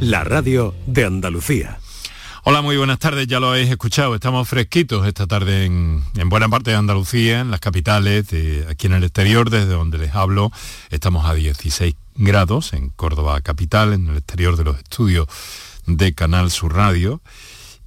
la 0.00 0.24
radio 0.24 0.74
de 0.86 1.04
Andalucía. 1.04 1.78
Hola, 2.42 2.60
muy 2.60 2.76
buenas 2.76 2.98
tardes, 2.98 3.26
ya 3.26 3.40
lo 3.40 3.48
habéis 3.48 3.70
escuchado, 3.70 4.14
estamos 4.14 4.46
fresquitos 4.48 5.06
esta 5.06 5.26
tarde 5.26 5.64
en, 5.64 6.02
buena 6.26 6.48
parte 6.48 6.70
de 6.70 6.76
Andalucía, 6.76 7.40
en 7.40 7.50
las 7.50 7.60
capitales, 7.60 8.26
aquí 8.68 8.86
en 8.86 8.92
el 8.92 9.04
exterior, 9.04 9.48
desde 9.48 9.72
donde 9.72 9.96
les 9.96 10.14
hablo, 10.14 10.52
estamos 10.90 11.24
a 11.24 11.32
16 11.32 11.94
grados 12.16 12.74
en 12.74 12.90
Córdoba 12.90 13.40
capital, 13.40 13.94
en 13.94 14.08
el 14.08 14.16
exterior 14.18 14.56
de 14.56 14.64
los 14.64 14.76
estudios 14.76 15.26
de 15.86 16.14
Canal 16.14 16.50
Sur 16.50 16.74
Radio. 16.74 17.22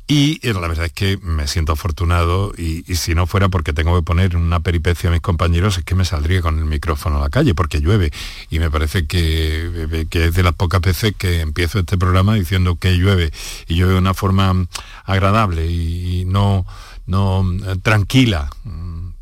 Y 0.10 0.39
la 0.54 0.60
verdad 0.62 0.86
es 0.86 0.94
que 0.94 1.18
me 1.18 1.48
siento 1.48 1.74
afortunado 1.74 2.54
y, 2.57 2.84
si 2.96 3.14
no 3.14 3.28
fuera 3.28 3.50
porque 3.50 3.74
tengo 3.74 3.94
que 3.94 4.04
poner 4.04 4.38
una 4.38 4.62
peripecia 4.62 5.10
a 5.10 5.12
mis 5.12 5.20
compañeros 5.20 5.78
es 5.78 5.84
que 5.84 5.96
me 5.96 6.06
saldría 6.06 6.42
con 6.42 6.57
el 6.60 6.64
micrófono 6.64 7.18
a 7.18 7.21
la 7.21 7.30
calle 7.30 7.54
porque 7.54 7.82
llueve. 7.82 8.12
Y 8.50 8.60
me 8.60 8.71
parece 8.71 9.06
que, 9.06 9.88
eh, 9.92 10.07
que 10.10 10.28
es 10.28 10.34
de 10.34 10.43
las 10.43 10.54
pocas 10.54 10.80
veces 10.80 11.14
que 11.18 11.42
empiezo 11.42 11.80
este 11.80 11.98
programa 11.98 12.36
diciendo 12.36 12.78
que 12.78 12.96
llueve. 12.98 13.32
Y 13.68 13.75
llueve 13.75 13.93
de 13.93 14.00
una 14.00 14.14
forma 14.14 14.68
agradable 15.04 15.70
y, 15.70 16.24
no, 16.25 16.66
no 17.05 17.46
eh, 17.66 17.75
tranquila 17.82 18.50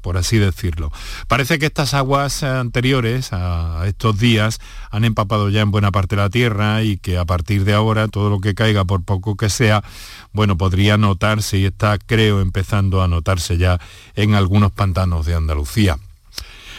por 0.05 0.18
así 0.18 0.38
decirlo. 0.38 0.91
Parece 1.27 1.58
que 1.58 1.66
estas 1.66 1.95
aguas 1.95 2.44
anteriores 2.44 3.34
a 3.34 3.86
estos 3.88 4.20
días 4.20 4.59
han 4.91 5.04
empapado 5.04 5.50
ya 5.50 5.62
en 5.62 5.72
buena 5.72 5.91
parte 5.91 6.16
la 6.16 6.30
tierra 6.30 6.84
y 6.84 6.98
que 6.98 7.18
a 7.18 7.26
partir 7.26 7.66
de 7.66 7.73
ahora 7.73 8.08
todo 8.08 8.30
lo 8.30 8.40
que 8.40 8.54
caiga, 8.54 8.86
por 8.86 9.04
poco 9.04 9.36
que 9.36 9.50
sea, 9.50 9.84
bueno, 10.31 10.59
podría 10.59 10.98
notarse 10.98 11.58
y 11.58 11.66
está, 11.66 11.98
creo, 11.98 12.40
empezando 12.40 13.02
a 13.02 13.08
notarse 13.08 13.58
ya 13.58 13.80
en 14.14 14.36
algunos 14.36 14.72
pantanos 14.72 15.26
de 15.26 15.34
Andalucía. 15.34 15.98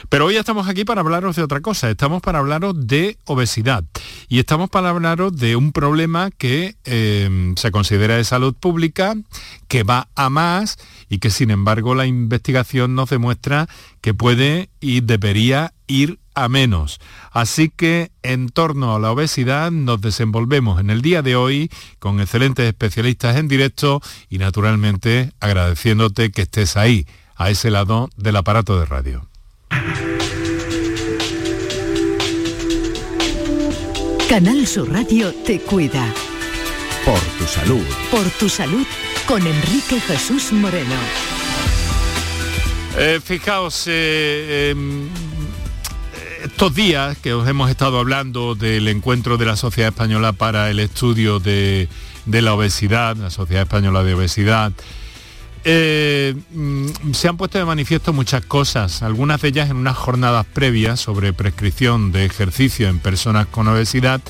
Pero 0.08 0.26
hoy 0.26 0.36
estamos 0.36 0.68
aquí 0.68 0.84
para 0.84 1.00
hablaros 1.00 1.36
de 1.36 1.42
otra 1.42 1.60
cosa, 1.60 1.90
estamos 1.90 2.22
para 2.22 2.38
hablaros 2.38 2.86
de 2.86 3.18
obesidad 3.24 3.84
y 4.28 4.38
estamos 4.38 4.70
para 4.70 4.90
hablaros 4.90 5.36
de 5.36 5.56
un 5.56 5.72
problema 5.72 6.30
que 6.30 6.76
eh, 6.84 7.54
se 7.56 7.70
considera 7.72 8.16
de 8.16 8.24
salud 8.24 8.54
pública, 8.54 9.14
que 9.68 9.82
va 9.82 10.08
a 10.14 10.30
más 10.30 10.78
y 11.08 11.18
que 11.18 11.30
sin 11.30 11.50
embargo 11.50 11.94
la 11.94 12.06
investigación 12.06 12.94
nos 12.94 13.10
demuestra 13.10 13.68
que 14.00 14.14
puede 14.14 14.70
y 14.80 15.00
debería 15.00 15.72
ir 15.88 16.20
a 16.34 16.48
menos. 16.48 17.00
Así 17.32 17.72
que 17.74 18.12
en 18.22 18.48
torno 18.48 18.94
a 18.94 19.00
la 19.00 19.10
obesidad 19.10 19.70
nos 19.72 20.00
desenvolvemos 20.00 20.80
en 20.80 20.90
el 20.90 21.02
día 21.02 21.22
de 21.22 21.34
hoy 21.34 21.70
con 21.98 22.20
excelentes 22.20 22.66
especialistas 22.66 23.36
en 23.36 23.48
directo 23.48 24.00
y 24.28 24.38
naturalmente 24.38 25.32
agradeciéndote 25.40 26.30
que 26.30 26.42
estés 26.42 26.76
ahí, 26.76 27.06
a 27.34 27.50
ese 27.50 27.70
lado 27.70 28.08
del 28.16 28.36
aparato 28.36 28.78
de 28.78 28.86
radio. 28.86 29.28
Canal 34.28 34.66
Sur 34.66 34.92
Radio 34.92 35.32
te 35.32 35.60
cuida. 35.60 36.04
Por 37.04 37.20
tu 37.38 37.46
salud. 37.46 37.84
Por 38.10 38.24
tu 38.38 38.48
salud 38.48 38.86
con 39.26 39.46
Enrique 39.46 40.00
Jesús 40.00 40.52
Moreno. 40.52 40.94
Eh, 42.98 43.20
fijaos, 43.22 43.84
eh, 43.86 44.70
em, 44.70 45.08
estos 46.44 46.74
días 46.74 47.18
que 47.18 47.34
os 47.34 47.46
hemos 47.48 47.70
estado 47.70 47.98
hablando 47.98 48.54
del 48.54 48.88
encuentro 48.88 49.36
de 49.36 49.46
la 49.46 49.56
Sociedad 49.56 49.90
Española 49.90 50.32
para 50.32 50.70
el 50.70 50.80
Estudio 50.80 51.38
de, 51.38 51.88
la 52.26 52.54
Obesidad, 52.54 53.16
la 53.16 53.30
Sociedad 53.30 53.62
Española 53.62 54.02
de 54.02 54.14
Obesidad, 54.14 54.72
eh, 55.68 56.36
mm, 56.52 57.10
se 57.12 57.26
han 57.26 57.36
puesto 57.36 57.58
de 57.58 57.64
manifiesto 57.64 58.12
muchas 58.12 58.44
cosas, 58.44 59.02
algunas 59.02 59.42
de 59.42 59.48
ellas 59.48 59.68
en 59.68 59.76
unas 59.76 59.96
jornadas 59.96 60.46
previas 60.46 61.00
sobre 61.00 61.32
prescripción 61.32 62.12
de 62.12 62.24
ejercicio 62.24 62.88
en 62.88 63.00
personas 63.00 63.48
con 63.48 63.66
obesidad, 63.66 64.20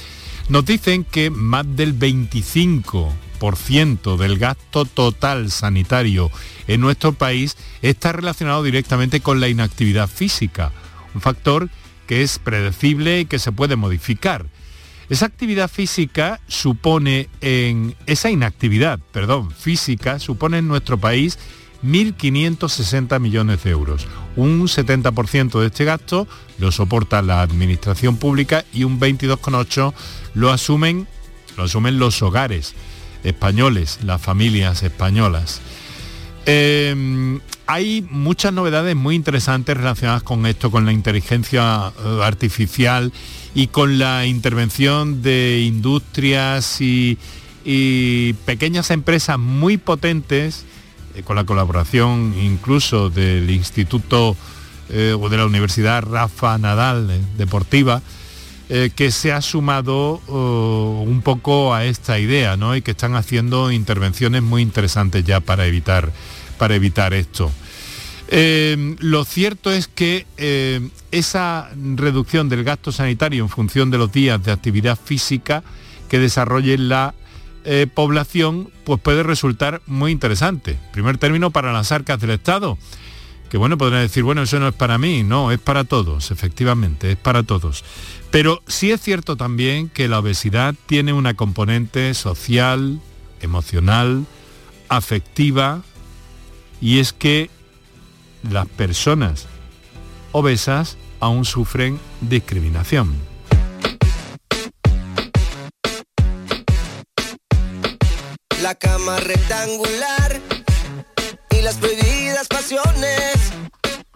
nos 0.48 0.64
dicen 0.64 1.04
que 1.04 1.28
más 1.28 1.66
del 1.76 1.98
25% 1.98 4.16
del 4.16 4.38
gasto 4.38 4.86
total 4.86 5.50
sanitario 5.50 6.30
en 6.68 6.80
nuestro 6.80 7.12
país 7.12 7.58
está 7.82 8.12
relacionado 8.12 8.62
directamente 8.62 9.20
con 9.20 9.38
la 9.38 9.48
inactividad 9.48 10.08
física, 10.08 10.72
un 11.14 11.20
factor 11.20 11.68
que 12.06 12.22
es 12.22 12.38
predecible 12.38 13.20
y 13.20 13.26
que 13.26 13.38
se 13.38 13.52
puede 13.52 13.76
modificar. 13.76 14.46
Esa 15.08 15.26
actividad 15.26 15.70
física 15.70 16.40
supone 16.48 17.28
en 17.40 17.94
esa 18.06 18.30
inactividad, 18.30 18.98
perdón, 19.12 19.52
física 19.52 20.18
supone 20.18 20.58
en 20.58 20.66
nuestro 20.66 20.98
país 20.98 21.38
1.560 21.84 23.20
millones 23.20 23.62
de 23.62 23.70
euros. 23.70 24.08
Un 24.34 24.62
70% 24.62 25.60
de 25.60 25.66
este 25.66 25.84
gasto 25.84 26.26
lo 26.58 26.72
soporta 26.72 27.22
la 27.22 27.42
administración 27.42 28.16
pública 28.16 28.64
y 28.72 28.84
un 28.84 28.98
22,8% 28.98 29.94
lo 30.34 30.50
asumen, 30.50 31.06
lo 31.56 31.64
asumen 31.64 31.98
los 31.98 32.20
hogares 32.22 32.74
españoles, 33.22 34.00
las 34.02 34.20
familias 34.20 34.82
españolas. 34.82 35.60
Em, 36.48 37.40
hay 37.66 38.06
muchas 38.08 38.52
novedades 38.52 38.94
muy 38.94 39.16
interesantes 39.16 39.76
relacionadas 39.76 40.22
con 40.22 40.46
esto, 40.46 40.70
con 40.70 40.86
la 40.86 40.92
inteligencia 40.92 41.92
eh, 41.98 42.20
artificial 42.22 43.12
y 43.52 43.66
con 43.66 43.98
la 43.98 44.26
intervención 44.26 45.22
de 45.22 45.62
industrias 45.62 46.80
y, 46.80 47.18
pequeñas 48.44 48.92
empresas 48.92 49.40
muy 49.40 49.76
potentes, 49.76 50.64
eh, 51.16 51.24
con 51.24 51.34
la 51.34 51.42
colaboración 51.42 52.32
incluso 52.40 53.10
del 53.10 53.50
Instituto 53.50 54.36
eh, 54.88 55.16
o 55.20 55.28
de 55.28 55.36
la 55.36 55.46
Universidad 55.46 56.04
Rafa 56.04 56.56
Nadal 56.58 57.10
Deportiva, 57.36 58.02
que 58.68 59.12
se 59.12 59.32
ha 59.32 59.42
sumado 59.42 60.20
oh, 60.26 61.04
un 61.06 61.22
poco 61.22 61.72
a 61.72 61.84
esta 61.84 62.18
idea 62.18 62.56
¿no? 62.56 62.74
y 62.74 62.82
que 62.82 62.90
están 62.90 63.14
haciendo 63.14 63.70
intervenciones 63.70 64.42
muy 64.42 64.60
interesantes 64.60 65.24
ya 65.24 65.38
para 65.38 65.66
evitar 65.66 66.10
para 66.58 66.74
evitar 66.74 67.14
esto. 67.14 67.50
Eh, 68.28 68.96
lo 68.98 69.24
cierto 69.24 69.70
es 69.70 69.86
que 69.86 70.26
eh, 70.36 70.88
esa 71.12 71.70
reducción 71.94 72.48
del 72.48 72.64
gasto 72.64 72.90
sanitario 72.90 73.44
en 73.44 73.48
función 73.48 73.90
de 73.90 73.98
los 73.98 74.10
días 74.10 74.42
de 74.42 74.50
actividad 74.50 74.98
física 75.02 75.62
que 76.08 76.18
desarrolle 76.18 76.76
la 76.76 77.14
eh, 77.64 77.86
población, 77.92 78.70
pues 78.84 79.00
puede 79.00 79.22
resultar 79.22 79.80
muy 79.86 80.12
interesante. 80.12 80.78
primer 80.92 81.18
término 81.18 81.50
para 81.50 81.72
las 81.72 81.92
arcas 81.92 82.20
del 82.20 82.30
Estado, 82.30 82.78
que 83.48 83.58
bueno, 83.58 83.78
podrán 83.78 84.02
decir, 84.02 84.22
bueno, 84.24 84.42
eso 84.42 84.58
no 84.58 84.68
es 84.68 84.74
para 84.74 84.98
mí, 84.98 85.22
no, 85.22 85.52
es 85.52 85.58
para 85.60 85.84
todos, 85.84 86.30
efectivamente, 86.30 87.12
es 87.12 87.16
para 87.16 87.42
todos. 87.42 87.84
Pero 88.30 88.62
sí 88.66 88.90
es 88.90 89.00
cierto 89.00 89.36
también 89.36 89.88
que 89.88 90.08
la 90.08 90.18
obesidad 90.18 90.74
tiene 90.86 91.12
una 91.12 91.34
componente 91.34 92.12
social, 92.14 93.00
emocional, 93.40 94.26
afectiva, 94.88 95.82
y 96.80 97.00
es 97.00 97.12
que 97.12 97.50
las 98.50 98.66
personas 98.66 99.46
obesas 100.32 100.96
aún 101.20 101.44
sufren 101.44 101.98
discriminación. 102.20 103.14
La 108.62 108.74
cama 108.74 109.18
rectangular 109.20 110.40
y 111.50 111.62
las 111.62 111.76
prohibidas 111.76 112.48
pasiones 112.48 113.34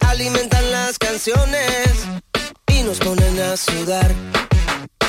alimentan 0.00 0.70
las 0.72 0.98
canciones 0.98 1.88
y 2.66 2.82
nos 2.82 2.98
ponen 2.98 3.38
a 3.40 3.56
sudar. 3.56 4.12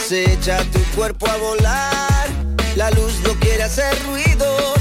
Se 0.07 0.31
echa 0.31 0.63
tu 0.65 0.79
cuerpo 0.95 1.27
a 1.27 1.37
volar, 1.37 2.29
la 2.75 2.91
luz 2.91 3.19
no 3.25 3.33
quiere 3.39 3.63
hacer 3.63 3.97
ruidos 4.05 4.80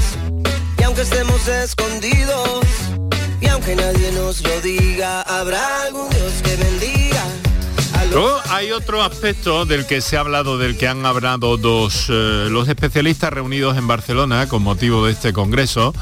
aunque 0.91 1.03
estemos 1.03 1.47
escondidos 1.47 2.59
y 3.39 3.47
aunque 3.47 3.77
nadie 3.77 4.11
nos 4.11 4.41
lo 4.41 4.59
diga, 4.59 5.21
habrá 5.21 5.83
algún 5.83 6.09
Dios 6.09 6.33
que 6.43 6.57
bendiga. 6.57 7.23
Luego 8.11 8.37
hay 8.49 8.73
otro 8.73 9.01
aspecto 9.01 9.65
del 9.65 9.87
que 9.87 10.01
se 10.01 10.17
ha 10.17 10.19
hablado, 10.19 10.57
del 10.57 10.77
que 10.77 10.89
han 10.89 11.05
hablado 11.05 11.55
dos, 11.55 12.07
eh, 12.09 12.47
los 12.49 12.67
especialistas 12.67 13.31
reunidos 13.31 13.77
en 13.77 13.87
Barcelona 13.87 14.49
con 14.49 14.63
motivo 14.63 15.05
de 15.05 15.13
este 15.13 15.31
congreso 15.31 15.93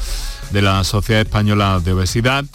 de 0.49 0.63
la 0.63 0.83
Sociedad 0.83 1.21
Española 1.21 1.79
de 1.85 1.93
Obesidad, 1.93 2.45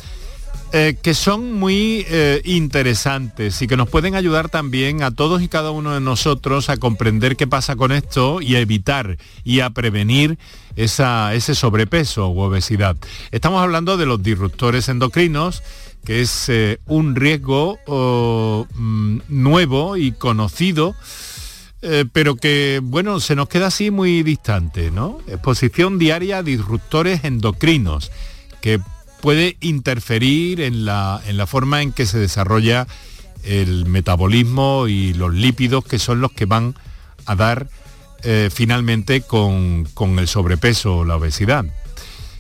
eh, 0.77 0.97
que 1.01 1.15
son 1.15 1.53
muy 1.53 2.05
eh, 2.09 2.43
interesantes 2.45 3.63
y 3.63 3.69
que 3.69 3.77
nos 3.77 3.89
pueden 3.89 4.17
ayudar 4.17 4.49
también 4.49 5.05
a 5.05 5.13
todos 5.13 5.41
y 5.41 5.47
cada 5.47 5.71
uno 5.71 5.95
de 5.95 6.01
nosotros 6.01 6.69
a 6.69 6.79
comprender 6.79 7.37
qué 7.37 7.47
pasa 7.47 7.77
con 7.77 7.93
esto 7.93 8.41
y 8.41 8.57
a 8.57 8.59
evitar 8.59 9.17
y 9.45 9.61
a 9.61 9.71
prevenir 9.71 10.37
ese 10.75 11.55
sobrepeso 11.55 12.29
u 12.29 12.41
obesidad. 12.41 12.97
Estamos 13.31 13.63
hablando 13.63 13.97
de 13.97 14.07
los 14.07 14.21
disruptores 14.21 14.89
endocrinos, 14.89 15.63
que 16.05 16.23
es 16.23 16.49
eh, 16.49 16.81
un 16.87 17.15
riesgo 17.15 17.79
mm, 18.75 19.19
nuevo 19.29 19.97
y 19.97 20.11
conocido, 20.11 20.97
pero 22.13 22.35
que, 22.35 22.81
bueno, 22.83 23.21
se 23.21 23.37
nos 23.37 23.49
queda 23.49 23.67
así 23.69 23.93
muy 23.93 24.25
distante, 24.25 24.91
¿no? 24.91 25.19
Exposición 25.29 26.01
diaria 26.01 26.39
a 26.39 26.43
disruptores 26.43 27.23
endocrinos, 27.23 28.11
que 28.61 28.81
puede 29.25 29.57
interferir 29.63 30.61
en 30.61 30.85
la, 30.85 31.19
en 31.27 31.39
la 31.39 31.47
forma 31.47 31.81
en 31.81 31.93
que 31.93 32.05
se 32.05 32.19
desarrolla 32.19 32.87
el 33.43 33.87
metabolismo 33.87 34.87
y 34.87 35.15
los 35.15 35.33
lípidos 35.33 35.83
que 35.83 35.99
son 35.99 36.21
los 36.21 36.31
que 36.31 36.45
van 36.45 36.75
a 37.25 37.35
dar 37.35 37.71
eh, 38.23 38.51
finalmente 38.53 39.23
con, 39.23 39.85
con 39.95 40.19
el 40.19 40.29
sobrepeso 40.29 40.99
o 40.99 41.05
la 41.07 41.17
obesidad. 41.17 41.65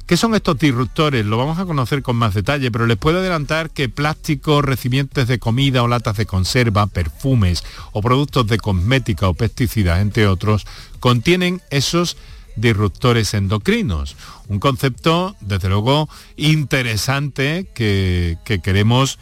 ¿Qué 0.05 0.19
son 0.19 0.35
estos 0.35 0.59
disruptores? 0.59 1.25
Lo 1.25 1.39
vamos 1.39 1.59
a 1.59 1.65
conocer 1.65 2.03
con 2.03 2.17
más 2.17 2.35
detalle, 2.35 2.71
pero 2.71 2.87
les 2.87 2.99
puedo 2.99 3.21
adelantar 3.21 3.71
que 3.71 3.89
plásticos, 3.89 4.63
recipientes 4.63 5.27
de 5.27 5.39
comida 5.39 5.83
o 5.83 5.89
latas 5.89 6.19
de 6.19 6.27
conserva, 6.27 6.87
perfumes 6.87 7.65
o 7.93 8.03
productos 8.03 8.47
de 8.47 8.59
cosmética 8.59 9.27
o 9.27 9.33
pesticidas, 9.33 10.03
entre 10.03 10.27
otros, 10.27 10.67
contienen 11.01 11.63
esos 11.71 12.19
disruptores 12.56 13.35
endocrinos. 13.35 14.17
Un 14.49 14.59
concepto, 14.59 15.37
desde 15.41 15.69
luego, 15.69 16.09
interesante 16.37 17.67
que, 17.75 18.39
queremos 18.62 19.19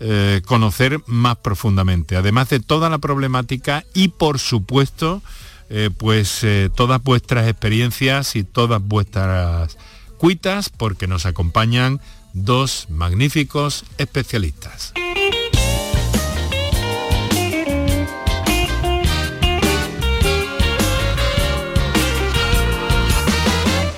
eh, 0.00 0.42
conocer 0.44 1.00
más 1.06 1.36
profundamente, 1.36 2.16
además 2.16 2.48
de 2.48 2.60
toda 2.60 2.90
la 2.90 2.98
problemática 2.98 3.84
y, 3.94 4.08
por 4.08 4.38
supuesto, 4.38 5.22
eh, 5.70 5.90
pues 5.96 6.44
eh, 6.44 6.70
todas 6.74 7.02
vuestras 7.02 7.48
experiencias 7.48 8.36
y 8.36 8.44
todas 8.44 8.82
vuestras 8.82 9.78
cuitas 10.18 10.68
porque 10.68 11.06
nos 11.06 11.26
acompañan 11.26 12.00
dos 12.32 12.86
magníficos 12.90 13.84
especialistas. 13.98 14.92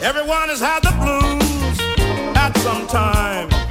Everyone 0.06 0.49
has 0.50 0.61
had 0.61 0.85
the 0.85 0.93
blues 1.03 1.81
at 2.37 2.56
some 2.58 2.87
time. 2.87 3.67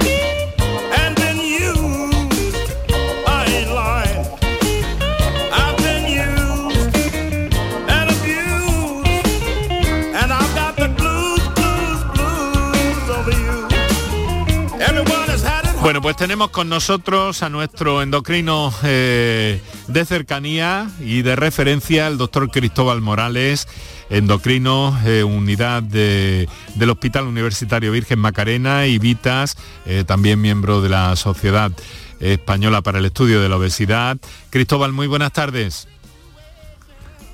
Bueno, 15.86 16.02
pues 16.02 16.16
tenemos 16.16 16.50
con 16.50 16.68
nosotros 16.68 17.44
a 17.44 17.48
nuestro 17.48 18.02
endocrino 18.02 18.74
eh, 18.82 19.62
de 19.86 20.04
cercanía 20.04 20.90
y 20.98 21.22
de 21.22 21.36
referencia, 21.36 22.08
el 22.08 22.18
doctor 22.18 22.50
Cristóbal 22.50 23.00
Morales, 23.00 23.68
endocrino, 24.10 24.98
eh, 25.04 25.24
unidad 25.24 25.82
del 25.82 26.90
Hospital 26.90 27.26
Universitario 27.26 27.92
Virgen 27.92 28.18
Macarena 28.18 28.86
y 28.86 28.98
Vitas, 28.98 29.56
eh, 29.84 30.04
también 30.06 30.40
miembro 30.40 30.80
de 30.80 30.88
la 30.88 31.16
Sociedad 31.16 31.72
Española 32.20 32.82
para 32.82 32.98
el 32.98 33.04
Estudio 33.06 33.40
de 33.40 33.48
la 33.48 33.56
Obesidad. 33.56 34.16
Cristóbal, 34.50 34.92
muy 34.92 35.06
buenas 35.06 35.32
tardes. 35.32 35.88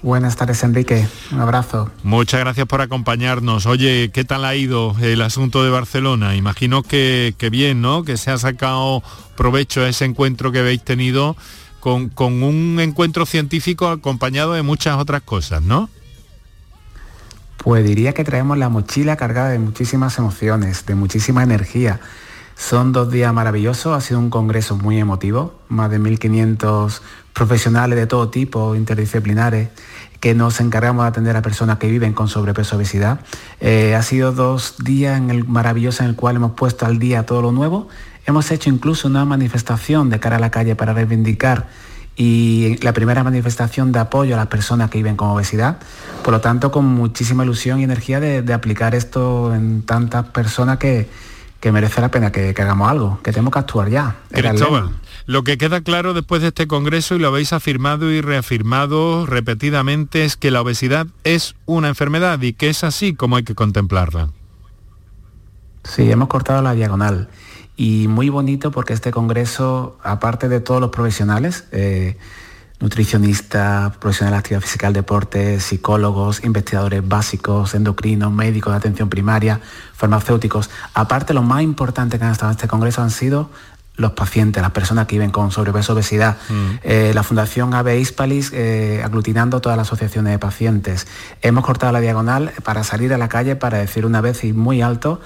Buenas 0.03 0.35
tardes, 0.35 0.65
Enrique. 0.65 1.07
Un 1.31 1.41
abrazo. 1.41 1.89
Muchas 2.03 2.41
gracias 2.41 2.67
por 2.67 2.81
acompañarnos. 2.81 3.67
Oye, 3.67 4.11
¿qué 4.13 4.25
tal 4.25 4.45
ha 4.45 4.57
ido 4.57 4.97
el 5.01 5.23
asunto 5.23 5.63
de 5.63 5.71
Barcelona? 5.71 6.35
Imagino 6.35 6.83
que, 6.83 7.37
bien, 7.53 7.81
¿no? 7.81 8.03
Que 8.03 8.17
se 8.17 8.33
ha 8.33 8.39
sacado 8.39 9.05
provecho 9.37 9.83
a 9.83 9.89
ese 9.89 10.05
encuentro 10.05 10.51
que 10.51 10.59
habéis 10.59 10.83
tenido 10.83 11.37
con, 11.79 12.09
con 12.09 12.43
un 12.43 12.81
encuentro 12.81 13.27
científico 13.27 13.87
acompañado 13.87 14.55
de 14.55 14.63
muchas 14.63 14.99
otras 14.99 15.23
cosas, 15.23 15.63
¿no? 15.63 15.89
Pues 17.63 17.85
diría 17.85 18.13
que 18.13 18.25
traemos 18.25 18.59
la 18.59 18.69
mochila 18.69 19.17
cargada 19.17 19.51
de 19.51 19.61
muchísimas 19.61 20.19
emociones, 20.19 20.85
de 20.85 20.97
muchísima 20.97 21.45
energía. 21.45 22.01
Son 22.57 22.93
dos 22.93 23.11
días 23.11 23.33
maravillosos, 23.33 23.97
ha 23.97 24.01
sido 24.01 24.19
un 24.19 24.31
congreso 24.31 24.77
muy 24.77 24.99
emotivo, 24.99 25.55
más 25.69 25.89
de 25.89 26.01
1.500 26.01 27.01
profesionales 27.33 27.97
de 27.97 28.09
todo 28.09 28.31
tipo, 28.31 28.75
interdisciplinares, 28.75 29.69
que 30.19 30.35
nos 30.35 30.61
encargamos 30.61 31.05
de 31.05 31.09
atender 31.09 31.37
a 31.37 31.43
personas 31.43 31.79
que 31.79 31.89
viven 31.89 32.15
con 32.15 32.27
sobrepeso 32.29 32.77
obesidad. 32.77 33.21
Eh, 33.61 33.95
ha 33.95 34.03
sido 34.03 34.33
dos 34.33 34.75
días 34.83 35.17
en 35.17 35.31
el, 35.31 35.45
maravillosos 35.45 36.01
en 36.01 36.07
el 36.07 36.17
cual 36.17 36.37
hemos 36.37 36.53
puesto 36.53 36.85
al 36.85 36.99
día 36.99 37.27
todo 37.27 37.43
lo 37.43 37.53
nuevo. 37.53 37.87
Hemos 38.27 38.51
hecho 38.51 38.71
incluso 38.71 39.07
una 39.07 39.25
manifestación 39.25 40.11
de 40.11 40.19
cara 40.19 40.37
a 40.37 40.41
la 40.41 40.51
calle 40.51 40.75
para 40.75 40.93
reivindicar 40.93 41.69
y 42.17 42.77
la 42.83 42.93
primera 42.93 43.25
manifestación 43.25 43.93
de 43.93 43.99
apoyo 43.99 44.35
a 44.35 44.39
las 44.39 44.49
personas 44.49 44.91
que 44.91 44.99
viven 44.99 45.17
con 45.17 45.29
obesidad. 45.29 45.79
Por 46.23 46.33
lo 46.33 46.41
tanto, 46.41 46.71
con 46.71 46.85
muchísima 46.85 47.45
ilusión 47.45 47.81
y 47.81 47.85
energía 47.85 48.21
de 48.21 48.53
aplicar 48.53 48.95
esto 48.95 49.55
en 49.55 49.83
tantas 49.83 50.27
personas 50.27 50.79
que, 50.79 51.09
que 51.63 51.71
merece 51.71 52.01
la 52.01 52.11
pena 52.11 52.33
que, 52.33 52.53
hagamos 52.59 52.91
algo, 52.91 53.21
que 53.23 53.31
tenemos 53.31 53.53
que 53.53 53.61
actuar 53.61 53.89
ya. 53.89 54.17
Cristóbal, 54.33 54.91
lo 55.27 55.45
que 55.45 55.57
queda 55.59 55.81
claro 55.81 56.13
después 56.13 56.43
de 56.43 56.49
este 56.49 56.67
Congreso, 56.67 57.15
y 57.15 57.21
lo 57.21 57.29
habéis 57.29 57.53
afirmado 57.53 58.11
y 58.11 58.21
reafirmado 58.21 59.27
repetidamente, 59.27 60.25
es 60.25 60.37
que 60.37 60.51
la 60.51 60.61
obesidad 60.61 61.07
es 61.23 61.55
una 61.65 61.87
enfermedad 61.87 62.43
y 62.43 62.53
que 62.53 62.69
es 62.69 62.83
así 62.83 63.15
como 63.15 63.37
hay 63.37 63.45
que 63.45 63.55
contemplarla. 63.55 64.31
Sí, 65.85 66.11
hemos 66.11 66.27
cortado 66.27 66.63
la 66.63 66.73
diagonal. 66.73 67.29
Y 67.77 68.07
muy 68.09 68.29
bonito 68.29 68.71
porque 68.71 68.93
este 68.93 69.11
Congreso, 69.11 69.99
aparte 70.03 70.49
de 70.49 70.61
todos 70.61 70.81
los 70.81 70.91
profesionales, 70.91 71.65
eh, 71.73 72.17
nutricionistas, 72.81 73.97
profesionales 73.97 74.35
de 74.35 74.39
actividad 74.39 74.61
física 74.61 74.87
del 74.89 74.95
deporte, 74.95 75.61
psicólogos, 75.61 76.45
investigadores 76.45 77.07
básicos, 77.07 77.75
endocrinos, 77.75 78.33
médicos 78.33 78.73
de 78.73 78.77
atención 78.79 79.09
primaria, 79.09 79.61
farmacéuticos. 79.95 80.69
Aparte, 80.93 81.33
lo 81.33 81.43
más 81.43 81.63
importante 81.63 82.19
que 82.19 82.25
han 82.25 82.33
estado 82.33 82.51
en 82.51 82.57
este 82.57 82.69
congreso 82.69 83.01
han 83.01 83.11
sido 83.11 83.51
los 83.97 84.13
pacientes, 84.13 84.63
las 84.63 84.73
personas 84.73 85.07
que 85.07 85.17
viven 85.17 85.31
con 85.31 85.51
sobrepeso 85.51 85.93
obesidad. 85.93 86.39
Mm. 86.49 86.71
Eh, 86.83 87.13
la 87.15 87.23
Fundación 87.23 87.75
AVE 87.75 88.01
Hispalis 88.01 88.51
eh, 88.53 89.03
aglutinando 89.05 89.61
todas 89.61 89.77
las 89.77 89.87
asociaciones 89.87 90.33
de 90.33 90.39
pacientes. 90.39 91.07
Hemos 91.43 91.65
cortado 91.65 91.93
la 91.93 92.01
diagonal 92.01 92.53
para 92.65 92.85
salir 92.85 93.13
a 93.13 93.19
la 93.19 93.29
calle 93.29 93.55
para 93.55 93.79
decir 93.79 94.07
una 94.07 94.21
vez 94.21 94.45
y 94.45 94.53
muy 94.53 94.83
alto 94.83 95.21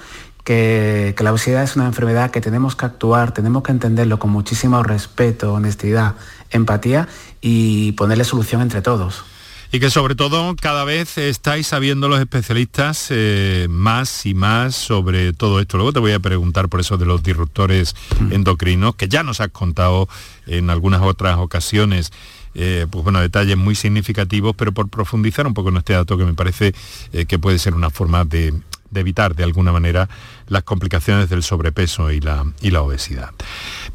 que, 0.47 1.13
que, 1.17 1.23
la 1.25 1.33
obesidad 1.33 1.61
es 1.61 1.75
una 1.75 1.87
enfermedad 1.87 2.31
que 2.31 2.39
tenemos 2.39 2.77
que 2.77 2.85
actuar, 2.85 3.33
tenemos 3.33 3.63
que 3.63 3.73
entenderlo 3.73 4.17
con 4.17 4.31
muchísimo 4.31 4.81
respeto, 4.81 5.53
honestidad, 5.53 6.15
empatía 6.51 7.09
y 7.41 7.91
ponerle 7.91 8.23
solución 8.23 8.61
entre 8.61 8.81
todos. 8.81 9.25
Y 9.73 9.81
que 9.81 9.89
sobre 9.89 10.15
todo 10.15 10.55
cada 10.55 10.85
vez 10.85 11.17
estáis 11.17 11.67
sabiendo 11.67 12.07
los 12.07 12.21
especialistas 12.21 13.07
eh, 13.09 13.67
más 13.69 14.25
y 14.25 14.33
más 14.33 14.73
sobre 14.73 15.33
todo 15.33 15.59
esto. 15.59 15.75
Luego 15.75 15.91
te 15.91 15.99
voy 15.99 16.13
a 16.13 16.19
preguntar 16.21 16.69
por 16.69 16.79
eso 16.79 16.97
de 16.97 17.05
los 17.05 17.21
disruptores 17.21 17.93
mm. 18.17 18.31
endocrinos, 18.31 18.95
que 18.95 19.09
ya 19.09 19.23
nos 19.23 19.41
has 19.41 19.49
contado 19.49 20.07
en 20.45 20.69
algunas 20.69 21.01
otras 21.01 21.37
ocasiones. 21.39 22.13
Eh, 22.55 22.87
pues 22.89 23.03
bueno, 23.03 23.19
detalles 23.19 23.57
muy 23.57 23.75
significativos, 23.75 24.55
pero 24.55 24.71
por 24.71 24.87
profundizar 24.87 25.45
un 25.45 25.53
poco 25.53 25.67
en 25.67 25.77
este 25.77 25.93
dato 25.93 26.17
que 26.17 26.23
me 26.23 26.33
parece 26.33 26.73
eh, 27.11 27.25
que 27.25 27.37
puede 27.37 27.59
ser 27.59 27.75
una 27.75 27.89
forma 27.89 28.23
de, 28.23 28.53
de 28.89 29.01
evitar 29.01 29.35
de 29.35 29.43
alguna 29.43 29.71
manera 29.71 30.09
las 30.47 30.63
complicaciones 30.63 31.29
del 31.29 31.43
sobrepeso 31.43 32.11
y 32.11 32.19
la, 32.19 32.45
y 32.61 32.71
la 32.71 32.81
obesidad. 32.81 33.31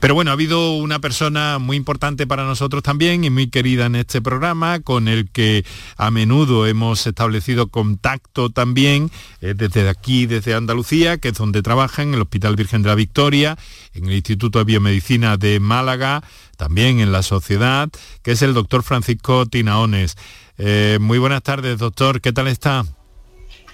Pero 0.01 0.15
bueno, 0.15 0.31
ha 0.31 0.35
habido 0.35 0.75
una 0.75 0.99
persona 0.99 1.59
muy 1.59 1.77
importante 1.77 2.27
para 2.27 2.45
nosotros 2.45 2.83
también 2.83 3.25
y 3.25 3.31
muy 3.31 3.49
querida 3.49 3.87
en 3.87 3.97
este 3.97 4.21
programa, 4.21 4.81
con 4.81 5.09
el 5.09 5.31
que 5.31 5.65
a 5.97 6.11
menudo 6.11 6.67
hemos 6.67 7.07
establecido 7.07 7.69
contacto 7.69 8.51
también 8.51 9.11
eh, 9.41 9.55
desde 9.57 9.89
aquí, 9.89 10.27
desde 10.27 10.55
Andalucía, 10.55 11.19
que 11.19 11.29
es 11.29 11.35
donde 11.35 11.63
trabaja 11.63 12.03
en 12.03 12.15
el 12.15 12.23
Hospital 12.23 12.57
Virgen 12.57 12.83
de 12.83 12.89
la 12.89 12.95
Victoria, 12.95 13.57
en 13.95 14.07
el 14.07 14.13
Instituto 14.13 14.59
de 14.59 14.65
Biomedicina 14.65 15.37
de 15.37 15.61
Málaga, 15.61 16.23
también 16.57 17.01
en 17.01 17.13
la 17.13 17.23
sociedad, 17.23 17.89
que 18.23 18.33
es 18.33 18.43
el 18.43 18.55
doctor 18.55 18.83
Francisco 18.83 19.47
Tinaones. 19.47 20.17
Eh, 20.59 20.99
muy 21.01 21.19
buenas 21.19 21.43
tardes, 21.43 21.79
doctor, 21.79 22.21
¿qué 22.21 22.33
tal 22.33 22.49
está? 22.49 22.85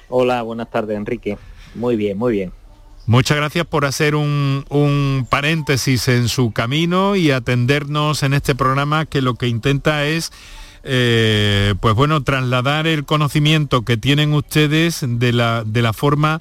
Hola, 0.09 0.43
buenas 0.43 0.71
tardes, 0.71 0.97
Enrique. 0.97 1.39
Muy 1.75 1.97
bien, 1.97 2.17
muy 2.19 2.33
bien. 2.33 2.53
Muchas 3.07 3.39
gracias 3.39 3.67
por 3.67 3.87
hacer 3.87 4.15
un, 4.15 5.27
paréntesis 5.31 6.09
en 6.09 6.29
su 6.29 6.53
camino 6.53 7.17
y 7.17 7.31
atendernos 7.31 8.23
en 8.23 8.35
este 8.35 8.55
programa 8.55 9.07
que 9.07 9.23
lo 9.23 9.35
que 9.35 9.49
intenta 9.49 10.05
es 10.05 10.31
eh, 10.85 11.75
pues 11.81 11.95
bueno, 11.95 12.23
trasladar 12.23 12.87
el 12.87 13.05
conocimiento 13.05 13.83
que 13.83 13.97
tienen 13.97 14.33
ustedes 14.33 15.01
de 15.03 15.33
la, 15.33 15.65
de 15.65 15.83
la 15.83 15.93
forma 15.93 16.41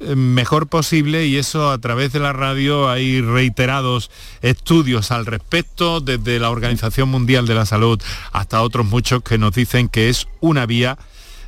eh, 0.00 0.16
mejor 0.16 0.68
posible 0.68 1.26
y 1.26 1.36
eso 1.36 1.70
a 1.70 1.78
través 1.78 2.12
de 2.12 2.18
la 2.18 2.32
radio 2.32 2.90
hay 2.90 3.20
reiterados 3.20 4.10
estudios 4.42 5.10
al 5.10 5.26
respecto 5.26 6.00
desde 6.00 6.38
la 6.38 6.50
Organización 6.50 7.08
Mundial 7.08 7.46
de 7.46 7.54
la 7.54 7.66
Salud 7.66 8.00
hasta 8.32 8.62
otros 8.62 8.86
muchos 8.86 9.22
que 9.22 9.38
nos 9.38 9.54
dicen 9.54 9.88
que 9.88 10.08
es 10.08 10.28
una 10.40 10.66
vía 10.66 10.98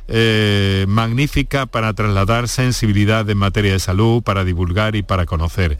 eh, 0.07 0.85
magnífica 0.87 1.65
para 1.65 1.93
trasladar 1.93 2.47
sensibilidad 2.47 3.29
en 3.29 3.37
materia 3.37 3.73
de 3.73 3.79
salud, 3.79 4.23
para 4.23 4.43
divulgar 4.43 4.95
y 4.95 5.03
para 5.03 5.25
conocer. 5.25 5.77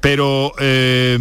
Pero 0.00 0.52
eh, 0.58 1.18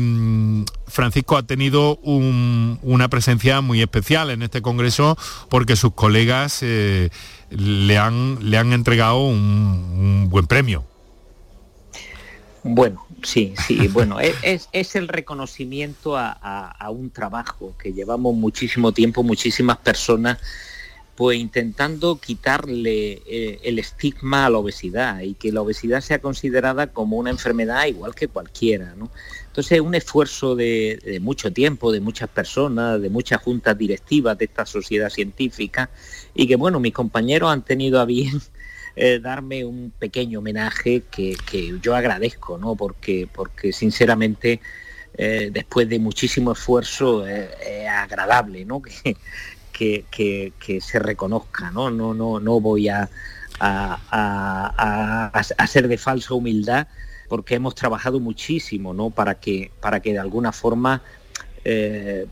Francisco 0.88 1.36
ha 1.36 1.44
tenido 1.44 1.98
una 1.98 3.10
presencia 3.10 3.62
muy 3.62 3.82
especial 3.82 4.30
en 4.30 4.44
este 4.44 4.62
Congreso 4.62 5.18
porque 5.50 5.76
sus 5.76 5.94
colegas 5.94 6.60
eh, 6.62 7.10
le, 7.50 7.98
han, 7.98 8.38
le 8.50 8.58
han 8.58 8.74
entregado 8.74 9.26
un, 9.28 10.28
buen 10.30 10.46
premio. 10.46 10.84
Bueno, 12.64 13.06
sí, 13.24 13.54
sí, 13.66 13.88
bueno, 13.88 14.20
es, 14.20 14.68
es, 14.72 14.96
el 14.96 15.08
reconocimiento 15.08 16.18
a, 16.18 16.90
un 16.92 17.10
trabajo 17.10 17.74
que 17.82 17.94
llevamos 17.94 18.36
muchísimo 18.36 18.92
tiempo, 18.92 19.24
muchísimas 19.24 19.78
personas 19.78 20.38
pues 21.18 21.40
intentando 21.40 22.20
quitarle 22.20 23.24
eh, 23.26 23.60
el 23.64 23.80
estigma 23.80 24.46
a 24.46 24.52
la 24.52 24.60
obesidad 24.60 25.22
y 25.22 25.34
que 25.34 25.52
la 25.52 25.62
obesidad 25.62 26.02
sea 26.02 26.20
considerada 26.20 26.94
como 26.94 27.18
una 27.18 27.32
enfermedad 27.32 27.88
igual 27.88 28.14
que 28.14 28.28
cualquiera. 28.28 28.94
¿no? 28.96 29.10
Entonces 29.48 29.72
es 29.72 29.82
un 29.82 29.96
esfuerzo 29.96 30.56
de, 30.56 31.18
mucho 31.20 31.52
tiempo, 31.52 31.92
de 31.92 32.02
muchas 32.02 32.30
personas, 32.30 33.02
de 33.02 33.10
muchas 33.10 33.42
juntas 33.42 33.76
directivas 33.76 34.38
de 34.38 34.46
esta 34.46 34.68
sociedad 34.68 35.10
científica 35.10 35.90
y 36.36 36.48
que 36.48 36.56
bueno, 36.56 36.80
mis 36.80 36.94
compañeros 36.94 37.50
han 37.52 37.66
tenido 37.66 38.00
a 38.00 38.06
bien 38.06 38.40
eh, 38.96 39.18
darme 39.20 39.66
un 39.66 39.92
pequeño 39.98 40.38
homenaje 40.38 41.02
que, 41.10 41.36
yo 41.82 41.96
agradezco, 41.96 42.60
¿no? 42.60 42.76
porque, 42.76 43.28
porque 43.34 43.74
sinceramente 43.74 44.62
eh, 45.18 45.50
después 45.52 45.90
de 45.90 45.98
muchísimo 45.98 46.52
esfuerzo 46.52 47.26
es 47.26 47.88
agradable 47.90 48.66
¿no? 48.66 48.84
que, 49.08 49.18
que, 49.78 50.82
se 50.82 51.00
reconozca, 51.00 51.72
¿no? 51.72 51.90
No, 51.92 52.14
no, 52.14 52.40
no 52.40 52.60
voy 52.60 52.90
a, 52.90 53.10
a, 53.60 55.32
a, 55.34 55.68
ser 55.68 55.88
de 55.88 55.98
falsa 55.98 56.34
humildad 56.34 56.88
porque 57.28 57.56
hemos 57.56 57.76
trabajado 57.76 58.20
muchísimo 58.20 58.94
¿no? 58.94 59.10
para, 59.10 59.36
que, 59.36 59.72
para 59.82 60.00
que 60.00 60.14
de 60.14 60.20
alguna 60.20 60.52
forma 60.52 61.02
eh, 61.66 62.26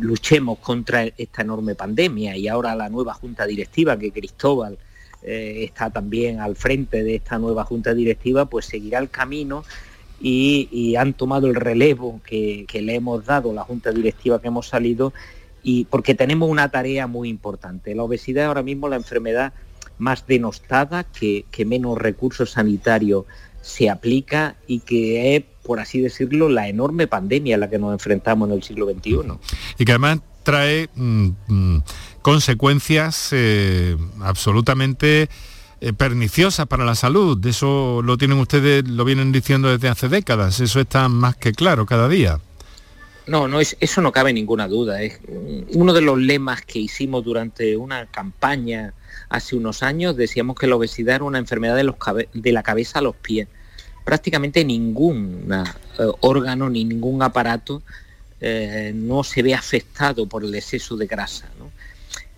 luchemos 0.00 0.58
contra 0.58 1.04
esta 1.04 1.42
enorme 1.42 1.74
pandemia 1.74 2.36
y 2.36 2.48
ahora 2.48 2.74
la 2.74 2.88
nueva 2.88 3.14
junta 3.14 3.46
directiva 3.46 3.98
que 3.98 4.10
Cristóbal 4.10 4.78
eh, 5.22 5.64
está 5.64 5.90
también 5.90 6.40
al 6.40 6.56
frente 6.56 7.02
de 7.02 7.16
esta 7.16 7.38
nueva 7.38 7.64
junta 7.64 7.94
directiva, 7.94 8.46
pues 8.46 8.66
seguirá 8.66 8.98
el 8.98 9.10
camino 9.10 9.64
y, 10.20 10.96
han 10.96 11.12
tomado 11.12 11.46
el 11.46 11.54
relevo 11.54 12.20
que, 12.24 12.64
que, 12.66 12.80
le 12.80 12.94
hemos 12.94 13.24
dado 13.26 13.52
la 13.52 13.64
junta 13.64 13.92
directiva 13.92 14.40
que 14.40 14.48
hemos 14.48 14.66
salido 14.66 15.12
y 15.68 15.84
porque 15.86 16.14
tenemos 16.14 16.48
una 16.48 16.68
tarea 16.68 17.08
muy 17.08 17.28
importante. 17.28 17.92
La 17.96 18.04
obesidad 18.04 18.44
es 18.44 18.48
ahora 18.48 18.62
mismo 18.62 18.88
la 18.88 18.94
enfermedad 18.94 19.52
más 19.98 20.24
denostada, 20.24 21.02
que, 21.02 21.44
menos 21.66 21.98
recursos 21.98 22.52
sanitarios 22.52 23.24
se 23.62 23.90
aplica 23.90 24.54
y 24.68 24.78
que 24.78 25.34
es, 25.34 25.44
por 25.64 25.80
así 25.80 26.00
decirlo, 26.00 26.48
la 26.48 26.68
enorme 26.68 27.08
pandemia 27.08 27.56
a 27.56 27.58
la 27.58 27.68
que 27.68 27.80
nos 27.80 27.92
enfrentamos 27.92 28.48
en 28.48 28.54
el 28.54 28.62
siglo 28.62 28.86
XXI. 28.86 29.16
Y 29.76 29.84
que 29.84 29.90
además 29.90 30.20
trae 30.44 30.88
mm, 30.94 31.28
mm, 31.48 31.82
consecuencias 32.22 33.30
eh, 33.32 33.96
absolutamente 34.20 35.28
eh, 35.80 35.92
perniciosas 35.92 36.68
para 36.68 36.84
la 36.84 36.94
salud. 36.94 37.44
Eso 37.44 38.02
lo 38.04 38.16
tienen 38.16 38.38
ustedes, 38.38 38.86
lo 38.86 39.04
vienen 39.04 39.32
diciendo 39.32 39.68
desde 39.68 39.88
hace 39.88 40.08
décadas. 40.08 40.60
Eso 40.60 40.78
está 40.78 41.08
más 41.08 41.34
que 41.34 41.50
claro 41.50 41.86
cada 41.86 42.08
día. 42.08 42.38
No, 43.26 43.48
no 43.48 43.60
es, 43.60 43.76
eso 43.80 44.00
no 44.00 44.12
cabe 44.12 44.32
ninguna 44.32 44.68
duda. 44.68 45.02
Es 45.02 45.18
uno 45.74 45.92
de 45.92 46.00
los 46.00 46.18
lemas 46.18 46.62
que 46.62 46.78
hicimos 46.78 47.24
durante 47.24 47.76
una 47.76 48.06
campaña 48.06 48.94
hace 49.28 49.56
unos 49.56 49.82
años. 49.82 50.16
Decíamos 50.16 50.56
que 50.56 50.68
la 50.68 50.76
obesidad 50.76 51.16
era 51.16 51.24
una 51.24 51.38
enfermedad 51.38 51.74
de, 51.74 51.84
los 51.84 51.96
de 52.32 52.52
la 52.52 52.62
cabeza 52.62 53.00
a 53.00 53.02
los 53.02 53.16
pies. 53.16 53.48
Prácticamente 54.04 54.64
ningún 54.64 55.48
eh, 55.52 56.04
órgano 56.20 56.70
ni 56.70 56.84
ningún 56.84 57.20
aparato 57.22 57.82
eh, 58.40 58.92
no 58.94 59.24
se 59.24 59.42
ve 59.42 59.54
afectado 59.54 60.26
por 60.26 60.44
el 60.44 60.54
exceso 60.54 60.96
de 60.96 61.06
grasa. 61.06 61.50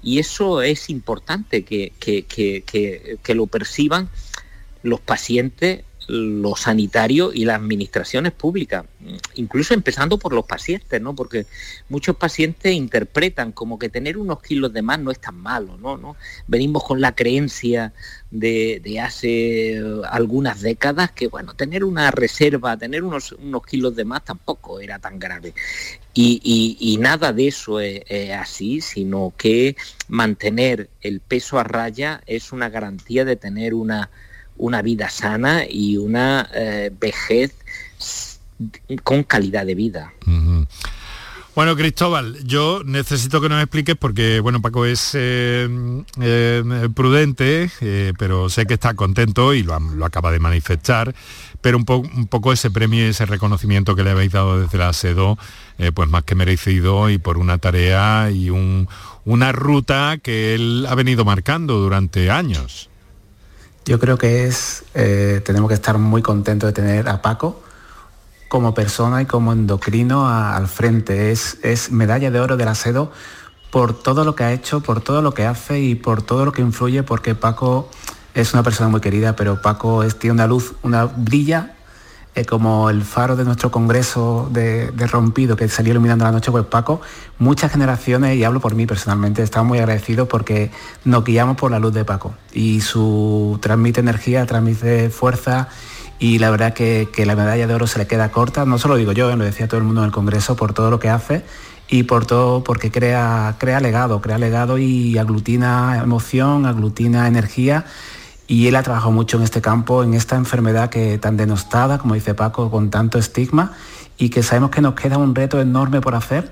Y 0.03 0.21
eso 0.21 0.63
es 0.63 0.89
importante 0.89 1.65
que, 1.65 1.93
que 1.99 3.35
lo 3.35 3.47
perciban 3.47 4.09
los 4.83 5.01
pacientes 5.01 5.83
los 6.09 6.61
sanitarios 6.61 7.35
y 7.35 7.45
las 7.45 7.57
administraciones 7.57 8.33
públicas, 8.33 8.87
incluso 9.35 9.75
empezando 9.75 10.19
por 10.19 10.33
los 10.33 10.47
pacientes, 10.47 11.01
¿no? 11.03 11.15
Porque 11.15 11.45
muchos 11.91 12.17
pacientes 12.17 12.73
interpretan 12.73 13.53
como 13.53 13.79
que 13.79 13.91
tener 13.91 14.17
unos 14.17 14.41
kilos 14.41 14.73
de 14.73 14.81
más 14.81 14.99
no 14.99 15.11
es 15.11 15.21
tan 15.21 15.37
malo, 15.37 15.77
¿no? 15.77 16.17
Venimos 16.47 16.83
con 16.85 17.03
la 17.03 17.15
creencia 17.15 17.93
de, 18.31 19.01
hace 19.03 19.83
algunas 20.09 20.63
décadas 20.63 21.13
que, 21.13 21.29
bueno, 21.29 21.53
tener 21.55 21.85
una 21.85 22.11
reserva, 22.11 22.79
tener 22.79 23.05
unos, 23.05 23.33
unos 23.33 23.67
kilos 23.67 23.95
de 23.95 24.07
más 24.07 24.25
tampoco 24.25 24.81
era 24.81 24.99
tan 24.99 25.19
grave. 25.19 25.53
Y, 26.15 26.97
nada 27.01 27.33
de 27.33 27.49
eso 27.49 27.81
es, 27.81 28.03
es 28.09 28.33
así, 28.33 28.81
sino 28.81 29.35
que 29.37 29.77
mantener 30.09 30.89
el 31.03 31.21
peso 31.21 31.59
a 31.59 31.65
raya 31.65 32.23
es 32.27 32.51
una 32.51 32.71
garantía 32.71 33.27
de 33.27 33.37
tener 33.37 33.75
una 33.75 34.11
una 34.59 34.83
vida 34.83 35.09
sana 35.09 35.63
y 35.69 35.97
una 35.97 36.49
eh, 36.55 36.91
vejez 36.99 37.55
con 39.05 39.23
calidad 39.23 39.65
de 39.65 39.75
vida. 39.75 40.13
Bueno, 41.55 41.75
Cristóbal, 41.75 42.39
yo 42.45 42.83
necesito 42.85 43.41
que 43.41 43.49
nos 43.49 43.61
expliques 43.61 43.97
porque, 43.97 44.39
bueno, 44.39 44.63
Paco 44.63 44.85
es 44.85 45.11
eh, 45.15 45.69
eh, 46.21 46.89
prudente, 46.95 47.71
pero 48.17 48.49
sé 48.49 48.67
que 48.67 48.75
está 48.75 48.95
contento 48.95 49.55
y 49.55 49.65
lo, 49.65 49.75
acaba 50.05 50.31
de 50.31 50.39
manifestar, 50.39 51.15
pero 51.61 51.79
un, 51.79 51.85
un, 51.89 52.27
poco 52.29 52.53
ese 52.53 52.71
premio 52.71 53.07
y 53.07 53.11
ese 53.11 53.27
reconocimiento 53.27 53.97
que 53.97 54.05
le 54.05 54.11
habéis 54.11 54.33
dado 54.33 54.61
desde 54.61 54.79
la 54.79 54.93
SEDO, 54.93 55.37
pues 55.95 56.09
más 56.09 56.23
que 56.23 56.37
merecido 56.37 57.11
y 57.11 57.19
por 57.19 57.39
una 57.39 57.59
tarea 57.59 58.31
y 58.31 58.51
una 58.51 59.53
ruta 59.53 60.19
que 60.23 60.55
él 60.55 60.87
ha 60.89 60.95
venido 60.95 61.25
marcando 61.25 61.79
durante 61.79 62.31
años. 62.31 62.88
Yo 63.89 63.99
creo 63.99 64.19
que 64.19 64.45
es, 64.45 64.85
eh, 64.93 65.41
tenemos 65.47 65.69
que 65.69 65.75
estar 65.75 65.97
muy 65.97 66.21
contentos 66.21 66.69
de 66.69 66.75
tener 66.75 67.09
a 67.09 67.23
Paco 67.23 67.63
como 68.49 68.75
persona 68.75 69.23
y 69.23 69.25
como 69.25 69.55
endocrino 69.55 70.29
al 70.29 70.69
frente. 70.69 71.33
Es, 71.33 71.57
es 71.63 71.91
medalla 71.91 72.31
de 72.31 72.39
oro 72.39 72.59
del 72.59 72.69
ASEDO 72.69 73.11
por 73.71 73.99
todo 73.99 74.27
lo 74.27 74.35
que 74.35 74.45
ha 74.45 74.53
hecho, 74.53 74.83
por 74.83 75.01
todo 75.01 75.23
lo 75.23 75.33
que 75.33 75.47
hace 75.47 75.81
y 75.81 75.95
por 75.95 76.21
todo 76.21 76.45
lo 76.45 76.53
que 76.53 76.61
influye, 76.61 77.03
porque 77.03 77.35
Paco 77.35 77.89
es 78.35 78.53
una 78.53 78.63
persona 78.63 78.91
muy 78.91 79.01
querida, 79.01 79.35
pero 79.37 79.63
Paco 79.63 80.03
es, 80.03 80.19
tiene 80.19 80.35
una 80.35 80.47
luz, 80.47 80.75
una 80.83 81.07
brilla 81.07 81.78
como 82.45 82.91
el 82.91 83.03
faro 83.03 83.37
de 83.37 83.45
nuestro 83.45 83.71
congreso 83.71 84.49
de, 84.53 84.91
Rompido 85.11 85.57
que 85.57 85.69
salió 85.69 85.93
iluminando 85.93 86.25
la 86.25 86.33
noche, 86.33 86.51
pues 86.51 86.65
Paco, 86.67 87.01
muchas 87.39 87.73
generaciones, 87.73 88.37
y 88.37 88.45
hablo 88.45 88.61
por 88.61 88.75
mí 88.75 88.87
personalmente, 88.87 89.43
estamos 89.43 89.69
muy 89.69 89.79
agradecidos 89.79 90.29
porque 90.29 90.71
nos 91.05 91.25
guiamos 91.25 91.57
por 91.57 91.71
la 91.71 91.79
luz 91.79 91.95
de 91.95 92.05
Paco. 92.05 92.35
Y 92.53 92.81
su 92.81 93.59
transmite 93.63 94.01
energía, 94.01 94.47
transmite 94.47 95.11
fuerza 95.11 95.69
y 96.19 96.39
la 96.39 96.51
verdad 96.51 96.75
que, 96.75 97.09
la 97.25 97.37
medalla 97.37 97.67
de 97.67 97.75
oro 97.75 97.87
se 97.87 97.99
le 97.99 98.07
queda 98.07 98.31
corta, 98.31 98.65
no 98.65 98.79
solo 98.79 98.97
digo 98.97 99.13
yo, 99.13 99.35
lo 99.35 99.45
decía 99.45 99.69
todo 99.69 99.79
el 99.79 99.87
mundo 99.87 100.03
en 100.03 100.07
el 100.07 100.13
Congreso, 100.13 100.57
por 100.57 100.73
todo 100.73 100.91
lo 100.91 100.99
que 100.99 101.09
hace 101.09 101.45
y 101.89 102.03
por 102.03 102.27
todo 102.27 102.65
porque 102.65 102.91
crea, 102.91 103.55
crea 103.59 103.81
legado, 103.81 104.21
crea 104.21 104.39
legado 104.39 104.79
y 104.79 105.17
aglutina 105.17 106.01
emoción, 106.03 106.67
aglutina 106.67 107.29
energía 107.29 107.87
y 108.49 108.67
él 108.67 108.77
ha 108.77 108.83
trabajado 108.83 109.13
mucho 109.13 109.37
en 109.37 109.45
este 109.45 109.61
campo, 109.61 110.03
en 110.03 110.15
esta 110.15 110.35
enfermedad 110.35 110.89
que 110.89 111.19
tan 111.19 111.37
denostada, 111.37 111.99
como 111.99 112.15
dice 112.15 112.35
Paco, 112.35 112.71
con 112.71 112.91
tanto 112.91 113.19
estigma 113.19 113.75
y 114.17 114.31
que 114.31 114.43
sabemos 114.43 114.71
que 114.71 114.81
nos 114.81 114.95
queda 114.95 115.19
un 115.19 115.35
reto 115.35 115.61
enorme 115.61 116.01
por 116.01 116.15
hacer 116.15 116.51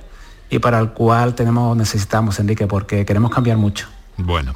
y 0.50 0.58
para 0.58 0.78
el 0.78 0.90
cual 0.90 1.34
tenemos, 1.34 1.74
necesitamos, 1.74 2.38
Enrique, 2.38 2.66
porque 2.66 3.04
queremos 3.06 3.30
cambiar 3.30 3.56
mucho. 3.56 3.88
Bueno, 4.18 4.54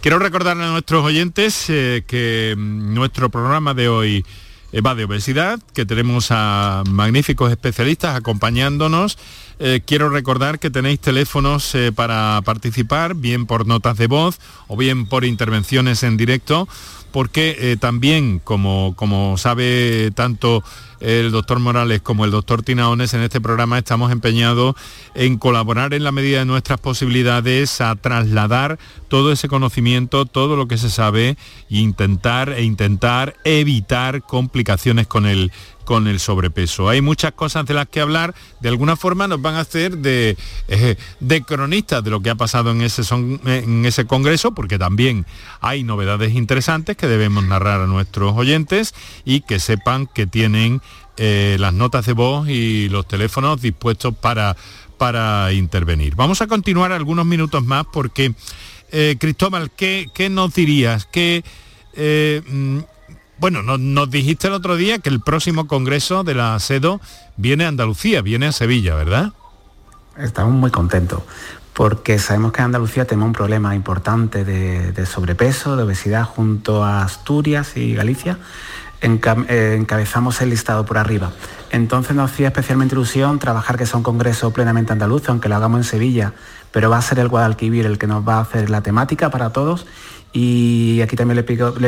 quiero 0.00 0.18
recordarle 0.18 0.64
a 0.64 0.70
nuestros 0.70 1.02
oyentes 1.04 1.66
eh, 1.70 2.04
que 2.06 2.54
nuestro 2.56 3.30
programa 3.30 3.72
de 3.74 3.88
hoy 3.88 4.24
eh, 4.72 4.80
va 4.80 4.94
de 4.94 5.04
obesidad, 5.04 5.60
que 5.74 5.84
tenemos 5.84 6.28
a 6.30 6.82
magníficos 6.88 7.50
especialistas 7.50 8.16
acompañándonos 8.16 9.18
eh, 9.58 9.80
quiero 9.84 10.08
recordar 10.08 10.58
que 10.58 10.70
tenéis 10.70 11.00
teléfonos 11.00 11.74
eh, 11.74 11.92
para 11.92 12.40
participar, 12.44 13.14
bien 13.14 13.46
por 13.46 13.66
notas 13.66 13.96
de 13.96 14.06
voz 14.06 14.40
o 14.68 14.76
bien 14.76 15.06
por 15.06 15.24
intervenciones 15.24 16.02
en 16.02 16.16
directo, 16.16 16.68
porque 17.12 17.56
eh, 17.58 17.76
también, 17.78 18.40
como, 18.40 18.94
como 18.96 19.36
sabe 19.36 20.10
tanto 20.14 20.64
el 21.02 21.32
doctor 21.32 21.58
Morales 21.58 22.00
como 22.00 22.24
el 22.24 22.30
doctor 22.30 22.62
Tinaones, 22.62 23.12
en 23.12 23.22
este 23.22 23.40
programa 23.40 23.76
estamos 23.76 24.12
empeñados 24.12 24.76
en 25.14 25.36
colaborar 25.36 25.94
en 25.94 26.04
la 26.04 26.12
medida 26.12 26.38
de 26.38 26.44
nuestras 26.44 26.80
posibilidades 26.80 27.80
a 27.80 27.94
trasladar 27.96 28.78
todo 29.08 29.32
ese 29.32 29.48
conocimiento, 29.48 30.26
todo 30.26 30.56
lo 30.56 30.68
que 30.68 30.78
se 30.78 30.90
sabe 30.90 31.36
e 31.68 31.76
intentar 31.76 32.50
e 32.50 32.62
intentar 32.62 33.34
evitar 33.44 34.22
complicaciones 34.22 35.06
con 35.06 35.26
el 35.26 35.52
con 35.84 36.06
el 36.08 36.20
sobrepeso. 36.20 36.88
Hay 36.88 37.00
muchas 37.00 37.32
cosas 37.32 37.66
de 37.66 37.74
las 37.74 37.88
que 37.88 38.00
hablar, 38.00 38.34
de 38.60 38.68
alguna 38.68 38.96
forma 38.96 39.28
nos 39.28 39.40
van 39.40 39.54
a 39.54 39.60
hacer 39.60 39.98
de, 39.98 40.36
eh, 40.68 40.96
de 41.20 41.42
cronistas 41.42 42.02
de 42.02 42.10
lo 42.10 42.20
que 42.20 42.30
ha 42.30 42.34
pasado 42.34 42.70
en 42.70 42.82
ese, 42.82 43.02
en 43.14 43.84
ese 43.84 44.06
congreso, 44.06 44.54
porque 44.54 44.78
también 44.78 45.26
hay 45.60 45.84
novedades 45.84 46.34
interesantes 46.34 46.96
que 46.96 47.06
debemos 47.06 47.44
narrar 47.44 47.80
a 47.80 47.86
nuestros 47.86 48.36
oyentes 48.36 48.94
y 49.24 49.40
que 49.40 49.58
sepan 49.58 50.06
que 50.06 50.26
tienen 50.26 50.80
eh, 51.16 51.56
las 51.58 51.74
notas 51.74 52.06
de 52.06 52.12
voz 52.12 52.48
y 52.48 52.88
los 52.88 53.06
teléfonos 53.06 53.60
dispuestos 53.60 54.14
para, 54.14 54.56
para 54.98 55.52
intervenir. 55.52 56.14
Vamos 56.14 56.40
a 56.42 56.46
continuar 56.46 56.92
algunos 56.92 57.26
minutos 57.26 57.64
más 57.64 57.84
porque, 57.92 58.34
eh, 58.90 59.16
Cristóbal, 59.18 59.70
¿qué, 59.70 60.10
nos 60.30 60.54
dirías? 60.54 61.06
¿Qué, 61.06 61.44
mm, 62.48 62.91
bueno, 63.42 63.60
nos, 63.64 64.08
dijiste 64.08 64.46
el 64.46 64.52
otro 64.52 64.76
día 64.76 65.00
que 65.00 65.08
el 65.08 65.18
próximo 65.18 65.66
congreso 65.66 66.22
de 66.22 66.36
la 66.36 66.56
SEDO 66.60 67.00
viene 67.36 67.64
a 67.64 67.68
Andalucía, 67.68 68.22
viene 68.22 68.46
a 68.46 68.52
Sevilla, 68.52 68.94
¿verdad? 68.94 69.32
Estamos 70.16 70.52
muy 70.52 70.70
contentos 70.70 71.22
porque 71.72 72.20
sabemos 72.20 72.52
que 72.52 72.60
en 72.60 72.66
Andalucía 72.66 73.04
tenemos 73.04 73.26
un 73.26 73.32
problema 73.32 73.74
importante 73.74 74.44
de, 74.44 75.06
sobrepeso, 75.06 75.76
de 75.76 75.82
obesidad 75.82 76.22
junto 76.22 76.84
a 76.84 77.02
Asturias 77.02 77.76
y 77.76 77.94
Galicia. 77.94 78.38
Eh, 79.00 79.76
encabezamos 79.76 80.40
el 80.40 80.50
listado 80.50 80.84
por 80.84 80.98
arriba. 80.98 81.32
Entonces 81.72 82.14
nos 82.14 82.30
hacía 82.30 82.48
especialmente 82.48 82.94
ilusión 82.94 83.40
trabajar 83.40 83.76
que 83.76 83.86
sea 83.86 83.96
un 83.96 84.04
congreso 84.04 84.52
plenamente 84.52 84.92
andaluz, 84.92 85.28
aunque 85.28 85.48
lo 85.48 85.56
hagamos 85.56 85.78
en 85.78 85.84
Sevilla, 85.84 86.32
pero 86.70 86.90
va 86.90 86.98
a 86.98 87.02
ser 87.02 87.18
el 87.18 87.26
Guadalquivir 87.26 87.86
el 87.86 87.98
que 87.98 88.06
nos 88.06 88.26
va 88.26 88.36
a 88.36 88.42
hacer 88.42 88.70
la 88.70 88.82
temática 88.82 89.30
para 89.30 89.50
todos. 89.50 89.84
Y 90.32 91.00
aquí 91.02 91.14
también 91.14 91.36
le 91.36 91.42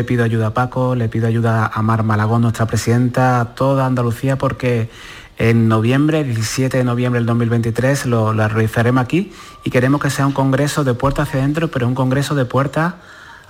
pido, 0.05 0.25
ayuda 0.25 0.49
a 0.49 0.55
Paco, 0.55 0.95
le 0.95 1.09
pido 1.09 1.27
ayuda 1.27 1.71
a 1.73 1.83
Mar 1.83 2.03
Malagón, 2.03 2.43
nuestra 2.43 2.67
presidenta, 2.67 3.41
a 3.41 3.55
toda 3.55 3.87
Andalucía, 3.87 4.37
porque 4.37 4.91
en 5.39 5.67
noviembre, 5.67 6.25
17 6.25 6.77
de 6.77 6.85
noviembre 6.85 7.21
del 7.21 7.27
2023, 7.27 8.07
lo, 8.07 8.33
realizaremos 8.33 9.03
aquí 9.03 9.33
y 9.65 9.71
queremos 9.71 10.01
que 10.01 10.11
sea 10.11 10.27
un 10.27 10.33
congreso 10.33 10.85
de 10.85 10.93
puerta 10.93 11.23
hacia 11.23 11.41
adentro, 11.41 11.69
pero 11.69 11.89
un 11.89 11.95
congreso 11.95 12.35
de 12.35 12.45
puerta 12.45 12.97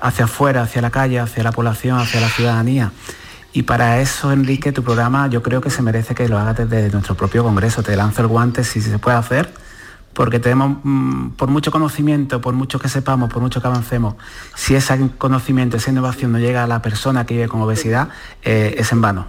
hacia 0.00 0.26
afuera, 0.26 0.62
hacia 0.62 0.80
la 0.80 0.90
calle, 0.90 1.18
hacia 1.18 1.42
la 1.42 1.50
población, 1.50 1.98
hacia 1.98 2.20
la 2.20 2.28
ciudadanía. 2.28 2.92
Y 3.52 3.62
para 3.62 4.00
eso, 4.00 4.32
Enrique, 4.32 4.72
tu 4.72 4.82
programa 4.82 5.28
yo 5.28 5.42
creo 5.42 5.60
que 5.60 5.70
se 5.70 5.82
merece 5.82 6.14
que 6.14 6.28
lo 6.28 6.38
hagas 6.38 6.56
desde 6.56 6.90
nuestro 6.90 7.16
propio 7.16 7.42
congreso. 7.42 7.82
Te 7.82 7.96
lanzo 7.96 8.22
el 8.22 8.28
guante 8.28 8.64
si 8.64 8.80
se 8.80 8.98
puede 8.98 9.16
hacer, 9.16 9.52
porque 10.14 10.38
tenemos, 10.38 10.78
mm, 10.82 11.30
por 11.30 11.48
mucho 11.48 11.70
conocimiento, 11.70 12.40
por 12.40 12.54
mucho 12.54 12.78
que 12.78 12.88
sepamos, 12.88 13.30
por 13.32 13.42
mucho 13.42 13.60
que 13.60 13.66
avancemos, 13.66 14.14
si 14.54 14.74
ese 14.74 15.10
conocimiento, 15.18 15.76
esa 15.76 15.90
innovación 15.90 16.32
no 16.32 16.38
llega 16.38 16.64
a 16.64 16.66
la 16.66 16.80
persona 16.80 17.26
que 17.26 17.34
vive 17.34 17.48
con 17.48 17.60
obesidad, 17.60 18.08
eh, 18.42 18.76
es 18.78 18.92
en 18.92 19.00
vano. 19.00 19.26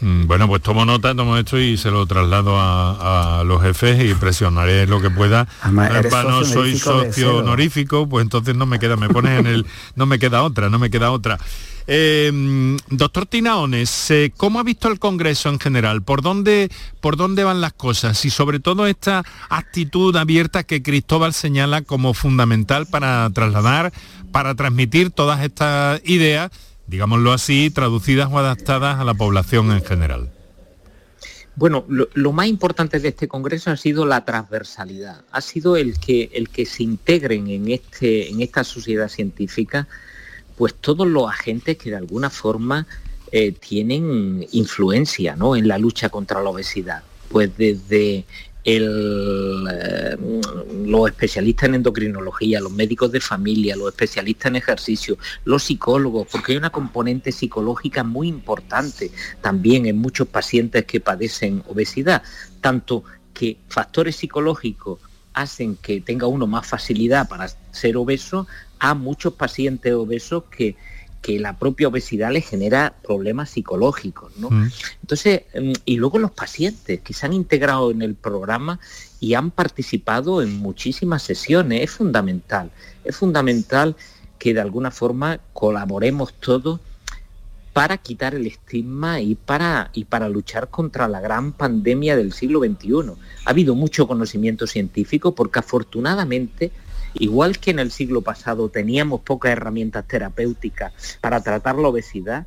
Mm, 0.00 0.26
bueno, 0.26 0.46
pues 0.46 0.62
tomo 0.62 0.84
nota, 0.84 1.14
tomo 1.14 1.36
esto 1.36 1.58
y 1.58 1.76
se 1.76 1.90
lo 1.90 2.06
traslado 2.06 2.56
a, 2.58 3.42
los 3.46 3.62
jefes 3.62 4.02
y 4.04 4.14
presionaré 4.14 4.86
lo 4.86 5.00
que 5.00 5.10
pueda. 5.10 5.46
no 5.72 6.44
soy 6.44 6.78
socio 6.78 7.38
honorífico, 7.38 8.08
pues 8.08 8.22
entonces 8.22 8.54
no 8.56 8.66
me 8.66 8.78
queda, 8.78 8.96
me 8.96 9.08
pones 9.08 9.40
en 9.40 9.46
el, 9.46 9.66
no 9.94 10.06
me 10.06 10.18
queda 10.18 10.42
otra, 10.42 10.68
no 10.68 10.78
me 10.78 10.90
queda 10.90 11.10
otra. 11.10 11.38
Eh, 11.88 12.76
doctor 12.90 13.26
Tinaones, 13.26 14.10
eh, 14.10 14.32
¿cómo 14.36 14.58
ha 14.58 14.64
visto 14.64 14.88
el 14.88 14.98
Congreso 14.98 15.48
en 15.48 15.60
general? 15.60 16.02
¿Por 16.02 16.20
dónde, 16.20 16.68
¿Por 17.00 17.16
dónde 17.16 17.44
van 17.44 17.60
las 17.60 17.72
cosas? 17.72 18.24
Y 18.24 18.30
sobre 18.30 18.58
todo 18.58 18.86
esta 18.86 19.24
actitud 19.48 20.14
abierta 20.16 20.64
que 20.64 20.82
Cristóbal 20.82 21.32
señala 21.32 21.82
como 21.82 22.12
fundamental 22.12 22.86
para 22.86 23.30
trasladar, 23.32 23.92
para 24.32 24.54
transmitir 24.54 25.10
todas 25.10 25.42
estas 25.42 26.00
ideas 26.04 26.50
digámoslo 26.86 27.32
así, 27.32 27.70
traducidas 27.70 28.28
o 28.30 28.38
adaptadas 28.38 28.98
a 28.98 29.04
la 29.04 29.14
población 29.14 29.70
en 29.72 29.84
general? 29.84 30.30
Bueno, 31.56 31.86
lo, 31.88 32.32
más 32.32 32.48
importante 32.48 33.00
de 33.00 33.08
este 33.08 33.28
congreso 33.28 33.70
ha 33.70 33.78
sido 33.78 34.04
la 34.04 34.26
transversalidad, 34.26 35.22
ha 35.32 35.40
sido 35.40 35.76
el 35.76 35.98
que, 35.98 36.28
el 36.34 36.50
que 36.50 36.66
se 36.66 36.82
integren 36.82 37.48
en, 37.48 37.70
este, 37.70 38.28
en 38.28 38.42
esta 38.42 38.62
sociedad 38.62 39.08
científica, 39.08 39.88
pues 40.56 40.74
todos 40.74 41.06
los 41.06 41.28
agentes 41.28 41.76
que 41.76 41.90
de 41.90 41.96
alguna 41.96 42.30
forma 42.30 42.86
eh, 43.32 43.52
tienen 43.52 44.46
influencia 44.52 45.36
¿no? 45.36 45.56
en 45.56 45.68
la 45.68 45.78
lucha 45.78 46.08
contra 46.08 46.42
la 46.42 46.50
obesidad. 46.50 47.02
Pues 47.28 47.56
desde 47.56 48.24
eh, 48.68 50.16
los 50.84 51.08
especialistas 51.08 51.68
en 51.68 51.76
endocrinología, 51.76 52.60
los 52.60 52.72
médicos 52.72 53.12
de 53.12 53.20
familia, 53.20 53.76
los 53.76 53.88
especialistas 53.88 54.50
en 54.50 54.56
ejercicio, 54.56 55.18
los 55.44 55.62
psicólogos, 55.62 56.26
porque 56.32 56.52
hay 56.52 56.58
una 56.58 56.70
componente 56.70 57.30
psicológica 57.30 58.02
muy 58.02 58.26
importante 58.26 59.12
también 59.40 59.86
en 59.86 59.98
muchos 59.98 60.26
pacientes 60.26 60.84
que 60.84 60.98
padecen 60.98 61.62
obesidad, 61.68 62.22
tanto 62.60 63.04
que 63.32 63.58
factores 63.68 64.16
psicológicos 64.16 64.98
hacen 65.32 65.76
que 65.76 66.00
tenga 66.00 66.26
uno 66.26 66.46
más 66.46 66.66
facilidad 66.66 67.28
para 67.28 67.46
ser 67.70 67.96
obeso, 67.96 68.48
a 68.78 68.94
muchos 68.94 69.34
pacientes 69.34 69.92
obesos 69.92 70.44
que 70.50 70.76
que 71.26 71.40
la 71.40 71.58
propia 71.58 71.88
obesidad 71.88 72.30
le 72.30 72.40
genera 72.40 72.94
problemas 73.02 73.50
psicológicos, 73.50 74.30
¿no? 74.36 74.48
Mm. 74.48 74.70
Entonces, 75.02 75.42
mm, 75.60 75.72
y 75.84 75.96
luego 75.96 76.20
los 76.20 76.30
pacientes 76.30 77.00
que 77.00 77.12
se 77.14 77.26
han 77.26 77.32
integrado 77.32 77.90
en 77.90 78.00
el 78.02 78.14
programa 78.14 78.78
y 79.18 79.34
han 79.34 79.50
participado 79.50 80.40
en 80.40 80.56
muchísimas 80.56 81.24
sesiones, 81.24 81.82
es 81.82 81.90
fundamental, 81.90 82.70
es 83.04 83.16
fundamental 83.16 83.96
que 84.38 84.54
de 84.54 84.60
alguna 84.60 84.92
forma 84.92 85.40
colaboremos 85.52 86.32
todos 86.34 86.78
para 87.72 87.98
quitar 87.98 88.36
el 88.36 88.46
estigma 88.46 89.20
y 89.20 89.34
para, 89.34 89.90
y 89.94 90.04
para 90.04 90.28
luchar 90.28 90.68
contra 90.68 91.08
la 91.08 91.20
gran 91.20 91.50
pandemia 91.52 92.16
del 92.16 92.32
siglo 92.34 92.60
XXI. 92.60 93.14
Ha 93.44 93.50
habido 93.50 93.74
mucho 93.74 94.06
conocimiento 94.06 94.68
científico 94.68 95.34
porque 95.34 95.58
afortunadamente 95.58 96.70
Igual 97.18 97.58
que 97.58 97.70
en 97.70 97.78
el 97.78 97.90
siglo 97.90 98.22
pasado 98.22 98.68
teníamos 98.68 99.20
pocas 99.20 99.52
herramientas 99.52 100.06
terapéuticas 100.06 101.18
para 101.20 101.42
tratar 101.42 101.76
la 101.76 101.88
obesidad, 101.88 102.46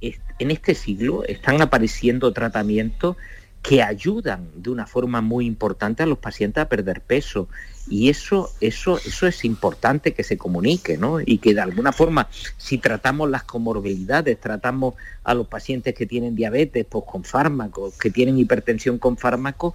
en 0.00 0.50
este 0.50 0.74
siglo 0.74 1.22
están 1.24 1.62
apareciendo 1.62 2.32
tratamientos 2.32 3.16
que 3.62 3.80
ayudan 3.80 4.48
de 4.56 4.70
una 4.70 4.86
forma 4.86 5.20
muy 5.20 5.46
importante 5.46 6.02
a 6.02 6.06
los 6.06 6.18
pacientes 6.18 6.60
a 6.60 6.68
perder 6.68 7.00
peso. 7.00 7.48
Y 7.88 8.10
eso, 8.10 8.50
eso, 8.60 8.98
eso 8.98 9.26
es 9.28 9.44
importante 9.44 10.14
que 10.14 10.24
se 10.24 10.36
comunique, 10.36 10.98
¿no? 10.98 11.20
Y 11.20 11.38
que 11.38 11.54
de 11.54 11.60
alguna 11.60 11.92
forma, 11.92 12.28
si 12.56 12.78
tratamos 12.78 13.30
las 13.30 13.44
comorbilidades, 13.44 14.40
tratamos 14.40 14.94
a 15.22 15.34
los 15.34 15.46
pacientes 15.46 15.94
que 15.94 16.06
tienen 16.06 16.34
diabetes 16.34 16.84
pues, 16.88 17.04
con 17.06 17.22
fármacos, 17.22 17.96
que 17.96 18.10
tienen 18.10 18.36
hipertensión 18.36 18.98
con 18.98 19.16
fármacos, 19.16 19.74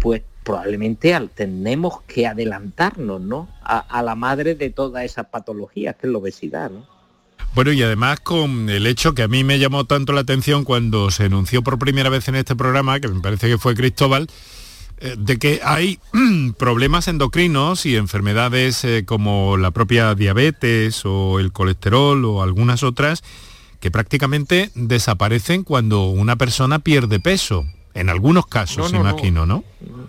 pues 0.00 0.22
probablemente 0.44 1.18
tenemos 1.34 2.02
que 2.02 2.26
adelantarnos 2.26 3.20
¿no? 3.20 3.48
a, 3.62 4.02
la 4.02 4.14
madre 4.14 4.54
de 4.54 4.70
todas 4.70 5.04
esas 5.04 5.26
patologías, 5.26 5.96
que 5.96 6.06
es 6.06 6.12
la 6.12 6.18
obesidad. 6.18 6.70
Bueno, 7.54 7.72
y 7.72 7.82
además 7.82 8.20
con 8.20 8.68
el 8.68 8.86
hecho 8.86 9.14
que 9.14 9.22
a 9.22 9.28
mí 9.28 9.42
me 9.42 9.58
llamó 9.58 9.84
tanto 9.84 10.12
la 10.12 10.20
atención 10.20 10.64
cuando 10.64 11.10
se 11.10 11.24
anunció 11.24 11.62
por 11.62 11.78
primera 11.78 12.10
vez 12.10 12.28
en 12.28 12.36
este 12.36 12.54
programa, 12.54 13.00
que 13.00 13.08
me 13.08 13.20
parece 13.20 13.48
que 13.48 13.58
fue 13.58 13.74
Cristóbal, 13.74 14.28
eh, 14.98 15.16
de 15.18 15.38
que 15.38 15.60
hay 15.64 15.98
problemas 16.58 17.08
endocrinos 17.08 17.86
y 17.86 17.96
enfermedades 17.96 18.84
eh, 18.84 19.04
como 19.06 19.56
la 19.56 19.70
propia 19.70 20.14
diabetes 20.14 21.02
o 21.04 21.40
el 21.40 21.52
colesterol 21.52 22.24
o 22.24 22.42
algunas 22.42 22.82
otras 22.82 23.22
que 23.80 23.90
prácticamente 23.90 24.70
desaparecen 24.74 25.62
cuando 25.62 26.06
una 26.08 26.36
persona 26.36 26.78
pierde 26.78 27.20
peso. 27.20 27.66
En 27.92 28.08
algunos 28.08 28.46
casos, 28.46 28.92
imagino, 28.92 29.46
¿no? 29.46 29.62
No, 29.80 30.03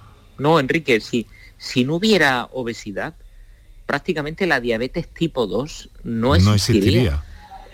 Enrique, 0.59 0.99
si, 0.99 1.27
si 1.57 1.85
no 1.85 1.95
hubiera 1.95 2.49
obesidad, 2.51 3.15
prácticamente 3.85 4.45
la 4.47 4.59
diabetes 4.59 5.07
tipo 5.07 5.47
2 5.47 5.89
no 6.03 6.35
existiría. 6.35 7.23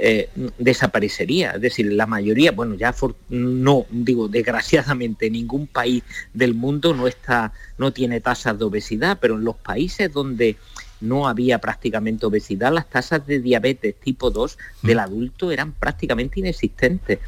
Eh, 0.04 0.30
desaparecería. 0.58 1.52
Es 1.52 1.62
decir, 1.62 1.94
la 1.94 2.08
mayoría, 2.08 2.52
bueno, 2.54 2.74
ya 2.74 2.96
no, 3.30 3.86
digo, 3.92 4.28
desgraciadamente 4.28 5.30
ningún 5.30 5.68
país 5.68 6.02
del 6.34 6.56
mundo 6.56 6.96
no 6.96 7.06
está, 7.06 7.54
no 7.78 7.94
tiene 7.94 8.20
tasas 8.20 8.58
de 8.58 8.66
obesidad, 8.66 9.20
pero 9.22 9.36
en 9.36 9.44
los 9.44 9.58
países 9.58 10.12
donde 10.12 10.58
no 11.02 11.28
había 11.28 11.60
prácticamente 11.60 12.26
obesidad, 12.26 12.74
las 12.74 12.90
tasas 12.90 13.28
de 13.28 13.42
diabetes 13.42 13.94
tipo 14.00 14.32
2 14.32 14.58
del 14.82 14.98
mm. 14.98 15.02
adulto 15.02 15.52
eran 15.52 15.72
prácticamente 15.72 16.40
inexistentes. 16.40 17.20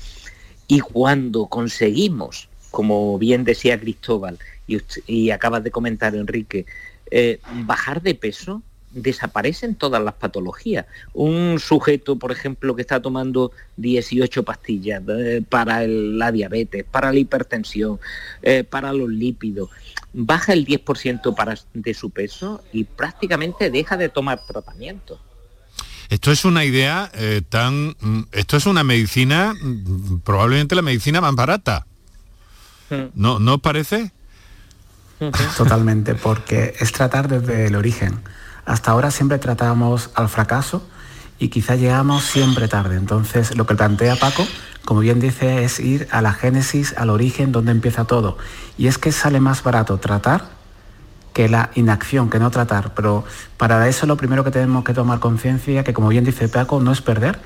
Y 0.68 0.80
cuando 0.80 1.46
conseguimos, 1.46 2.50
como 2.74 3.20
bien 3.20 3.44
decía 3.44 3.80
Cristóbal, 3.80 4.40
y, 5.06 5.30
acabas 5.30 5.64
de 5.64 5.70
comentar, 5.70 6.16
Enrique, 6.16 6.66
eh, 7.12 7.40
bajar 7.66 8.02
de 8.02 8.16
peso, 8.16 8.64
desaparecen 8.90 9.76
todas 9.76 10.02
las 10.02 10.16
patologías. 10.16 10.88
Un 11.14 11.60
sujeto, 11.60 12.18
por 12.18 12.32
ejemplo, 12.32 12.76
que 12.76 12.82
está 12.82 13.00
tomando 13.00 13.52
18 13.78 14.42
pastillas 14.42 15.04
eh, 15.08 15.44
para 15.48 15.86
la 15.86 16.32
diabetes, 16.32 16.84
para 16.84 17.14
la 17.14 17.20
hipertensión, 17.20 18.00
eh, 18.42 18.64
para 18.64 18.92
los 18.92 19.10
lípidos, 19.10 19.70
baja 20.12 20.54
el 20.54 20.66
10% 20.66 21.36
para, 21.36 21.56
de 21.76 21.94
su 21.94 22.10
peso 22.10 22.64
y 22.74 22.86
prácticamente 22.86 23.70
deja 23.70 23.98
de 23.98 24.10
tomar 24.10 24.44
tratamiento. 24.48 25.20
Esto 26.10 26.32
es 26.32 26.44
una 26.44 26.66
idea 26.66 27.12
tan... 27.50 27.96
Mm, 28.00 28.22
esto 28.32 28.58
es 28.58 28.66
una 28.66 28.84
medicina, 28.84 29.54
mm, 29.54 30.22
probablemente 30.22 30.74
la 30.74 30.82
medicina 30.82 31.22
más 31.22 31.36
barata. 31.36 31.86
¿No, 33.16 33.40
¿No 33.40 33.56
os 33.56 33.62
parece? 33.62 34.12
Totalmente, 35.58 36.16
porque 36.16 36.76
es 36.80 36.92
tratar 36.92 37.28
desde 37.28 37.68
el 37.68 37.76
origen. 37.76 38.20
Hasta 38.66 38.92
ahora 38.92 39.12
siempre 39.12 39.38
tratamos 39.40 40.10
al 40.16 40.30
fracaso 40.30 40.86
y 41.40 41.50
quizá 41.50 41.76
llegamos 41.76 42.24
siempre 42.24 42.68
tarde. 42.68 42.96
Entonces, 42.96 43.56
lo 43.56 43.66
que 43.66 43.76
plantea 43.76 44.16
Paco, 44.16 44.46
como 44.86 45.02
bien 45.02 45.20
dice, 45.20 45.64
es 45.64 45.80
ir 45.80 46.08
a 46.12 46.22
la 46.22 46.34
génesis, 46.34 46.94
al 46.98 47.10
origen, 47.10 47.52
donde 47.52 47.72
empieza 47.72 48.06
todo. 48.06 48.38
Y 48.78 48.88
es 48.88 48.98
que 48.98 49.12
sale 49.12 49.40
más 49.40 49.64
barato 49.64 49.98
tratar 49.98 50.50
que 51.34 51.50
la 51.50 51.72
inacción, 51.76 52.30
que 52.30 52.40
no 52.40 52.52
tratar. 52.52 52.94
Pero 52.94 53.24
para 53.58 53.88
eso 53.88 54.06
lo 54.06 54.18
primero 54.18 54.44
que 54.44 54.52
tenemos 54.52 54.84
que 54.84 54.94
tomar 54.94 55.20
conciencia, 55.20 55.84
que 55.84 55.94
como 55.94 56.10
bien 56.10 56.24
dice 56.24 56.48
Paco, 56.48 56.80
no 56.80 56.92
es 56.92 57.02
perder, 57.02 57.40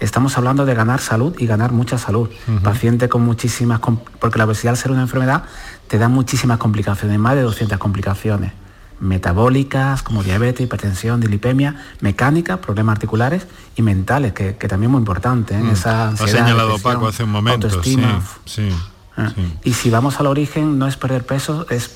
estamos 0.00 0.36
hablando 0.36 0.66
de 0.66 0.74
ganar 0.74 1.00
salud 1.00 1.34
y 1.38 1.46
ganar 1.46 1.72
mucha 1.72 1.98
salud. 1.98 2.28
Paciente 2.62 3.08
con 3.08 3.22
muchísimas, 3.22 3.80
porque 4.20 4.38
la 4.38 4.44
obesidad 4.44 4.72
al 4.72 4.76
ser 4.76 4.90
una 4.90 5.02
enfermedad 5.02 5.44
te 5.88 5.98
da 5.98 6.08
muchísimas 6.08 6.58
complicaciones, 6.58 7.18
más 7.18 7.34
de 7.34 7.42
200 7.42 7.78
complicaciones. 7.78 8.52
metabólicas 8.98 10.02
como 10.02 10.22
diabetes, 10.22 10.64
hipertensión, 10.64 11.20
dilipemia, 11.20 11.76
mecánica, 12.00 12.62
problemas 12.62 12.94
articulares 12.94 13.46
y 13.76 13.82
mentales, 13.82 14.32
que, 14.32 14.54
también 14.54 14.88
es 14.88 14.92
muy 14.92 15.00
importante 15.00 15.54
¿eh? 15.54 15.62
mm. 15.62 15.70
esa 15.70 16.08
ansiedad. 16.08 16.34
Ha 16.34 16.46
señalado 16.46 16.78
Paco 16.78 17.06
hace 17.06 17.24
un 17.24 17.30
momento. 17.30 17.66
Autoestima. 17.66 18.22
Sí, 18.46 18.70
ah. 19.18 19.32
Y 19.62 19.74
si 19.74 19.90
vamos 19.90 20.18
al 20.18 20.26
origen, 20.26 20.78
no 20.78 20.86
es 20.86 20.96
perder 20.96 21.26
peso, 21.26 21.66
es 21.68 21.90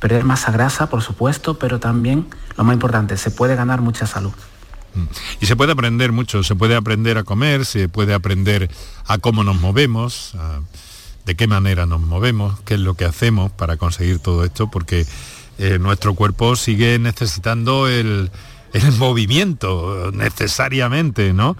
perder 0.00 0.24
masa 0.24 0.50
grasa, 0.50 0.88
por 0.88 1.00
supuesto, 1.00 1.60
pero 1.60 1.78
también, 1.78 2.26
lo 2.56 2.64
más 2.64 2.74
importante, 2.74 3.16
se 3.16 3.30
puede 3.30 3.54
ganar 3.54 3.80
mucha 3.80 4.06
salud. 4.06 4.32
Mm. 4.94 5.04
Y 5.40 5.46
se 5.46 5.56
puede 5.56 5.72
aprender 5.72 6.12
mucho, 6.12 6.42
se 6.42 6.54
puede 6.54 6.76
aprender 6.76 7.18
a 7.18 7.24
comer, 7.24 7.64
se 7.64 7.88
puede 7.88 8.14
aprender 8.14 8.70
a 9.06 9.18
cómo 9.18 9.44
nos 9.44 9.60
movemos, 9.60 10.34
de 11.24 11.34
qué 11.34 11.46
manera 11.46 11.86
nos 11.86 12.00
movemos, 12.00 12.60
qué 12.60 12.74
es 12.74 12.80
lo 12.80 12.94
que 12.94 13.04
hacemos 13.04 13.50
para 13.52 13.76
conseguir 13.76 14.18
todo 14.18 14.44
esto, 14.44 14.70
porque 14.70 15.06
eh, 15.58 15.78
nuestro 15.78 16.14
cuerpo 16.14 16.56
sigue 16.56 16.98
necesitando 16.98 17.88
el, 17.88 18.30
movimiento 18.98 20.10
necesariamente, 20.14 21.34
¿no? 21.34 21.56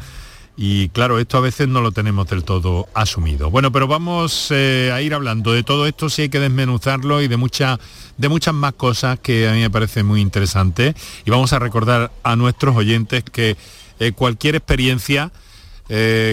Y 0.57 0.91
claro, 0.91 1.19
esto 1.19 1.39
a 1.39 1.41
veces 1.41 1.69
no 1.69 1.81
lo 1.81 1.93
tenemos 1.93 2.29
del 2.29 2.45
todo 2.45 2.87
asumido. 2.95 3.51
Bueno, 3.51 3.73
pero 3.73 3.87
vamos 3.87 4.49
eh, 4.51 4.91
a 4.93 5.01
ir 5.01 5.15
hablando 5.15 5.53
de 5.53 5.63
todo 5.63 5.87
esto, 5.87 6.11
si 6.11 6.23
hay 6.23 6.29
que 6.29 6.41
desmenuzarlo 6.41 7.23
y 7.23 7.29
de, 7.29 7.39
mucha, 7.39 7.81
de 8.19 8.29
muchas 8.29 8.53
más 8.53 8.75
cosas 8.75 9.19
que 9.19 9.49
a 9.49 9.53
mí 9.53 9.61
me 9.61 9.71
parece 9.71 10.03
muy 10.03 10.21
interesante. 10.21 10.95
Y 11.25 11.31
vamos 11.31 11.53
a 11.55 11.59
recordar 11.59 12.13
a 12.23 12.37
nuestros 12.37 12.77
oyentes 12.77 13.25
que 13.25 13.57
eh, 13.99 14.13
cualquier 14.13 14.57
experiencia, 14.57 15.31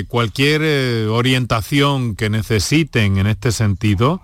cualquier 0.07 1.09
orientación 1.09 2.15
que 2.15 2.29
necesiten 2.29 3.17
en 3.17 3.27
este 3.27 3.51
sentido, 3.51 4.21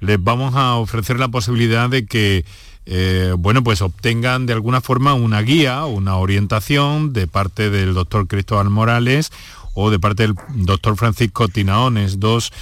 les 0.00 0.22
vamos 0.22 0.54
a 0.54 0.74
ofrecer 0.76 1.18
la 1.18 1.28
posibilidad 1.28 1.88
de 1.88 2.06
que 2.06 2.44
eh, 2.88 3.34
bueno, 3.36 3.64
pues 3.64 3.82
obtengan 3.82 4.46
de 4.46 4.52
alguna 4.52 4.80
forma 4.80 5.14
una 5.14 5.42
guía, 5.42 5.84
una 5.86 6.16
orientación 6.16 7.12
de 7.12 7.26
parte 7.26 7.68
del 7.68 7.94
doctor 7.94 8.28
Cristóbal 8.28 8.70
Morales 8.70 9.32
o 9.74 9.90
de 9.90 9.98
parte 9.98 10.22
del 10.22 10.36
doctor 10.54 10.96
Francisco 10.96 11.48
Tinaones, 11.48 12.20
dos 12.20 12.52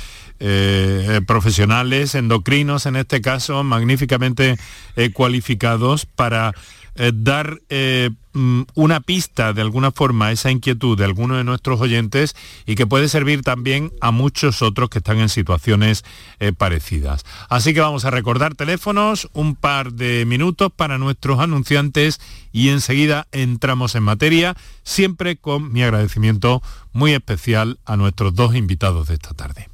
eh, 0.40 1.20
profesionales 1.26 2.14
endocrinos 2.14 2.86
en 2.86 2.96
este 2.96 3.20
caso, 3.20 3.62
magníficamente 3.64 4.56
eh, 4.96 5.10
cualificados 5.12 6.06
para 6.06 6.54
eh, 6.96 7.12
dar 7.14 7.60
eh, 7.70 8.10
mm, 8.32 8.62
una 8.74 9.00
pista 9.00 9.52
de 9.52 9.62
alguna 9.62 9.90
forma 9.90 10.26
a 10.26 10.32
esa 10.32 10.50
inquietud 10.50 10.96
de 10.96 11.04
alguno 11.04 11.36
de 11.36 11.44
nuestros 11.44 11.80
oyentes 11.80 12.36
y 12.66 12.76
que 12.76 12.86
puede 12.86 13.08
servir 13.08 13.42
también 13.42 13.92
a 14.00 14.10
muchos 14.10 14.62
otros 14.62 14.90
que 14.90 14.98
están 14.98 15.18
en 15.18 15.28
situaciones 15.28 16.04
eh, 16.38 16.52
parecidas. 16.52 17.24
Así 17.48 17.74
que 17.74 17.80
vamos 17.80 18.04
a 18.04 18.10
recordar 18.10 18.54
teléfonos, 18.54 19.28
un 19.32 19.56
par 19.56 19.92
de 19.92 20.24
minutos 20.24 20.70
para 20.74 20.98
nuestros 20.98 21.40
anunciantes 21.40 22.20
y 22.52 22.68
enseguida 22.68 23.26
entramos 23.32 23.94
en 23.94 24.04
materia, 24.04 24.56
siempre 24.84 25.36
con 25.36 25.72
mi 25.72 25.82
agradecimiento 25.82 26.62
muy 26.92 27.12
especial 27.12 27.78
a 27.84 27.96
nuestros 27.96 28.34
dos 28.34 28.54
invitados 28.54 29.08
de 29.08 29.14
esta 29.14 29.34
tarde. 29.34 29.73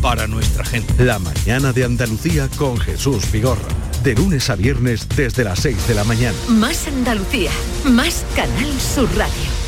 para 0.00 0.26
nuestra 0.26 0.64
gente. 0.64 1.04
La 1.04 1.18
mañana 1.18 1.72
de 1.72 1.84
Andalucía 1.84 2.48
con 2.56 2.78
Jesús 2.78 3.30
Vigorra. 3.30 3.68
De 4.02 4.14
lunes 4.14 4.48
a 4.50 4.56
viernes 4.56 5.08
desde 5.14 5.44
las 5.44 5.60
6 5.60 5.88
de 5.88 5.94
la 5.94 6.04
mañana. 6.04 6.36
Más 6.48 6.86
Andalucía, 6.86 7.50
más 7.84 8.24
Canal 8.34 8.80
Sur 8.80 9.08
Radio. 9.16 9.60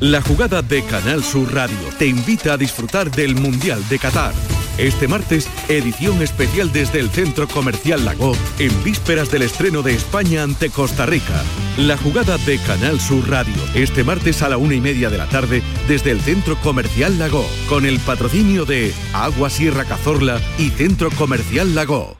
La 0.00 0.22
jugada 0.22 0.62
de 0.62 0.82
Canal 0.84 1.22
Sur 1.22 1.52
Radio 1.52 1.78
te 1.98 2.06
invita 2.06 2.54
a 2.54 2.56
disfrutar 2.56 3.10
del 3.10 3.34
Mundial 3.34 3.86
de 3.88 3.98
Qatar 3.98 4.32
este 4.78 5.08
martes, 5.08 5.48
edición 5.68 6.22
especial 6.22 6.72
desde 6.72 7.00
el 7.00 7.10
Centro 7.10 7.48
Comercial 7.48 8.04
Lago, 8.04 8.32
en 8.58 8.84
vísperas 8.84 9.30
del 9.30 9.42
estreno 9.42 9.82
de 9.82 9.94
España 9.94 10.42
ante 10.42 10.70
Costa 10.70 11.06
Rica. 11.06 11.42
La 11.76 11.96
jugada 11.96 12.38
de 12.38 12.58
Canal 12.58 13.00
Sur 13.00 13.28
Radio, 13.28 13.54
este 13.74 14.04
martes 14.04 14.42
a 14.42 14.48
la 14.48 14.56
una 14.56 14.74
y 14.74 14.80
media 14.80 15.10
de 15.10 15.18
la 15.18 15.28
tarde, 15.28 15.62
desde 15.88 16.10
el 16.10 16.20
Centro 16.20 16.56
Comercial 16.60 17.18
Lago, 17.18 17.46
con 17.68 17.86
el 17.86 17.98
patrocinio 18.00 18.64
de 18.64 18.92
Agua 19.12 19.50
Sierra 19.50 19.84
Cazorla 19.84 20.40
y 20.58 20.70
Centro 20.70 21.10
Comercial 21.10 21.74
Lago. 21.74 22.19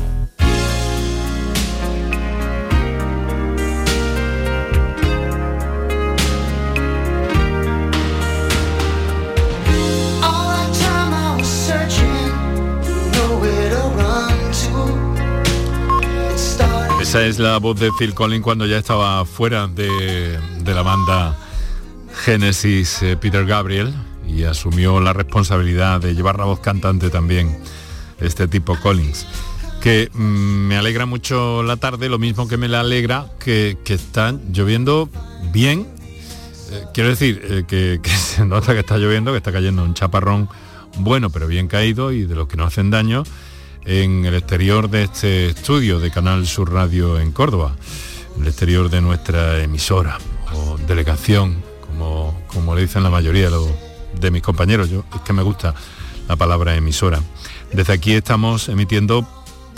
Esa 17.11 17.25
es 17.25 17.39
la 17.39 17.57
voz 17.57 17.77
de 17.77 17.91
Phil 17.99 18.13
Collins 18.13 18.41
cuando 18.41 18.65
ya 18.65 18.77
estaba 18.77 19.25
fuera 19.25 19.67
de, 19.67 20.39
la 20.63 20.81
banda 20.81 21.37
Genesis 22.23 23.03
eh, 23.03 23.17
Peter 23.17 23.45
Gabriel 23.45 23.93
y 24.25 24.45
asumió 24.45 25.01
la 25.01 25.11
responsabilidad 25.11 25.99
de 25.99 26.15
llevar 26.15 26.39
la 26.39 26.45
voz 26.45 26.61
cantante 26.61 27.09
también 27.09 27.59
este 28.21 28.47
tipo 28.47 28.79
Collins 28.79 29.27
que 29.81 30.09
mm, 30.13 30.19
me 30.21 30.77
alegra 30.77 31.05
mucho 31.05 31.63
la 31.63 31.75
tarde, 31.75 32.07
lo 32.07 32.17
mismo 32.17 32.47
que 32.47 32.55
me 32.55 32.69
le 32.69 32.77
alegra 32.77 33.25
que, 33.41 33.77
que 33.83 33.95
está 33.95 34.33
lloviendo 34.49 35.09
bien. 35.51 35.89
Eh, 36.71 36.85
quiero 36.93 37.09
decir 37.09 37.41
eh, 37.43 37.63
que, 37.67 37.99
que, 38.01 38.09
se 38.09 38.45
nota 38.45 38.71
que 38.71 38.79
está 38.79 38.97
lloviendo, 38.97 39.31
que 39.31 39.37
está 39.39 39.51
cayendo 39.51 39.83
un 39.83 39.95
chaparrón 39.95 40.47
bueno, 40.99 41.29
pero 41.29 41.47
bien 41.47 41.67
caído 41.67 42.13
y 42.13 42.23
de 42.23 42.35
los 42.35 42.47
que 42.47 42.55
no 42.55 42.63
hacen 42.63 42.89
daño 42.89 43.23
en 43.85 44.25
el 44.25 44.35
exterior 44.35 44.89
de 44.89 45.03
este 45.03 45.47
estudio 45.47 45.99
de 45.99 46.11
Canal 46.11 46.45
Sur 46.45 46.71
Radio 46.71 47.19
en 47.19 47.31
Córdoba, 47.31 47.75
el 48.39 48.47
exterior 48.47 48.89
de 48.89 49.01
nuestra 49.01 49.61
emisora 49.63 50.17
o 50.53 50.77
delegación, 50.77 51.63
como, 51.85 52.39
como 52.47 52.75
le 52.75 52.81
dicen 52.81 53.03
la 53.03 53.09
mayoría 53.09 53.49
de, 54.19 54.31
mis 54.31 54.41
compañeros. 54.41 54.89
Yo 54.89 55.03
es 55.15 55.21
que 55.21 55.33
me 55.33 55.41
gusta 55.41 55.73
la 56.27 56.35
palabra 56.35 56.75
emisora. 56.75 57.19
Desde 57.73 57.93
aquí 57.93 58.13
estamos 58.13 58.69
emitiendo, 58.69 59.27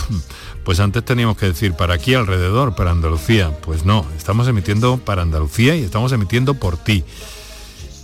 pues 0.64 0.80
antes 0.80 1.04
teníamos 1.06 1.38
que 1.38 1.48
decir 1.48 1.74
para 1.74 1.94
aquí 1.94 2.14
alrededor, 2.14 2.76
para 2.76 2.92
Andalucía. 2.92 3.52
Pues 3.62 3.86
no, 3.86 4.06
estamos 4.18 4.48
emitiendo 4.48 4.98
para 4.98 5.22
Andalucía 5.22 5.76
y 5.76 5.84
estamos 5.84 6.12
emitiendo 6.12 6.56
por 6.56 6.78
ti. 6.78 7.04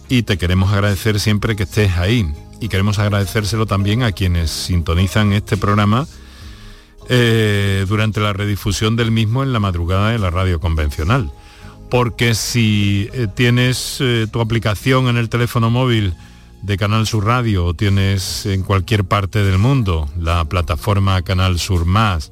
Y 0.07 0.23
te 0.23 0.37
queremos 0.37 0.71
agradecer 0.71 1.19
siempre 1.19 1.55
que 1.55 1.63
estés 1.63 1.97
ahí, 1.97 2.25
y 2.59 2.67
queremos 2.67 2.99
agradecérselo 2.99 3.65
también 3.65 4.03
a 4.03 4.11
quienes 4.11 4.51
sintonizan 4.51 5.33
este 5.33 5.57
programa 5.57 6.07
eh, 7.07 7.85
durante 7.87 8.19
la 8.19 8.33
redifusión 8.33 8.95
del 8.95 9.11
mismo 9.11 9.43
en 9.43 9.53
la 9.53 9.59
madrugada 9.59 10.11
de 10.11 10.19
la 10.19 10.29
radio 10.29 10.59
convencional. 10.59 11.31
Porque 11.89 12.35
si 12.35 13.09
eh, 13.13 13.27
tienes 13.33 13.97
eh, 13.99 14.27
tu 14.31 14.41
aplicación 14.41 15.07
en 15.07 15.17
el 15.17 15.29
teléfono 15.29 15.69
móvil 15.69 16.13
de 16.61 16.77
Canal 16.77 17.07
Sur 17.07 17.25
Radio 17.25 17.65
o 17.65 17.73
tienes 17.73 18.45
en 18.45 18.63
cualquier 18.63 19.05
parte 19.05 19.43
del 19.43 19.57
mundo 19.57 20.09
la 20.19 20.45
plataforma 20.45 21.21
Canal 21.21 21.57
Sur 21.57 21.85
Más 21.85 22.31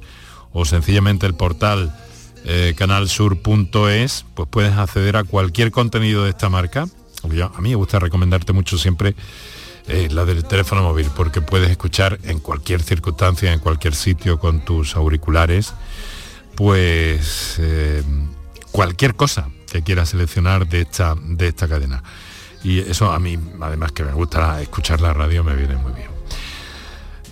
o 0.52 0.64
sencillamente 0.64 1.26
el 1.26 1.34
portal 1.34 1.94
canalsur.es, 2.76 4.24
pues 4.34 4.48
puedes 4.48 4.72
acceder 4.72 5.16
a 5.16 5.24
cualquier 5.24 5.70
contenido 5.70 6.24
de 6.24 6.30
esta 6.30 6.48
marca. 6.48 6.86
a 7.22 7.60
mí 7.60 7.68
me 7.68 7.74
gusta 7.74 7.98
recomendarte 7.98 8.54
mucho 8.54 8.78
siempre 8.78 9.14
la 9.88 10.24
del 10.24 10.44
teléfono 10.44 10.82
móvil, 10.82 11.10
porque 11.16 11.40
puedes 11.40 11.70
escuchar 11.70 12.18
en 12.24 12.40
cualquier 12.40 12.82
circunstancia, 12.82 13.52
en 13.52 13.58
cualquier 13.60 13.94
sitio 13.94 14.38
con 14.38 14.60
tus 14.64 14.96
auriculares, 14.96 15.72
pues 16.54 17.56
eh, 17.58 18.02
cualquier 18.70 19.14
cosa 19.14 19.48
que 19.70 19.82
quieras 19.82 20.10
seleccionar 20.10 20.66
de 20.66 20.82
esta, 20.82 21.14
de 21.16 21.48
esta 21.48 21.68
cadena. 21.68 22.02
Y 22.62 22.80
eso 22.80 23.12
a 23.12 23.18
mí, 23.18 23.38
además 23.60 23.92
que 23.92 24.04
me 24.04 24.12
gusta 24.12 24.60
escuchar 24.60 25.00
la 25.00 25.12
radio, 25.12 25.44
me 25.44 25.54
viene 25.54 25.76
muy 25.76 25.92
bien. 25.92 26.07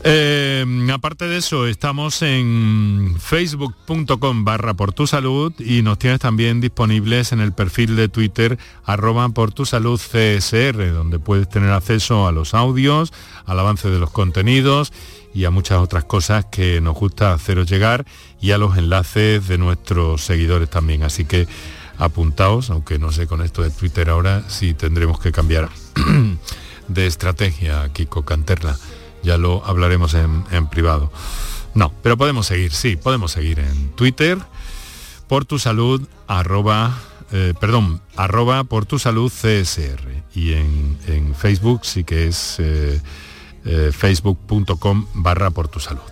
Eh, 0.08 0.64
aparte 0.92 1.26
de 1.26 1.38
eso, 1.38 1.66
estamos 1.66 2.22
en 2.22 3.16
facebook.com 3.18 4.44
barra 4.44 4.72
por 4.74 4.92
tu 4.92 5.08
salud 5.08 5.52
y 5.58 5.82
nos 5.82 5.98
tienes 5.98 6.20
también 6.20 6.60
disponibles 6.60 7.32
en 7.32 7.40
el 7.40 7.52
perfil 7.52 7.96
de 7.96 8.08
Twitter 8.08 8.56
arroba 8.84 9.28
por 9.30 9.50
tu 9.50 9.66
salud 9.66 10.00
CSR, 10.00 10.92
donde 10.92 11.18
puedes 11.18 11.48
tener 11.48 11.70
acceso 11.70 12.28
a 12.28 12.32
los 12.32 12.54
audios, 12.54 13.12
al 13.46 13.58
avance 13.58 13.90
de 13.90 13.98
los 13.98 14.12
contenidos 14.12 14.92
y 15.34 15.44
a 15.44 15.50
muchas 15.50 15.78
otras 15.78 16.04
cosas 16.04 16.44
que 16.44 16.80
nos 16.80 16.94
gusta 16.94 17.32
haceros 17.32 17.68
llegar 17.68 18.06
y 18.40 18.52
a 18.52 18.58
los 18.58 18.78
enlaces 18.78 19.48
de 19.48 19.58
nuestros 19.58 20.22
seguidores 20.22 20.70
también. 20.70 21.02
Así 21.02 21.24
que 21.24 21.48
apuntaos, 21.98 22.70
aunque 22.70 23.00
no 23.00 23.10
sé 23.10 23.26
con 23.26 23.42
esto 23.42 23.62
de 23.62 23.70
Twitter 23.70 24.08
ahora 24.08 24.44
si 24.48 24.72
tendremos 24.72 25.18
que 25.18 25.32
cambiar 25.32 25.68
de 26.88 27.06
estrategia, 27.08 27.92
Kiko 27.92 28.24
Canterla 28.24 28.78
ya 29.26 29.36
lo 29.38 29.66
hablaremos 29.66 30.14
en, 30.14 30.68
privado. 30.68 31.12
No, 31.74 31.92
pero 32.02 32.16
podemos 32.16 32.46
seguir, 32.46 32.72
sí, 32.72 32.96
podemos 32.96 33.32
seguir 33.32 33.58
en 33.58 33.90
Twitter, 33.90 34.38
por 35.26 35.44
tu 35.44 35.58
salud, 35.58 36.00
arroba, 36.28 36.96
eh, 37.32 37.52
perdón, 37.60 38.00
arroba 38.16 38.64
por 38.64 38.86
tu 38.86 39.00
salud 39.00 39.30
CSR. 39.30 40.22
Y 40.34 40.52
en, 40.52 41.34
Facebook 41.36 41.84
sí 41.84 42.04
que 42.04 42.28
es 42.28 42.56
eh, 42.60 43.00
eh, 43.64 43.90
facebook.com 43.92 45.06
barra 45.14 45.50
por 45.50 45.68
tu 45.68 45.80
salud. 45.80 46.02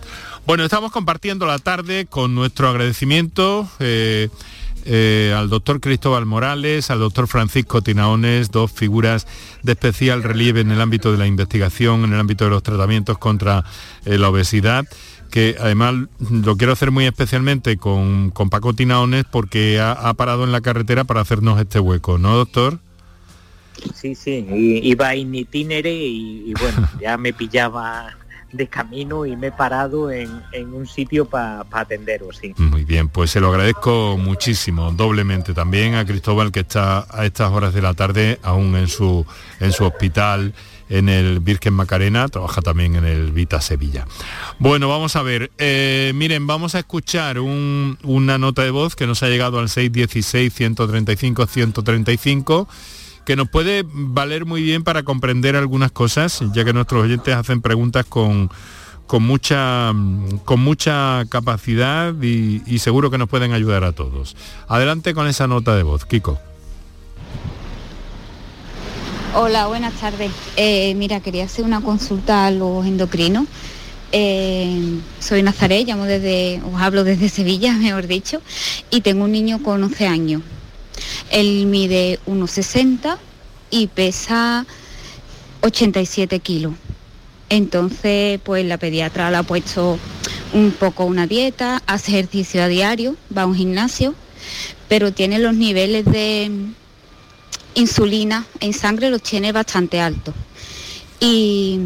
Bueno, 0.44 0.64
estamos 0.64 0.90
compartiendo 0.90 1.46
la 1.46 1.58
tarde 1.58 2.06
con 2.06 2.34
nuestro 2.34 2.68
agradecimiento 2.68 3.66
eh, 4.84 5.34
al 5.36 5.48
doctor 5.48 5.80
Cristóbal 5.80 6.26
Morales, 6.26 6.90
al 6.90 6.98
doctor 6.98 7.26
Francisco 7.26 7.82
Tinaones, 7.82 8.50
dos 8.50 8.72
figuras 8.72 9.26
de 9.62 9.72
especial 9.72 10.22
relieve 10.22 10.60
en 10.60 10.70
el 10.70 10.80
ámbito 10.80 11.12
de 11.12 11.18
la 11.18 11.26
investigación, 11.26 12.04
en 12.04 12.12
el 12.12 12.20
ámbito 12.20 12.44
de 12.44 12.50
los 12.50 12.62
tratamientos 12.62 13.18
contra 13.18 13.64
eh, 14.04 14.18
la 14.18 14.28
obesidad 14.28 14.86
que 15.30 15.56
además 15.58 15.94
lo 16.30 16.56
quiero 16.56 16.74
hacer 16.74 16.92
muy 16.92 17.06
especialmente 17.06 17.76
con, 17.76 18.30
Paco 18.50 18.72
Tinaones 18.72 19.24
porque 19.28 19.80
ha, 19.80 20.14
parado 20.14 20.44
en 20.44 20.52
la 20.52 20.60
carretera 20.60 21.02
para 21.02 21.22
hacernos 21.22 21.60
este 21.60 21.80
hueco, 21.80 22.18
¿no, 22.18 22.36
doctor? 22.36 22.78
Sí, 23.96 24.14
sí, 24.14 24.46
iba 24.84 25.12
en 25.14 25.34
itinere 25.34 25.92
y 25.92 26.54
bueno, 26.60 26.88
ya 27.00 27.16
me 27.16 27.32
pillaba 27.32 28.14
de 28.54 28.68
camino 28.68 29.26
y 29.26 29.36
me 29.36 29.48
he 29.48 29.52
parado 29.52 30.10
en, 30.10 30.30
un 30.72 30.86
sitio 30.86 31.26
para 31.26 31.66
atenderos. 31.70 32.38
Sí. 32.38 32.54
Muy 32.56 32.84
bien, 32.84 33.08
pues 33.08 33.30
se 33.30 33.40
lo 33.40 33.48
agradezco 33.48 34.16
muchísimo, 34.18 34.92
doblemente 34.92 35.54
también 35.54 35.94
a 35.94 36.04
Cristóbal 36.04 36.52
que 36.52 36.60
está 36.60 37.06
a 37.10 37.26
estas 37.26 37.50
horas 37.50 37.74
de 37.74 37.82
la 37.82 37.94
tarde 37.94 38.38
aún 38.42 38.76
en 38.76 38.88
su, 38.88 39.26
en 39.60 39.72
su 39.72 39.84
hospital 39.84 40.54
en 40.88 41.08
el 41.08 41.40
Virgen 41.40 41.74
Macarena, 41.74 42.28
trabaja 42.28 42.60
también 42.60 42.94
en 42.96 43.04
el 43.04 43.32
Vita 43.32 43.60
Sevilla. 43.60 44.06
Bueno, 44.58 44.88
vamos 44.88 45.16
a 45.16 45.22
ver, 45.22 45.50
eh, 45.58 46.12
miren, 46.14 46.46
vamos 46.46 46.74
a 46.74 46.78
escuchar 46.80 47.38
una 47.40 48.38
nota 48.38 48.62
de 48.62 48.70
voz 48.70 48.94
que 48.94 49.06
nos 49.06 49.22
ha 49.22 49.28
llegado 49.28 49.58
al 49.58 49.68
616-135-135 49.68 52.66
que 53.24 53.36
nos 53.36 53.48
puede 53.48 53.84
valer 53.86 54.44
muy 54.44 54.62
bien 54.62 54.84
para 54.84 55.02
comprender 55.02 55.56
algunas 55.56 55.92
cosas, 55.92 56.42
ya 56.52 56.64
que 56.64 56.72
nuestros 56.72 57.04
oyentes 57.04 57.34
hacen 57.34 57.60
preguntas 57.60 58.04
con, 58.04 58.50
con, 59.06 59.22
mucha, 59.22 59.92
con 60.44 60.60
mucha 60.60 61.24
capacidad 61.28 62.14
y, 62.22 62.78
seguro 62.78 63.10
que 63.10 63.18
nos 63.18 63.28
pueden 63.28 63.52
ayudar 63.52 63.84
a 63.84 63.92
todos. 63.92 64.36
Adelante 64.68 65.14
con 65.14 65.26
esa 65.26 65.46
nota 65.46 65.74
de 65.74 65.82
voz, 65.82 66.04
Kiko. 66.04 66.38
Hola, 69.36 69.66
buenas 69.66 69.94
tardes. 69.94 70.30
Eh, 70.56 70.94
mira, 70.94 71.20
quería 71.20 71.44
hacer 71.44 71.64
una 71.64 71.80
consulta 71.80 72.46
a 72.46 72.50
los 72.50 72.86
endocrinos. 72.86 73.46
Eh, 74.12 75.00
soy 75.18 75.42
Nazaret, 75.42 75.88
llamo 75.88 76.04
desde, 76.04 76.62
os 76.72 76.80
hablo 76.80 77.02
desde 77.02 77.28
Sevilla, 77.28 77.72
mejor 77.78 78.06
dicho, 78.06 78.40
y 78.90 79.00
tengo 79.00 79.24
un 79.24 79.32
niño 79.32 79.60
con 79.60 79.82
11 79.82 80.06
años. 80.06 80.42
Él 81.30 81.66
mide 81.66 82.20
1,60 82.26 83.18
y 83.70 83.88
pesa 83.88 84.66
87 85.62 86.38
kilos. 86.40 86.74
Entonces, 87.48 88.40
pues 88.42 88.64
la 88.64 88.78
pediatra 88.78 89.30
le 89.30 89.36
ha 89.38 89.42
puesto 89.42 89.98
un 90.52 90.70
poco 90.72 91.04
una 91.04 91.26
dieta, 91.26 91.82
hace 91.86 92.12
ejercicio 92.12 92.62
a 92.62 92.68
diario, 92.68 93.16
va 93.36 93.42
a 93.42 93.46
un 93.46 93.54
gimnasio, 93.54 94.14
pero 94.88 95.12
tiene 95.12 95.38
los 95.38 95.54
niveles 95.54 96.04
de 96.04 96.50
insulina 97.74 98.46
en 98.60 98.72
sangre 98.72 99.10
los 99.10 99.22
tiene 99.22 99.52
bastante 99.52 100.00
altos. 100.00 100.34
Y 101.20 101.78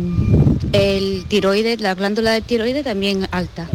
el 0.72 1.24
tiroides, 1.28 1.80
la 1.80 1.94
glándula 1.94 2.32
del 2.32 2.42
tiroides 2.42 2.84
también 2.84 3.28
alta. 3.30 3.68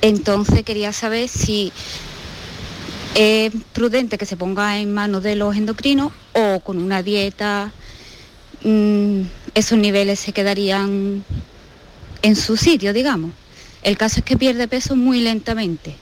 Entonces 0.00 0.62
quería 0.62 0.92
saber 0.92 1.28
si 1.28 1.72
es 3.14 3.52
prudente 3.72 4.18
que 4.18 4.26
se 4.26 4.36
ponga 4.36 4.78
en 4.78 4.92
manos 4.92 5.22
de 5.22 5.36
los 5.36 5.56
endocrinos 5.56 6.12
o 6.32 6.60
con 6.60 6.78
una 6.78 7.02
dieta 7.02 7.72
mm, 8.62 9.22
esos 9.54 9.78
niveles 9.78 10.18
se 10.18 10.32
quedarían 10.32 11.24
en 12.22 12.36
su 12.36 12.56
sitio, 12.56 12.92
digamos. 12.92 13.32
El 13.82 13.96
caso 13.96 14.20
es 14.20 14.24
que 14.24 14.36
pierde 14.36 14.66
peso 14.66 14.96
muy 14.96 15.20
lentamente. 15.20 15.94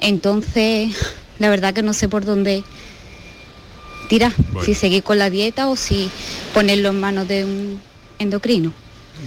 Entonces, 0.00 0.94
la 1.38 1.48
verdad 1.48 1.74
que 1.74 1.82
no 1.82 1.94
sé 1.94 2.08
por 2.08 2.24
dónde 2.24 2.62
tirar, 4.08 4.32
si 4.64 4.74
seguir 4.74 5.02
con 5.02 5.18
la 5.18 5.30
dieta 5.30 5.68
o 5.68 5.76
si 5.76 6.10
ponerlo 6.54 6.90
en 6.90 7.00
manos 7.00 7.26
de 7.26 7.44
un 7.44 7.80
endocrino. 8.18 8.72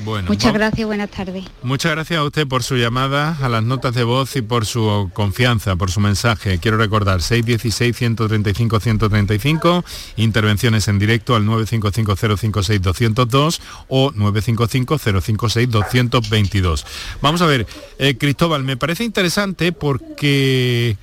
Bueno, 0.04 0.28
Muchas 0.30 0.54
gracias, 0.54 0.86
buenas 0.86 1.10
tardes. 1.10 1.46
Muchas 1.64 1.92
gracias 1.92 2.20
a 2.20 2.24
usted 2.24 2.48
por 2.48 2.62
su 2.64 2.78
llamada, 2.78 3.38
a 3.42 3.50
las 3.50 3.64
notas 3.64 3.96
de 3.96 4.04
voz 4.04 4.36
y 4.36 4.42
por 4.42 4.66
su 4.66 5.10
confianza, 5.14 5.76
por 5.76 5.92
su 5.92 6.00
mensaje. 6.00 6.58
Quiero 6.60 6.78
recordar 6.78 7.20
616-135-135, 7.22 9.84
intervenciones 10.18 10.88
en 10.88 11.00
directo 11.00 11.36
al 11.36 11.46
955-056-202 11.46 13.60
o 13.88 14.12
955-056-222. 14.12 16.86
Vamos 17.22 17.42
a 17.42 17.48
ver, 17.48 17.66
eh, 17.98 18.16
Cristóbal, 18.18 18.64
me 18.64 18.78
parece 18.78 19.04
interesante 19.04 19.72
porque... 19.72 20.98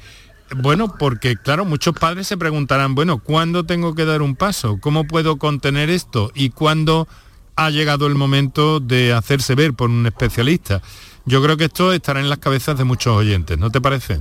Bueno, 0.54 0.94
porque 0.96 1.36
claro, 1.36 1.64
muchos 1.64 1.98
padres 1.98 2.28
se 2.28 2.36
preguntarán, 2.36 2.94
bueno, 2.94 3.18
¿cuándo 3.18 3.64
tengo 3.64 3.96
que 3.96 4.04
dar 4.04 4.22
un 4.22 4.36
paso? 4.36 4.78
¿Cómo 4.80 5.04
puedo 5.04 5.38
contener 5.38 5.90
esto? 5.90 6.30
¿Y 6.36 6.50
cuándo 6.50 7.08
ha 7.56 7.70
llegado 7.70 8.06
el 8.06 8.14
momento 8.14 8.80
de 8.80 9.12
hacerse 9.12 9.54
ver 9.54 9.74
por 9.74 9.90
un 9.90 10.06
especialista? 10.06 10.82
Yo 11.24 11.42
creo 11.42 11.56
que 11.56 11.64
esto 11.64 11.92
estará 11.92 12.20
en 12.20 12.28
las 12.28 12.38
cabezas 12.38 12.78
de 12.78 12.84
muchos 12.84 13.16
oyentes, 13.16 13.58
¿no 13.58 13.70
te 13.70 13.80
parece? 13.80 14.20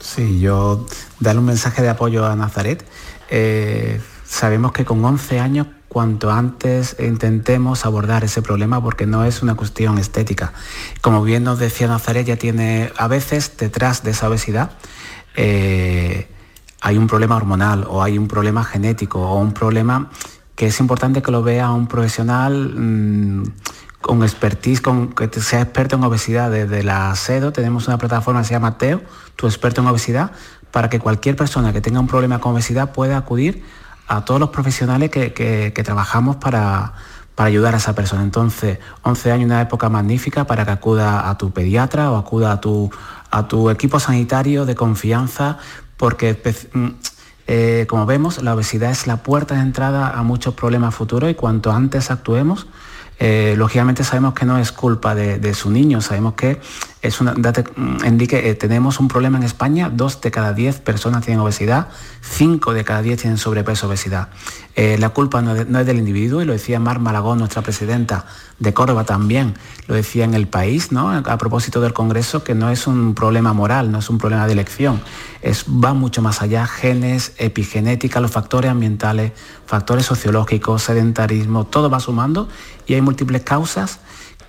Sí, 0.00 0.40
yo 0.40 0.86
darle 1.20 1.40
un 1.40 1.46
mensaje 1.46 1.82
de 1.82 1.88
apoyo 1.88 2.26
a 2.26 2.36
Nazaret. 2.36 2.84
Eh, 3.30 4.00
sabemos 4.24 4.72
que 4.72 4.84
con 4.84 5.04
11 5.04 5.40
años, 5.40 5.66
cuanto 5.88 6.30
antes 6.30 6.96
intentemos 6.98 7.86
abordar 7.86 8.24
ese 8.24 8.42
problema, 8.42 8.82
porque 8.82 9.06
no 9.06 9.24
es 9.24 9.42
una 9.42 9.54
cuestión 9.54 9.98
estética. 9.98 10.52
Como 11.00 11.22
bien 11.22 11.44
nos 11.44 11.58
decía 11.58 11.86
Nazaret, 11.86 12.26
ya 12.26 12.36
tiene 12.36 12.92
a 12.96 13.08
veces 13.08 13.56
detrás 13.56 14.02
de 14.02 14.10
esa 14.10 14.28
obesidad 14.28 14.72
eh, 15.36 16.28
hay 16.80 16.96
un 16.96 17.06
problema 17.06 17.36
hormonal 17.36 17.86
o 17.88 18.02
hay 18.02 18.18
un 18.18 18.28
problema 18.28 18.64
genético 18.64 19.20
o 19.20 19.38
un 19.38 19.52
problema 19.52 20.10
que 20.60 20.66
es 20.66 20.78
importante 20.78 21.22
que 21.22 21.30
lo 21.32 21.42
vea 21.42 21.70
un 21.70 21.86
profesional 21.86 22.74
mm, 22.76 23.44
con 24.02 24.22
expertise, 24.22 24.82
con, 24.82 25.08
que 25.14 25.40
sea 25.40 25.62
experto 25.62 25.96
en 25.96 26.04
obesidad. 26.04 26.50
Desde 26.50 26.82
la 26.82 27.16
SEDO 27.16 27.50
tenemos 27.50 27.88
una 27.88 27.96
plataforma 27.96 28.42
que 28.42 28.48
se 28.48 28.52
llama 28.52 28.76
TEO, 28.76 29.00
tu 29.36 29.46
experto 29.46 29.80
en 29.80 29.86
obesidad, 29.86 30.32
para 30.70 30.90
que 30.90 30.98
cualquier 30.98 31.34
persona 31.34 31.72
que 31.72 31.80
tenga 31.80 31.98
un 31.98 32.06
problema 32.08 32.40
con 32.40 32.52
obesidad 32.52 32.92
pueda 32.92 33.16
acudir 33.16 33.64
a 34.06 34.26
todos 34.26 34.38
los 34.38 34.50
profesionales 34.50 35.08
que, 35.08 35.32
que- 35.32 35.82
trabajamos 35.82 36.36
para, 36.36 36.92
para 37.34 37.46
ayudar 37.46 37.72
a 37.72 37.78
esa 37.78 37.94
persona. 37.94 38.22
Entonces, 38.22 38.80
11 39.00 39.32
años, 39.32 39.46
una 39.46 39.62
época 39.62 39.88
magnífica 39.88 40.44
para 40.44 40.66
que 40.66 40.72
acuda 40.72 41.30
a 41.30 41.38
tu 41.38 41.52
pediatra 41.52 42.10
o 42.10 42.18
acuda 42.18 42.52
a 42.52 42.60
tu, 42.60 42.90
a 43.30 43.48
tu 43.48 43.70
equipo 43.70 43.98
sanitario 43.98 44.66
de 44.66 44.74
confianza, 44.74 45.56
porque 45.96 46.38
mm, 46.74 46.88
eh, 47.52 47.86
como 47.88 48.06
vemos, 48.06 48.40
la 48.44 48.54
obesidad 48.54 48.92
es 48.92 49.08
la 49.08 49.24
puerta 49.24 49.56
de 49.56 49.62
entrada 49.62 50.10
a 50.10 50.22
muchos 50.22 50.54
problemas 50.54 50.94
futuros 50.94 51.28
y 51.28 51.34
cuanto 51.34 51.72
antes 51.72 52.12
actuemos, 52.12 52.68
eh, 53.18 53.54
lógicamente 53.56 54.04
sabemos 54.04 54.34
que 54.34 54.46
no 54.46 54.56
es 54.56 54.70
culpa 54.70 55.16
de, 55.16 55.40
de 55.40 55.52
su 55.52 55.68
niño, 55.68 56.00
sabemos 56.00 56.34
que 56.34 56.60
es 57.02 57.20
mm, 57.22 57.28
eh, 58.04 58.54
tenemos 58.54 59.00
un 59.00 59.08
problema 59.08 59.38
en 59.38 59.44
España, 59.44 59.90
dos 59.90 60.20
de 60.20 60.30
cada 60.30 60.52
diez 60.52 60.80
personas 60.80 61.24
tienen 61.24 61.40
obesidad, 61.40 61.88
cinco 62.20 62.74
de 62.74 62.84
cada 62.84 63.00
diez 63.00 63.20
tienen 63.20 63.38
sobrepeso 63.38 63.86
obesidad. 63.86 64.28
Eh, 64.76 64.98
la 64.98 65.08
culpa 65.08 65.40
no 65.40 65.54
es, 65.54 65.86
del 65.86 65.98
individuo, 65.98 66.42
y 66.42 66.44
lo 66.44 66.52
decía 66.52 66.78
Mar 66.78 66.98
Malagón, 66.98 67.38
nuestra 67.38 67.62
presidenta 67.62 68.26
de 68.58 68.74
Córdoba 68.74 69.04
también, 69.04 69.54
lo 69.86 69.94
decía 69.94 70.24
en 70.24 70.34
el 70.34 70.46
país, 70.46 70.92
¿no? 70.92 71.10
a 71.10 71.38
propósito 71.38 71.80
del 71.80 71.94
Congreso, 71.94 72.44
que 72.44 72.54
no 72.54 72.68
es 72.68 72.86
un 72.86 73.14
problema 73.14 73.54
moral, 73.54 73.90
no 73.90 73.98
es 73.98 74.10
un 74.10 74.18
problema 74.18 74.46
de 74.46 74.52
elección, 74.52 75.00
va 75.42 75.94
mucho 75.94 76.20
más 76.20 76.42
allá, 76.42 76.66
genes, 76.66 77.32
epigenética, 77.38 78.20
los 78.20 78.30
factores 78.30 78.70
ambientales, 78.70 79.32
factores 79.64 80.04
sociológicos, 80.04 80.82
sedentarismo, 80.82 81.64
todo 81.64 81.88
va 81.88 82.00
sumando 82.00 82.48
y 82.86 82.94
hay 82.94 83.00
múltiples 83.00 83.42
causas 83.42 84.00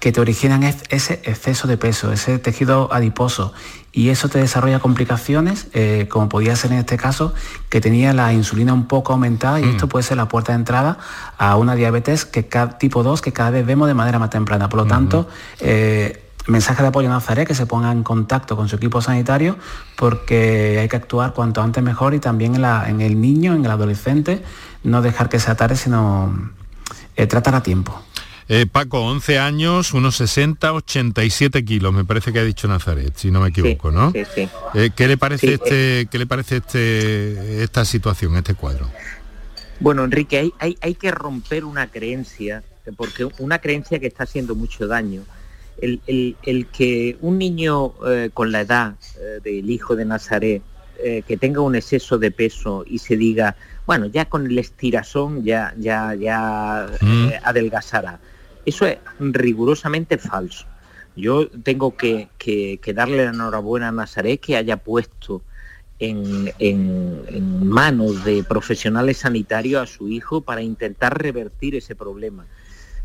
que 0.01 0.11
te 0.11 0.19
originan 0.19 0.63
es- 0.63 0.83
ese 0.89 1.21
exceso 1.23 1.67
de 1.67 1.77
peso, 1.77 2.11
ese 2.11 2.37
tejido 2.39 2.91
adiposo, 2.91 3.53
y 3.93 4.09
eso 4.09 4.27
te 4.29 4.39
desarrolla 4.39 4.79
complicaciones, 4.79 5.67
eh, 5.73 6.07
como 6.09 6.27
podía 6.27 6.55
ser 6.55 6.71
en 6.73 6.79
este 6.79 6.97
caso, 6.97 7.33
que 7.69 7.79
tenía 7.81 8.11
la 8.13 8.33
insulina 8.33 8.73
un 8.73 8.87
poco 8.87 9.13
aumentada, 9.13 9.59
y 9.61 9.63
esto 9.63 9.87
puede 9.87 10.03
ser 10.03 10.17
la 10.17 10.27
puerta 10.27 10.53
de 10.53 10.57
entrada 10.57 10.97
a 11.37 11.55
una 11.55 11.75
diabetes 11.75 12.25
que 12.25 12.41
tipo 12.79 13.03
2 13.03 13.21
que 13.21 13.31
cada 13.31 13.51
vez 13.51 13.65
vemos 13.65 13.87
de 13.87 13.93
manera 13.93 14.17
más 14.19 14.31
temprana. 14.31 14.67
Por 14.69 14.79
lo 14.79 14.85
tanto, 14.87 15.27
eh, 15.59 16.23
mensaje 16.47 16.81
de 16.81 16.87
apoyo 16.87 17.07
a 17.07 17.11
Nazaret, 17.11 17.47
que 17.47 17.53
se 17.53 17.67
ponga 17.67 17.91
en 17.91 18.01
contacto 18.01 18.55
con 18.57 18.67
su 18.67 18.77
equipo 18.77 19.01
sanitario, 19.01 19.57
porque 19.95 20.79
hay 20.81 20.89
que 20.89 20.95
actuar 20.95 21.33
cuanto 21.33 21.61
antes 21.61 21.83
mejor 21.83 22.15
y 22.15 22.19
también 22.19 22.55
en, 22.55 22.63
la- 22.63 22.89
en 22.89 23.01
el 23.01 23.21
niño, 23.21 23.53
en 23.53 23.63
el 23.63 23.69
adolescente, 23.71 24.41
no 24.83 25.03
dejar 25.03 25.29
que 25.29 25.39
se 25.39 25.51
atare, 25.51 25.75
sino 25.75 26.33
eh, 27.15 27.27
tratar 27.27 27.53
a 27.53 27.61
tiempo. 27.61 28.01
Eh, 28.53 28.65
Paco, 28.65 28.99
11 28.99 29.39
años, 29.39 29.93
unos 29.93 30.17
60, 30.17 30.73
87 30.73 31.63
kilos, 31.63 31.93
me 31.93 32.03
parece 32.03 32.33
que 32.33 32.39
ha 32.39 32.43
dicho 32.43 32.67
Nazaret, 32.67 33.13
si 33.15 33.31
no 33.31 33.39
me 33.39 33.47
equivoco, 33.47 33.91
¿no? 33.91 34.11
sí, 34.11 34.23
sí. 34.35 34.49
Eh, 34.73 34.89
¿Qué 34.93 35.07
le 35.07 35.15
parece 35.15 35.47
Sí, 35.47 35.53
este, 35.53 36.07
qué 36.11 36.19
le 36.19 36.25
parece 36.25 36.57
este, 36.57 37.63
esta 37.63 37.85
situación, 37.85 38.35
este 38.35 38.53
cuadro? 38.53 38.89
Bueno, 39.79 40.03
Enrique, 40.03 40.37
hay, 40.37 40.53
hay, 40.59 40.77
hay 40.81 40.95
que 40.95 41.11
romper 41.11 41.63
una 41.63 41.87
creencia, 41.87 42.61
porque 42.97 43.25
una 43.39 43.59
creencia 43.59 43.99
que 43.99 44.07
está 44.07 44.25
haciendo 44.25 44.53
mucho 44.53 44.85
daño. 44.85 45.23
El, 45.79 46.01
el- 46.05 46.35
el 46.43 46.65
que 46.67 47.15
un 47.21 47.37
niño 47.37 47.93
eh, 48.05 48.31
con 48.33 48.51
la 48.51 48.59
edad 48.59 48.95
eh, 49.17 49.39
del 49.41 49.69
hijo 49.69 49.95
de 49.95 50.03
Nazaret, 50.03 50.61
eh, 51.01 51.23
que 51.25 51.37
tenga 51.37 51.61
un 51.61 51.75
exceso 51.75 52.17
de 52.17 52.31
peso 52.31 52.83
y 52.85 52.97
se 52.99 53.15
diga, 53.15 53.55
bueno, 53.87 54.07
ya 54.07 54.25
con 54.25 54.45
el 54.45 54.59
estirazón 54.59 55.41
ya, 55.45 55.73
ya, 55.77 56.13
ya 56.15 56.89
eh, 57.01 57.39
adelgazará. 57.45 58.19
Eso 58.65 58.85
es 58.85 58.97
rigurosamente 59.19 60.17
falso. 60.17 60.65
Yo 61.15 61.49
tengo 61.49 61.95
que, 61.95 62.29
darle 62.93 63.25
la 63.25 63.31
enhorabuena 63.31 63.89
a 63.89 63.91
Nazaret 63.91 64.39
que 64.39 64.55
haya 64.55 64.77
puesto 64.77 65.41
en, 65.99 66.51
manos 67.67 68.23
de 68.23 68.43
profesionales 68.43 69.19
sanitarios 69.19 69.83
a 69.83 69.85
su 69.91 70.07
hijo 70.09 70.41
para 70.41 70.61
intentar 70.61 71.21
revertir 71.21 71.75
ese 71.75 71.95
problema. 71.95 72.45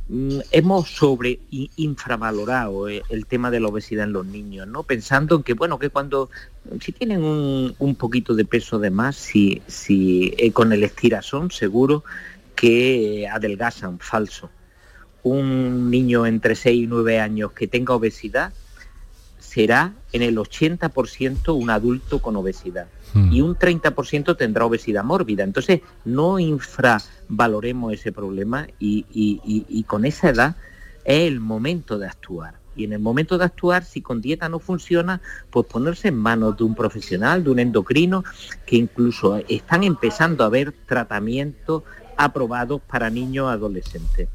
Mm, 0.09 0.39
Hemos 0.53 0.89
sobre 0.89 1.41
infravalorado 1.51 2.89
eh, 2.89 3.03
el 3.09 3.27
tema 3.27 3.51
de 3.51 3.59
la 3.59 3.69
obesidad 3.69 4.05
en 4.05 4.13
los 4.13 4.25
niños, 4.25 4.69
¿no? 4.69 4.85
Pensando 4.85 5.35
en 5.37 5.43
que, 5.43 5.55
bueno, 5.55 5.81
que 5.81 5.91
cuando, 5.91 6.31
si 6.81 6.93
tienen 6.93 7.25
un, 7.25 7.95
poquito 7.97 8.35
de 8.35 8.45
peso 8.45 8.79
de 8.79 8.91
más, 8.91 9.17
si, 9.17 9.61
eh, 9.89 10.53
con 10.53 10.73
el 10.73 10.85
estirazón 10.85 11.51
seguro 11.51 12.05
que 12.55 13.29
adelgazan, 13.29 13.99
falso. 13.99 14.49
Un 15.29 15.91
niño 15.91 16.25
entre 16.25 16.55
6 16.55 16.85
y 16.85 16.87
9 16.87 17.19
años 17.19 17.51
que 17.51 17.67
tenga 17.67 17.95
obesidad 17.95 18.53
será 19.41 19.93
en 20.13 20.23
el 20.23 20.37
80% 20.39 21.53
un 21.57 21.69
adulto 21.71 22.21
con 22.21 22.37
obesidad 22.37 22.87
y 23.33 23.41
un 23.41 23.57
30% 23.57 24.37
tendrá 24.37 24.67
obesidad 24.67 25.03
mórbida. 25.03 25.43
Entonces, 25.43 25.81
no 26.05 26.39
infravaloremos 26.39 27.93
ese 27.93 28.13
problema 28.13 28.69
y, 28.79 29.05
y- 29.11 29.41
y- 29.45 29.65
y 29.69 29.83
con 29.85 30.05
esa 30.05 30.29
edad 30.29 30.57
es 31.05 31.27
el 31.27 31.41
momento 31.41 31.99
de 31.99 32.07
actuar. 32.07 32.55
Y 32.77 32.85
en 32.85 32.93
el 32.93 32.99
momento 33.01 33.37
de 33.39 33.47
actuar, 33.47 33.85
si 33.85 34.03
con 34.03 34.21
dieta 34.21 34.49
no 34.49 34.59
funciona, 34.61 35.21
pues 35.51 35.67
ponerse 35.67 36.09
en 36.09 36.17
manos 36.19 36.57
de 36.59 36.63
un 36.65 36.75
profesional, 36.77 37.43
de 37.43 37.51
un 37.51 37.59
endocrino, 37.59 38.23
que 38.67 38.77
incluso 38.77 39.39
están 39.49 39.83
empezando 39.83 40.45
a 40.45 40.49
haber 40.49 40.73
tratamientos 40.87 41.83
aprobados 42.17 42.81
para 42.83 43.09
niños 43.11 43.51
adolescentes. 43.51 44.29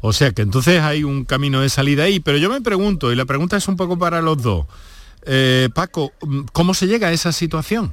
O 0.00 0.12
sea 0.12 0.30
que 0.32 0.42
entonces 0.42 0.80
hay 0.80 1.02
un 1.04 1.24
camino 1.24 1.60
de 1.60 1.68
salida 1.68 2.04
ahí, 2.04 2.20
pero 2.20 2.38
yo 2.38 2.48
me 2.50 2.60
pregunto, 2.60 3.12
y 3.12 3.16
la 3.16 3.24
pregunta 3.24 3.56
es 3.56 3.66
un 3.68 3.76
poco 3.76 3.98
para 3.98 4.20
los 4.22 4.40
dos, 4.42 4.66
Eh, 5.30 5.68
Paco, 5.74 6.12
mm, 6.22 6.42
¿cómo 6.52 6.72
se 6.74 6.86
llega 6.86 7.08
a 7.08 7.12
esa 7.12 7.32
situación? 7.32 7.92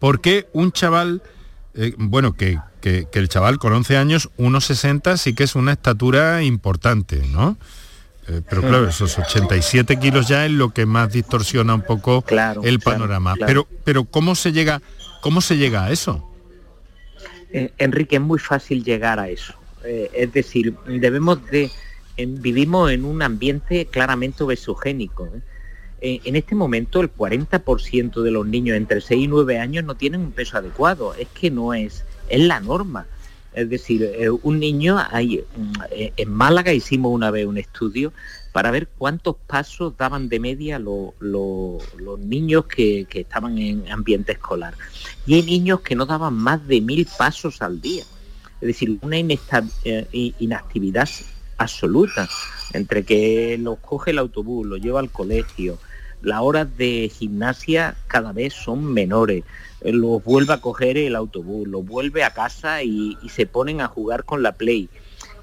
¿Por 0.00 0.20
qué 0.20 0.48
un 0.52 0.72
chaval, 0.72 1.22
eh, 1.74 1.94
bueno, 1.96 2.32
que, 2.34 2.58
que- 2.80 3.06
que 3.10 3.18
el 3.20 3.28
chaval 3.28 3.58
con 3.58 3.72
11 3.72 3.96
años, 3.96 4.28
1,60 4.36 5.16
sí 5.16 5.34
que 5.34 5.44
es 5.44 5.54
una 5.54 5.72
estatura 5.72 6.42
importante, 6.42 7.22
¿no? 7.28 7.56
Eh, 8.26 8.42
pero 8.50 8.60
claro, 8.62 8.88
esos 8.88 9.16
87 9.18 9.98
kilos 9.98 10.26
ya 10.28 10.44
es 10.44 10.52
lo 10.52 10.70
que 10.74 10.84
más 10.84 11.12
distorsiona 11.12 11.74
un 11.74 11.82
poco 11.82 12.22
el 12.64 12.80
panorama. 12.80 13.34
claro. 13.34 13.46
Pero, 13.68 13.82
pero 13.84 14.04
¿cómo 14.04 14.34
se 14.34 14.52
llega, 14.52 14.82
cómo 15.22 15.40
se 15.40 15.56
llega 15.56 15.84
a 15.84 15.90
eso? 15.92 16.26
Enrique, 17.78 18.16
es 18.16 18.22
muy 18.22 18.38
fácil 18.38 18.84
llegar 18.84 19.18
a 19.20 19.28
eso. 19.28 19.54
Eh, 19.84 20.10
es 20.12 20.32
decir, 20.32 20.74
debemos 20.86 21.44
de... 21.50 21.70
vivimos 22.16 22.90
en 22.90 23.04
un 23.04 23.22
ambiente 23.22 23.86
claramente 23.86 24.44
obesogénico. 24.44 25.26
¿eh? 25.26 25.40
Eh, 26.02 26.20
en 26.24 26.36
este 26.36 26.54
momento 26.54 27.00
el 27.00 27.12
40% 27.12 28.22
de 28.22 28.30
los 28.30 28.46
niños 28.46 28.76
entre 28.76 29.00
6 29.00 29.24
y 29.24 29.26
9 29.26 29.58
años 29.58 29.84
no 29.84 29.96
tienen 29.96 30.20
un 30.20 30.32
peso 30.32 30.58
adecuado. 30.58 31.14
Es 31.14 31.28
que 31.28 31.50
no 31.50 31.74
es, 31.74 32.04
es 32.28 32.40
la 32.40 32.60
norma. 32.60 33.06
Es 33.52 33.68
decir, 33.68 34.08
un 34.44 34.60
niño, 34.60 34.98
en 35.12 36.30
Málaga 36.30 36.72
hicimos 36.72 37.12
una 37.12 37.32
vez 37.32 37.46
un 37.46 37.58
estudio 37.58 38.12
para 38.52 38.70
ver 38.70 38.88
cuántos 38.98 39.36
pasos 39.46 39.96
daban 39.96 40.28
de 40.28 40.40
media 40.40 40.78
los 40.78 42.18
niños 42.18 42.66
que, 42.66 43.06
estaban 43.10 43.58
en 43.58 43.90
ambiente 43.90 44.32
escolar. 44.32 44.74
Y 45.26 45.34
hay 45.34 45.42
niños 45.42 45.80
que 45.80 45.94
no 45.94 46.06
daban 46.06 46.34
más 46.34 46.66
de 46.66 46.80
mil 46.80 47.06
pasos 47.18 47.62
al 47.62 47.80
día. 47.80 48.04
Es 48.60 48.66
decir, 48.66 48.98
una 49.00 49.16
eh, 49.18 50.32
inactividad 50.38 51.08
absoluta 51.56 52.28
entre 52.72 53.04
que 53.04 53.58
los 53.58 53.78
coge 53.78 54.10
el 54.10 54.18
autobús, 54.18 54.66
los 54.66 54.80
lleva 54.80 55.00
al 55.00 55.10
colegio, 55.10 55.78
las 56.22 56.40
horas 56.40 56.76
de 56.76 57.10
gimnasia 57.12 57.96
cada 58.06 58.32
vez 58.32 58.52
son 58.52 58.84
menores, 58.84 59.44
eh, 59.80 59.92
los 59.92 60.22
vuelve 60.22 60.52
a 60.52 60.60
coger 60.60 60.98
el 60.98 61.16
autobús, 61.16 61.66
los 61.68 61.84
vuelve 61.84 62.22
a 62.22 62.34
casa 62.34 62.82
y, 62.82 63.16
se 63.28 63.46
ponen 63.46 63.80
a 63.80 63.88
jugar 63.88 64.24
con 64.24 64.42
la 64.42 64.52
Play. 64.52 64.88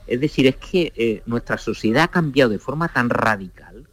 Es 0.05 0.21
decir, 0.21 0.47
es 0.47 0.55
que 0.57 0.93
eh, 0.95 1.21
nuestra 1.25 1.57
sociedad 1.57 2.03
ha 2.03 2.07
cambiado 2.07 2.51
de 2.51 2.59
forma 2.59 2.87
tan 2.87 3.09
radical 3.09 3.85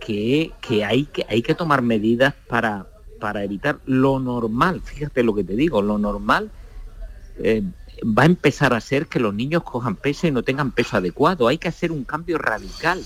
que, 0.00 0.52
hay, 0.84 1.04
que 1.04 1.26
hay 1.28 1.42
que 1.42 1.54
tomar 1.54 1.82
medidas 1.82 2.34
para, 2.48 2.86
para 3.20 3.44
evitar 3.44 3.78
lo 3.84 4.18
normal. 4.18 4.80
Fíjate 4.82 5.22
lo 5.22 5.34
que 5.34 5.44
te 5.44 5.54
digo, 5.54 5.82
lo 5.82 5.98
normal 5.98 6.50
va 8.04 8.22
a 8.22 8.26
empezar 8.26 8.74
a 8.74 8.80
ser 8.80 9.06
que 9.06 9.20
los 9.20 9.34
niños 9.34 9.62
cojan 9.62 9.96
peso 9.96 10.26
y 10.26 10.30
no 10.30 10.42
tengan 10.42 10.72
peso 10.72 10.96
adecuado. 10.96 11.48
Hay 11.48 11.58
que 11.58 11.68
hacer 11.68 11.92
un 11.92 12.04
cambio 12.04 12.38
radical, 12.38 13.02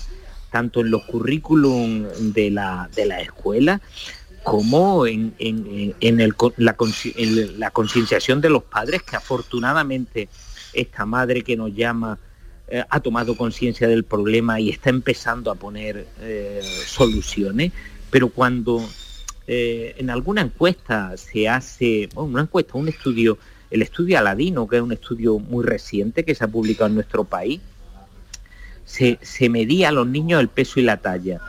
tanto 0.51 0.81
en 0.81 0.91
los 0.91 1.03
currículum 1.03 2.05
de 2.33 2.51
la, 2.51 2.89
de 2.95 3.05
la 3.05 3.21
escuela 3.21 3.81
como 4.43 5.07
en, 5.07 5.33
la, 6.57 6.73
concienciación 7.71 8.41
de 8.41 8.49
los 8.49 8.63
padres, 8.63 9.01
que 9.03 9.15
afortunadamente 9.15 10.27
esta 10.73 11.05
madre 11.05 11.43
que 11.43 11.55
nos 11.55 11.73
llama 11.73 12.19
eh, 12.67 12.83
ha 12.89 12.99
tomado 12.99 13.37
conciencia 13.37 13.87
del 13.87 14.03
problema 14.03 14.59
y 14.59 14.69
está 14.69 14.89
empezando 14.89 15.49
a 15.49 15.55
poner 15.55 16.07
eh, 16.19 16.61
soluciones, 16.85 17.71
pero 18.09 18.29
cuando 18.29 18.85
eh, 19.47 19.95
en 19.97 20.09
alguna 20.09 20.41
encuesta 20.41 21.15
se 21.15 21.47
hace, 21.47 22.09
una 22.15 22.41
encuesta, 22.41 22.77
un 22.77 22.89
estudio, 22.89 23.37
el 23.73 23.81
estudio 23.81 24.19
Aladino, 24.19 24.67
que 24.67 24.77
es 24.77 24.81
un 24.83 24.91
estudio 24.91 25.39
muy 25.39 25.65
reciente 25.65 26.23
que 26.23 26.35
se 26.35 26.43
ha 26.43 26.47
publicado 26.47 26.89
en 26.89 26.95
nuestro 26.95 27.23
país, 27.23 27.59
se, 28.85 29.17
se 29.21 29.49
medía 29.49 29.89
a 29.89 29.91
los 29.91 30.07
niños 30.07 30.39
el 30.39 30.47
peso 30.47 30.79
y 30.79 30.83
la 30.83 30.97
talla 30.97 31.41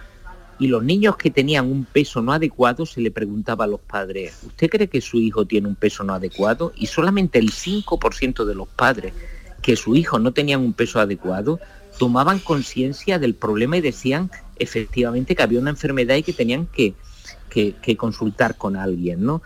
y 0.58 0.68
los 0.68 0.82
niños 0.82 1.16
que 1.16 1.30
tenían 1.30 1.70
un 1.70 1.84
peso 1.84 2.22
no 2.22 2.32
adecuado 2.32 2.86
se 2.86 3.00
le 3.00 3.10
preguntaba 3.10 3.64
a 3.64 3.68
los 3.68 3.80
padres, 3.80 4.38
¿usted 4.46 4.70
cree 4.70 4.88
que 4.88 5.00
su 5.00 5.18
hijo 5.18 5.44
tiene 5.44 5.68
un 5.68 5.74
peso 5.74 6.04
no 6.04 6.14
adecuado? 6.14 6.72
Y 6.76 6.86
solamente 6.86 7.38
el 7.38 7.50
5% 7.50 8.44
de 8.44 8.54
los 8.54 8.68
padres 8.68 9.12
que 9.60 9.76
su 9.76 9.94
hijo 9.94 10.18
no 10.18 10.32
tenían 10.32 10.60
un 10.60 10.72
peso 10.72 11.00
adecuado 11.00 11.60
tomaban 11.98 12.38
conciencia 12.38 13.18
del 13.18 13.34
problema 13.34 13.76
y 13.76 13.80
decían 13.80 14.30
efectivamente 14.58 15.34
que 15.34 15.42
había 15.42 15.60
una 15.60 15.70
enfermedad 15.70 16.16
y 16.16 16.22
que 16.22 16.32
tenían 16.32 16.66
que, 16.66 16.94
que, 17.48 17.96
consultar 17.96 18.56
con 18.56 18.76
alguien. 18.76 19.24
¿no? 19.24 19.42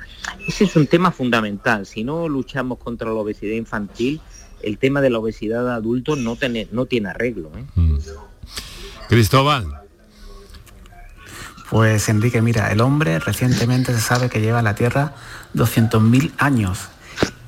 Ese 0.47 0.65
es 0.65 0.77
un 0.77 0.87
tema 0.87 1.11
fundamental. 1.11 1.87
Si 1.87 2.05
no 2.05 2.29
luchamos 2.29 2.79
contra 2.79 3.09
la 3.09 3.15
obesidad 3.15 3.55
infantil, 3.55 4.21
el 4.63 4.79
tema 4.79 5.01
de 5.01 5.11
la 5.11 5.19
obesidad 5.19 5.65
de 5.65 5.73
adultos 5.73 6.19
no, 6.19 6.37
tiene, 6.37 6.69
no 6.73 6.87
tiene 6.87 7.11
arreglo. 7.11 7.51
¿eh? 7.57 7.65
Mm. 7.75 7.99
Cristóbal. 9.09 9.67
Pues 11.71 12.09
Enrique, 12.09 12.41
mira, 12.41 12.73
el 12.73 12.81
hombre 12.81 13.19
recientemente 13.19 13.93
se 13.93 14.01
sabe 14.01 14.31
que 14.31 14.41
lleva 14.41 14.61
en 14.61 14.65
la 14.65 14.75
Tierra 14.75 15.15
200.000 15.55 16.33
años 16.39 16.89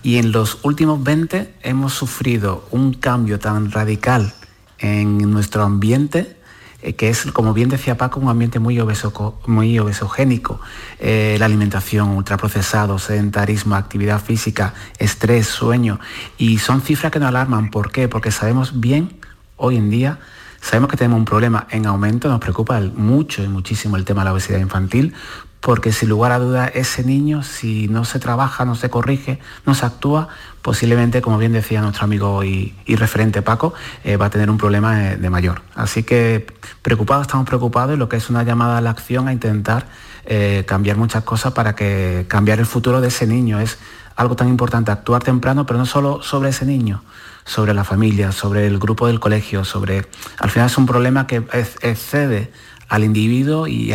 y 0.03 0.17
en 0.17 0.31
los 0.33 0.59
últimos 0.63 1.03
20 1.03 1.55
hemos 1.63 1.95
sufrido 1.95 2.67
un 2.71 2.93
cambio 2.93 3.39
tan 3.39 3.71
radical 3.71 4.35
en 4.79 5.19
nuestro 5.31 5.63
ambiente 5.63 6.37
eh, 6.83 6.95
que 6.95 7.09
es, 7.09 7.27
como 7.33 7.53
bien 7.53 7.69
decía 7.69 7.97
Paco, 7.97 8.21
un 8.21 8.29
ambiente 8.29 8.59
muy, 8.59 8.79
obeso, 8.81 9.41
muy 9.47 9.79
obesogénico. 9.79 10.61
Eh, 10.99 11.37
la 11.39 11.47
alimentación, 11.47 12.11
ultraprocesado, 12.11 12.99
sedentarismo, 12.99 13.75
actividad 13.75 14.21
física, 14.21 14.75
estrés, 14.99 15.47
sueño. 15.47 16.01
Y 16.39 16.59
son 16.59 16.83
cifras 16.83 17.13
que 17.13 17.19
nos 17.19 17.29
alarman. 17.29 17.71
¿Por 17.71 17.91
qué? 17.93 18.09
Porque 18.09 18.31
sabemos 18.31 18.81
bien 18.81 19.21
hoy 19.57 19.77
en 19.77 19.91
día 19.91 20.19
Sabemos 20.61 20.91
que 20.91 20.97
tenemos 20.97 21.19
un 21.19 21.25
problema 21.25 21.67
en 21.71 21.87
aumento, 21.87 22.29
nos 22.29 22.39
preocupa 22.39 22.81
mucho 22.81 23.43
y 23.43 23.49
muchísimo 23.49 23.97
el 23.97 24.05
tema 24.05 24.21
de 24.21 24.25
la 24.27 24.33
obesidad 24.35 24.59
infantil, 24.59 25.15
porque 25.61 25.93
sin 25.93 26.09
lugar 26.09 26.33
a 26.33 26.39
dudas 26.39 26.71
ese 26.75 27.05
niño, 27.05 27.43
si 27.43 27.87
no 27.89 28.05
se 28.05 28.19
trabaja, 28.19 28.65
no 28.65 28.75
se 28.75 28.89
corrige, 28.89 29.39
no 29.67 29.75
se 29.75 29.85
actúa, 29.85 30.29
posiblemente, 30.63 31.21
como 31.21 31.39
bien 31.39 31.53
decía 31.53 31.83
nuestro 31.83 32.05
amigo 32.05 32.43
y, 32.45 32.75
referente 32.87 33.43
Paco, 33.43 33.75
eh, 34.05 34.17
va 34.17 34.27
a 34.27 34.31
tener 34.31 34.51
un 34.51 34.59
problema 34.59 34.97
de, 34.97 35.31
mayor. 35.31 35.63
Así 35.75 36.03
que 36.03 36.47
preocupados, 36.83 37.23
estamos 37.23 37.47
preocupados 37.47 37.95
y 37.95 37.99
lo 37.99 38.09
que 38.09 38.17
es 38.17 38.31
una 38.31 38.43
llamada 38.43 38.79
a 38.79 38.81
la 38.81 38.91
acción 38.91 39.29
a 39.29 39.33
intentar 39.33 39.87
eh, 40.25 40.65
cambiar 40.67 40.97
muchas 40.97 41.25
cosas 41.25 41.53
para 41.53 41.75
que 41.75 42.25
cambiar 42.29 42.59
el 42.59 42.67
futuro 42.67 43.01
de 43.01 43.09
ese 43.09 43.27
niño. 43.27 43.61
Es 43.61 43.79
algo 44.17 44.37
tan 44.37 44.49
importante, 44.49 44.91
actuar 44.91 45.23
temprano, 45.23 45.67
pero 45.67 45.79
no 45.79 45.87
solo 45.87 46.23
sobre 46.23 46.51
ese 46.51 46.67
niño, 46.67 47.03
sobre 47.45 47.75
la 47.75 47.85
familia, 47.85 48.33
sobre 48.33 48.67
el 48.67 48.79
grupo 48.79 49.07
del 49.07 49.21
colegio, 49.21 49.65
sobre... 49.65 50.07
Al 50.39 50.51
final 50.51 50.67
es 50.67 50.79
un 50.79 50.87
problema 50.87 51.27
que 51.27 51.45
excede 51.83 52.51
al 52.91 53.05
individuo 53.05 53.67
y, 53.67 53.93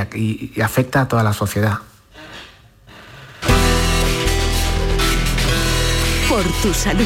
afecta 0.64 1.02
a 1.02 1.08
toda 1.08 1.22
la 1.22 1.34
sociedad. 1.34 1.80
Por 6.28 6.43
tu 6.62 6.74
salud. 6.74 7.06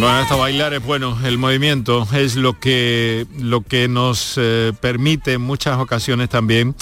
Bueno, 0.00 0.38
bailar 0.38 0.74
es 0.74 0.84
bueno, 0.84 1.18
el 1.24 1.38
movimiento 1.38 2.06
es 2.14 2.36
lo 2.36 2.60
que, 2.60 3.26
lo 3.36 3.62
que 3.62 3.88
nos 3.88 4.34
eh, 4.36 4.72
permite 4.80 5.32
en 5.32 5.40
muchas 5.40 5.76
ocasiones 5.78 6.28
también, 6.28 6.76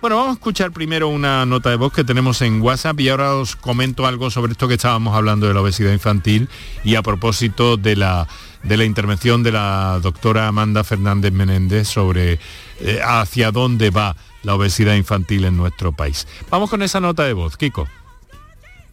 bueno, 0.00 0.16
vamos 0.16 0.30
a 0.30 0.32
escuchar 0.32 0.72
primero 0.72 1.08
una 1.08 1.46
nota 1.46 1.70
de 1.70 1.76
voz 1.76 1.92
que 1.92 2.02
tenemos 2.02 2.42
en 2.42 2.60
WhatsApp 2.60 2.98
y 2.98 3.08
ahora 3.10 3.36
os 3.36 3.54
comento 3.54 4.04
algo 4.04 4.28
sobre 4.28 4.50
esto 4.50 4.66
que 4.66 4.74
estábamos 4.74 5.14
hablando 5.14 5.46
de 5.46 5.54
la 5.54 5.60
obesidad 5.60 5.92
infantil 5.92 6.48
y 6.82 6.96
a 6.96 7.02
propósito 7.02 7.76
de 7.76 7.94
la, 7.94 8.26
de 8.64 8.76
la 8.76 8.84
intervención 8.84 9.44
de 9.44 9.52
la 9.52 10.00
doctora 10.02 10.48
Amanda 10.48 10.82
Fernández 10.82 11.32
Menéndez 11.32 11.86
sobre 11.86 12.40
eh, 12.80 12.98
hacia 13.00 13.52
dónde 13.52 13.90
va 13.90 14.16
la 14.42 14.56
obesidad 14.56 14.96
infantil 14.96 15.44
en 15.44 15.56
nuestro 15.56 15.92
país. 15.92 16.26
Vamos 16.50 16.70
con 16.70 16.82
esa 16.82 16.98
nota 16.98 17.22
de 17.22 17.34
voz, 17.34 17.56
Kiko. 17.56 17.86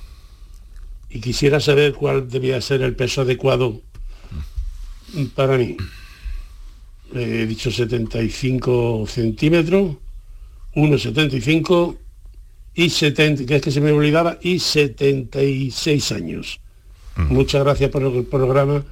y 1.11 1.21
quisiera 1.21 1.61
saber 1.61 1.93
cuál 1.93 2.31
debía 2.31 2.62
ser 2.62 2.81
el 2.81 2.97
peso 2.97 3.21
adecuado 3.21 3.83
para 5.35 5.59
mí 5.59 5.77
he 7.15 7.47
dicho 7.47 7.71
75 7.71 9.07
centímetros, 9.09 9.97
1,75 10.75 11.97
y 12.75 12.91
70, 12.91 13.47
que 13.47 13.57
es 13.57 13.63
que 13.63 13.71
se 13.71 13.81
me 13.81 13.93
olvidaba, 13.93 14.39
y 14.41 14.59
76 14.59 16.13
años. 16.13 16.61
Muchas 17.17 17.63
gracias 17.63 17.91
por 17.91 18.03
el 18.03 18.25
programa 18.25 18.85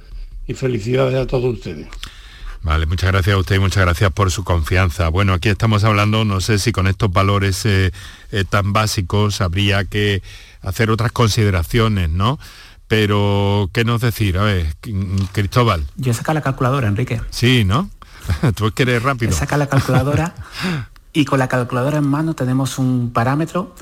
y 0.45 0.53
felicidades 0.53 1.15
a 1.15 1.25
todos 1.25 1.55
ustedes. 1.55 1.87
Vale, 2.61 2.85
muchas 2.85 3.11
gracias 3.11 3.35
a 3.35 3.39
usted 3.39 3.55
y 3.55 3.59
muchas 3.59 3.83
gracias 3.85 4.11
por 4.11 4.31
su 4.31 4.43
confianza. 4.43 5.07
Bueno, 5.07 5.33
aquí 5.33 5.49
estamos 5.49 5.83
hablando, 5.85 6.25
no 6.25 6.41
sé 6.41 6.59
si 6.59 6.71
con 6.71 6.87
estos 6.87 7.11
valores 7.11 7.65
eh, 7.65 7.91
eh, 8.31 8.43
tan 8.47 8.73
básicos 8.73 9.39
habría 9.39 9.85
que 9.85 10.21
hacer 10.61 10.91
otras 10.91 11.11
consideraciones, 11.11 12.09
¿no? 12.09 12.37
Pero, 12.89 13.69
¿qué 13.71 13.85
nos 13.85 14.01
decir? 14.01 14.37
A 14.37 14.43
ver, 14.43 14.75
Cristóbal. 15.31 15.85
Yo 15.95 16.13
saca 16.13 16.33
la 16.33 16.41
calculadora, 16.41 16.87
Enrique. 16.87 17.21
Sí, 17.29 17.63
¿no? 17.63 17.89
Tú 18.55 18.71
rápido. 19.01 19.31
Saca 19.31 19.57
la 19.57 19.67
calculadora 19.67 20.33
y 21.13 21.25
con 21.25 21.39
la 21.39 21.47
calculadora 21.47 21.97
en 21.97 22.07
mano 22.07 22.33
tenemos 22.33 22.77
un 22.79 23.11
parámetro 23.11 23.75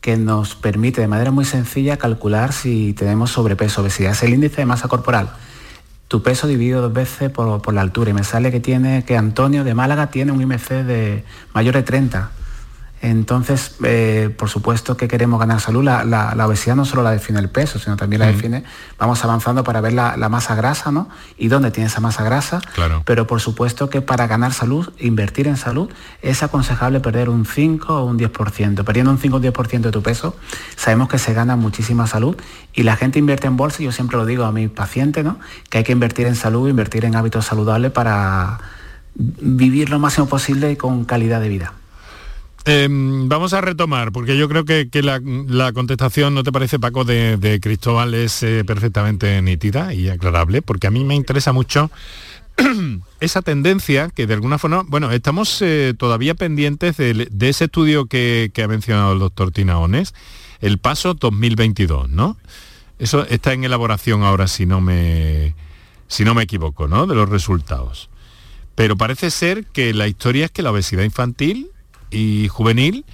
que 0.00 0.16
nos 0.16 0.54
permite 0.54 1.00
de 1.00 1.08
manera 1.08 1.30
muy 1.30 1.44
sencilla 1.44 1.96
calcular 1.96 2.52
si 2.52 2.92
tenemos 2.92 3.30
sobrepeso, 3.30 3.82
obesidad. 3.82 4.12
Es 4.12 4.22
el 4.22 4.34
índice 4.34 4.56
de 4.56 4.66
masa 4.66 4.88
corporal 4.88 5.30
tu 6.12 6.22
peso 6.22 6.46
dividido 6.46 6.82
dos 6.82 6.92
veces 6.92 7.30
por, 7.30 7.72
la 7.72 7.80
altura 7.80 8.10
y 8.10 8.12
me 8.12 8.22
sale 8.22 8.52
que 8.52 8.60
tiene 8.60 9.02
que 9.06 9.16
Antonio 9.16 9.64
de 9.64 9.72
Málaga 9.72 10.08
tiene 10.08 10.30
un 10.30 10.42
IMC 10.42 10.68
de 10.84 11.24
mayor 11.54 11.74
de 11.74 11.82
30 11.84 12.30
entonces, 13.02 13.74
eh, 13.82 14.32
por 14.38 14.48
supuesto 14.48 14.96
que 14.96 15.08
queremos 15.08 15.40
ganar 15.40 15.60
salud. 15.60 15.82
La, 15.82 16.46
obesidad 16.46 16.76
no 16.76 16.84
solo 16.84 17.02
la 17.02 17.10
define 17.10 17.40
el 17.40 17.48
peso, 17.48 17.80
sino 17.80 17.96
también 17.96 18.20
la 18.20 18.26
define, 18.26 18.62
vamos 18.96 19.24
avanzando 19.24 19.64
para 19.64 19.80
ver 19.80 19.92
la, 19.92 20.28
masa 20.28 20.54
grasa, 20.54 20.92
¿no? 20.92 21.08
Y 21.36 21.48
dónde 21.48 21.72
tiene 21.72 21.88
esa 21.88 22.00
masa 22.00 22.22
grasa. 22.22 22.60
Claro. 22.74 23.02
Pero 23.04 23.26
por 23.26 23.40
supuesto 23.40 23.90
que 23.90 24.02
para 24.02 24.28
ganar 24.28 24.52
salud, 24.52 24.92
invertir 25.00 25.48
en 25.48 25.56
salud, 25.56 25.90
es 26.22 26.44
aconsejable 26.44 27.00
perder 27.00 27.28
un 27.28 27.44
5 27.44 27.92
o 27.92 28.04
un 28.04 28.20
10%. 28.20 28.84
Perdiendo 28.84 29.10
un 29.10 29.18
5 29.18 29.34
o 29.34 29.38
un 29.40 29.44
10% 29.44 29.80
de 29.80 29.90
tu 29.90 30.00
peso, 30.00 30.36
sabemos 30.76 31.08
que 31.08 31.18
se 31.18 31.34
gana 31.34 31.56
muchísima 31.56 32.06
salud 32.06 32.36
y 32.72 32.84
la 32.84 32.94
gente 32.94 33.18
invierte 33.18 33.48
en 33.48 33.56
bolsa, 33.56 33.82
y 33.82 33.86
yo 33.86 33.92
siempre 33.92 34.16
lo 34.16 34.26
digo 34.26 34.44
a 34.44 34.52
mis 34.52 34.70
pacientes, 34.70 35.24
¿no? 35.24 35.40
Que 35.70 35.78
hay 35.78 35.84
que 35.84 35.92
invertir 35.92 36.28
en 36.28 36.36
salud, 36.36 36.68
invertir 36.68 37.04
en 37.04 37.16
hábitos 37.16 37.46
saludables 37.46 37.90
para 37.90 38.60
vivir 39.16 39.90
lo 39.90 39.98
máximo 39.98 40.28
posible 40.28 40.76
con 40.76 41.04
calidad 41.04 41.40
de 41.40 41.48
vida. 41.48 41.72
Em, 42.64 43.28
vamos 43.28 43.54
a 43.54 43.60
retomar, 43.60 44.12
porque 44.12 44.36
yo 44.36 44.48
creo 44.48 44.64
que, 44.64 44.88
la, 45.02 45.72
contestación, 45.72 46.32
¿no 46.34 46.44
te 46.44 46.52
parece, 46.52 46.78
Paco, 46.78 47.04
de, 47.04 47.58
Cristóbal 47.60 48.14
es 48.14 48.42
eh, 48.44 48.62
perfectamente 48.64 49.42
nítida 49.42 49.92
y 49.94 50.08
aclarable? 50.08 50.62
Porque 50.62 50.86
a 50.86 50.90
mí 50.90 51.02
me 51.02 51.16
interesa 51.16 51.52
mucho 51.52 51.90
esa 53.20 53.42
tendencia 53.42 54.10
que 54.10 54.28
de 54.28 54.34
alguna 54.34 54.58
forma, 54.58 54.84
bueno, 54.86 55.10
estamos 55.10 55.60
eh, 55.60 55.94
todavía 55.98 56.34
pendientes 56.34 56.96
de, 56.98 57.28
ese 57.40 57.64
estudio 57.64 58.06
que, 58.06 58.52
ha 58.62 58.68
mencionado 58.68 59.12
el 59.14 59.18
doctor 59.18 59.50
Tinaones, 59.50 60.14
el 60.60 60.78
paso 60.78 61.14
2022, 61.14 62.10
¿no? 62.10 62.36
Eso 63.00 63.26
está 63.26 63.52
en 63.52 63.64
elaboración 63.64 64.22
ahora, 64.22 64.46
si 64.46 64.66
no 64.66 64.80
me, 64.80 65.56
si 66.06 66.24
no 66.24 66.34
me 66.34 66.44
equivoco, 66.44 66.86
¿no? 66.86 67.08
De 67.08 67.16
los 67.16 67.28
resultados. 67.28 68.08
Pero 68.76 68.96
parece 68.96 69.32
ser 69.32 69.66
que 69.66 69.92
la 69.92 70.06
historia 70.06 70.44
es 70.44 70.52
que 70.52 70.62
la 70.62 70.70
obesidad 70.70 71.02
infantil 71.02 71.72
y 72.12 72.48
juvenil 72.48 73.04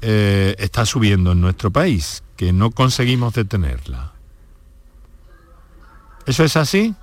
eh, 0.00 0.56
está 0.58 0.84
subiendo 0.84 1.32
en 1.32 1.40
nuestro 1.40 1.70
país, 1.70 2.24
que 2.36 2.52
no 2.52 2.72
conseguimos 2.72 3.34
detenerla. 3.34 4.12
¿Eso 6.26 6.44
es 6.44 6.56
así? 6.56 6.94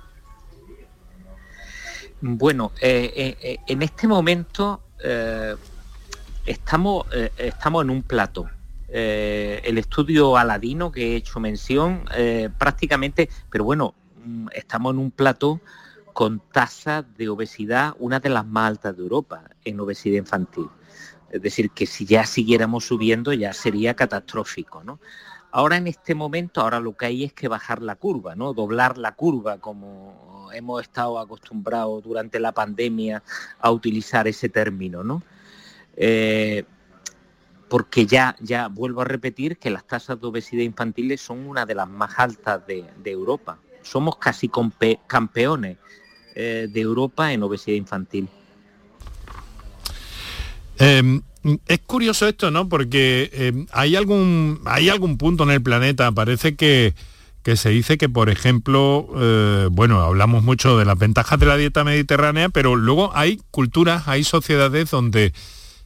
Bueno, 2.20 2.72
eh, 2.80 3.36
eh, 3.40 3.56
en 3.66 3.82
este 3.82 4.06
momento 4.06 4.82
estamos, 6.44 7.06
estamos 7.38 7.84
en 7.84 7.90
un 7.90 8.02
plato. 8.02 8.50
el 8.88 9.78
estudio 9.78 10.36
aladino 10.36 10.92
que 10.92 11.12
he 11.12 11.16
hecho 11.16 11.40
mención, 11.40 12.04
prácticamente, 12.58 13.30
pero 13.48 13.64
bueno, 13.64 13.94
mm, 14.24 14.48
estamos 14.52 14.92
en 14.92 14.98
un 14.98 15.10
plato 15.10 15.60
con 16.12 16.40
tasa 16.52 17.02
de 17.02 17.30
obesidad, 17.30 17.94
una 17.98 18.20
de 18.20 18.28
las 18.28 18.44
más 18.44 18.68
altas 18.68 18.96
de 18.96 19.02
Europa 19.02 19.42
en 19.64 19.80
obesidad 19.80 20.18
infantil. 20.18 20.68
Es 21.30 21.42
decir, 21.42 21.70
que 21.70 21.86
si 21.86 22.04
ya 22.04 22.26
siguiéramos 22.26 22.84
subiendo 22.84 23.32
ya 23.32 23.52
sería 23.52 23.94
catastrófico, 23.94 24.82
¿no? 24.82 25.00
Ahora 25.52 25.76
en 25.76 25.88
este 25.88 26.14
momento, 26.14 26.60
ahora 26.60 26.78
lo 26.78 26.96
que 26.96 27.06
hay 27.06 27.24
es 27.24 27.32
que 27.32 27.48
bajar 27.48 27.82
la 27.82 27.96
curva, 27.96 28.36
¿no? 28.36 28.52
Doblar 28.52 28.98
la 28.98 29.12
curva, 29.16 29.58
como 29.58 30.48
hemos 30.52 30.82
estado 30.82 31.18
acostumbrados 31.18 32.04
durante 32.04 32.38
la 32.38 32.52
pandemia 32.52 33.22
a 33.60 33.70
utilizar 33.70 34.28
ese 34.28 34.48
término, 34.48 35.02
¿no? 35.02 35.22
Eh, 35.96 36.64
porque 37.68 38.06
ya, 38.06 38.36
ya 38.40 38.68
vuelvo 38.68 39.02
a 39.02 39.04
repetir 39.04 39.56
que 39.58 39.70
las 39.70 39.86
tasas 39.86 40.20
de 40.20 40.26
obesidad 40.26 40.62
infantiles 40.62 41.20
son 41.20 41.46
una 41.46 41.66
de 41.66 41.74
las 41.74 41.88
más 41.88 42.18
altas 42.18 42.66
de, 42.66 42.84
Europa. 43.04 43.58
Somos 43.82 44.16
casi 44.18 44.50
campeones 45.06 45.78
eh, 46.34 46.68
de 46.70 46.80
Europa 46.80 47.32
en 47.32 47.42
obesidad 47.42 47.76
infantil. 47.76 48.28
Em, 50.80 51.20
es 51.66 51.78
curioso 51.80 52.26
esto, 52.26 52.50
¿no? 52.50 52.68
Porque 52.68 53.30
em, 53.34 53.66
hay, 53.70 53.96
algún, 53.96 54.60
hay 54.64 54.88
algún 54.88 55.18
punto 55.18 55.44
en 55.44 55.50
el 55.50 55.62
planeta, 55.62 56.10
parece 56.10 56.56
que, 56.56 56.94
se 57.54 57.68
dice 57.68 57.98
que, 57.98 58.08
por 58.08 58.30
ejemplo, 58.30 59.08
eh, 59.16 59.68
bueno, 59.70 60.00
hablamos 60.00 60.42
mucho 60.42 60.78
de 60.78 60.86
las 60.86 60.98
ventajas 60.98 61.38
de 61.38 61.46
la 61.46 61.56
dieta 61.56 61.84
mediterránea, 61.84 62.48
pero 62.48 62.76
luego 62.76 63.10
hay 63.14 63.40
culturas, 63.50 64.08
hay 64.08 64.24
sociedades 64.24 64.90
donde, 64.90 65.34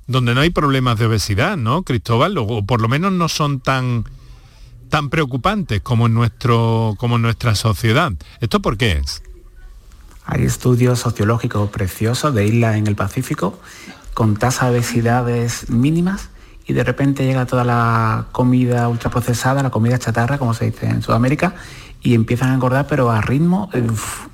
donde 0.07 0.35
no 0.35 0.43
hay 0.43 0.51
problemas 0.51 0.99
de 0.99 1.07
obesidad, 1.07 1.57
¿no, 1.57 1.83
Cristóbal? 1.83 2.39
O, 2.39 2.65
por 2.65 2.81
lo 2.81 2.89
menos 2.89 3.13
no 3.13 3.29
son 3.29 3.59
tan, 3.61 4.05
tan 4.91 5.11
preocupantes 5.11 5.81
como 5.81 6.07
en, 6.07 6.15
nuestro, 6.15 6.95
como 6.99 7.17
en 7.17 7.23
nuestra 7.23 7.57
sociedad. 7.57 8.13
¿Esto 8.41 8.61
por 8.61 8.77
qué 8.77 8.93
es? 8.93 9.23
Hay 10.27 10.45
estudios 10.45 11.01
sociológicos 11.01 11.69
preciosos 11.71 12.35
de 12.35 12.47
islas 12.47 12.77
en 12.77 12.87
el 12.87 12.95
Pacífico 12.95 13.59
con 14.15 14.37
tasas 14.37 14.71
de 14.71 14.77
obesidades 14.77 15.69
mínimas 15.69 16.31
y 16.67 16.73
de 16.73 16.85
repente 16.85 17.27
llega 17.27 17.47
toda 17.47 17.65
la 17.65 18.27
comida 18.33 18.89
ultraprocesada, 18.89 19.63
la 19.63 19.71
comida 19.71 19.99
chatarra, 19.99 20.39
como 20.39 20.55
se 20.55 20.67
dice 20.67 20.87
en 20.87 21.03
Sudamérica, 21.03 21.55
y 22.03 22.15
empiezan 22.15 22.51
a 22.51 22.55
engordar, 22.55 22.87
pero 22.87 23.11
a 23.11 23.21
ritmo 23.21 23.71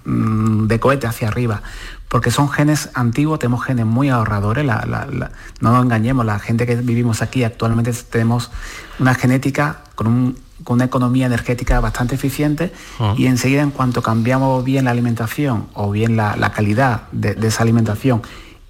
mm, 0.04 0.66
de 0.66 0.80
cohete 0.80 1.06
hacia 1.06 1.28
arriba. 1.28 1.62
Porque 2.08 2.30
son 2.30 2.48
genes 2.48 2.90
antiguos, 2.94 3.38
tenemos 3.38 3.64
genes 3.64 3.86
muy 3.86 4.08
ahorradores, 4.08 4.64
no 4.66 5.72
nos 5.72 5.84
engañemos, 5.84 6.26
la 6.26 6.38
gente 6.40 6.66
que 6.66 6.76
vivimos 6.76 7.22
aquí 7.22 7.44
actualmente 7.44 7.92
tenemos 8.10 8.50
una 8.98 9.14
genética 9.14 9.82
con, 9.94 10.36
una 10.66 10.84
economía 10.84 11.26
energética 11.26 11.80
bastante 11.80 12.16
eficiente 12.16 12.72
ah. 12.98 13.14
y 13.16 13.26
enseguida 13.26 13.62
en 13.62 13.70
cuanto 13.70 14.02
cambiamos 14.02 14.64
bien 14.64 14.84
la 14.84 14.90
alimentación 14.90 15.68
o 15.74 15.90
bien 15.90 16.16
la, 16.16 16.52
calidad 16.52 17.02
de 17.12 17.46
esa 17.46 17.62
alimentación 17.62 18.22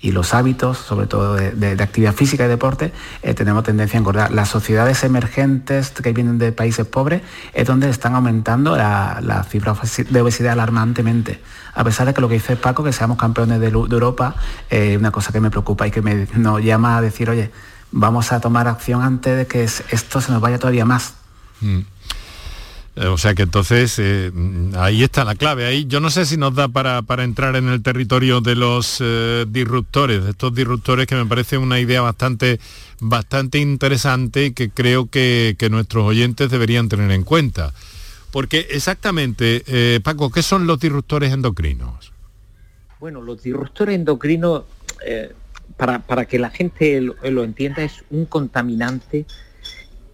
y 0.03 0.13
los 0.13 0.33
hábitos, 0.33 0.79
sobre 0.79 1.07
todo 1.07 1.35
de, 1.35 1.83
actividad 1.83 2.15
física 2.15 2.47
y 2.47 2.49
deporte, 2.49 2.93
eh, 3.23 3.35
tenemos 3.35 3.65
tendencia 3.65 3.99
a 3.99 4.01
engordar. 4.01 4.33
Las 4.33 4.49
sociedades 4.49 5.05
emergentes 5.05 5.91
que 5.91 6.13
vienen 6.13 6.39
de 6.39 6.53
países 6.53 6.87
pobres 6.87 7.23
es 7.53 7.67
donde 7.67 7.91
están 7.91 8.15
aumentando 8.15 8.77
la, 8.77 9.45
cifra 9.49 9.75
de 10.09 10.21
obesidad 10.21 10.53
alarmantemente. 10.53 11.41
A 11.75 11.85
pesar 11.85 12.07
de 12.07 12.15
que 12.15 12.21
lo 12.23 12.29
que 12.29 12.35
dice 12.35 12.57
Paco, 12.57 12.83
que 12.83 12.93
seamos 12.93 13.19
campeones 13.19 13.61
de, 13.61 13.69
Europa, 13.69 14.37
es 14.71 14.97
una 14.97 15.11
cosa 15.11 15.33
que 15.33 15.41
me 15.41 15.51
preocupa 15.51 15.87
y 15.87 15.91
que 15.91 16.01
me, 16.01 16.27
nos 16.35 16.63
llama 16.63 16.97
a 16.97 17.03
decir, 17.03 17.29
oye, 17.29 17.51
vamos 17.93 18.33
a 18.33 18.41
tomar 18.41 18.69
acción 18.69 19.03
antes 19.03 19.37
de 19.37 19.47
que 19.47 19.65
esto 19.65 20.21
se 20.21 20.33
nos 20.33 20.41
vaya 20.41 20.59
todavía 20.59 20.87
más. 20.87 21.15
Mm. 21.61 21.81
Eh, 23.01 23.07
o 23.07 23.17
sea 23.17 23.35
que 23.35 23.43
entonces 23.45 23.99
eh, 23.99 24.31
ahí 24.77 25.03
está 25.03 25.25
la 25.25 25.35
clave. 25.35 25.65
Ahí 25.65 25.87
yo 25.87 26.01
no 26.01 26.11
sé 26.11 26.27
si 26.27 26.37
nos 26.37 26.55
da 26.55 26.69
para, 26.69 27.03
entrar 27.25 27.57
en 27.57 27.71
el 27.71 27.83
territorio 27.83 28.43
de 28.43 28.55
los 28.55 28.99
eh, 29.01 29.47
disruptores, 29.49 30.23
de 30.23 30.31
estos 30.33 30.55
disruptores 30.55 31.07
que 31.07 31.15
me 31.15 31.25
parece 31.25 31.57
una 31.57 31.81
idea 31.81 32.03
bastante, 32.03 32.61
bastante 33.01 33.59
interesante 33.59 34.47
y 34.47 34.53
que 34.53 34.69
creo 34.69 35.09
que, 35.09 35.57
nuestros 35.71 36.05
oyentes 36.05 36.51
deberían 36.51 36.91
tener 36.91 37.11
en 37.11 37.23
cuenta. 37.23 37.73
Porque 38.33 38.67
exactamente, 38.71 40.01
Paco, 40.05 40.31
¿qué 40.31 40.43
son 40.43 40.67
los 40.67 40.79
disruptores 40.79 41.33
endocrinos? 41.33 42.13
Bueno, 43.01 43.23
los 43.23 43.43
disruptores 43.43 43.95
endocrinos, 43.95 44.65
para, 45.77 46.25
que 46.27 46.39
la 46.39 46.51
gente 46.51 47.01
lo 47.01 47.45
entienda, 47.45 47.83
es 47.83 48.05
un 48.11 48.27
contaminante 48.27 49.27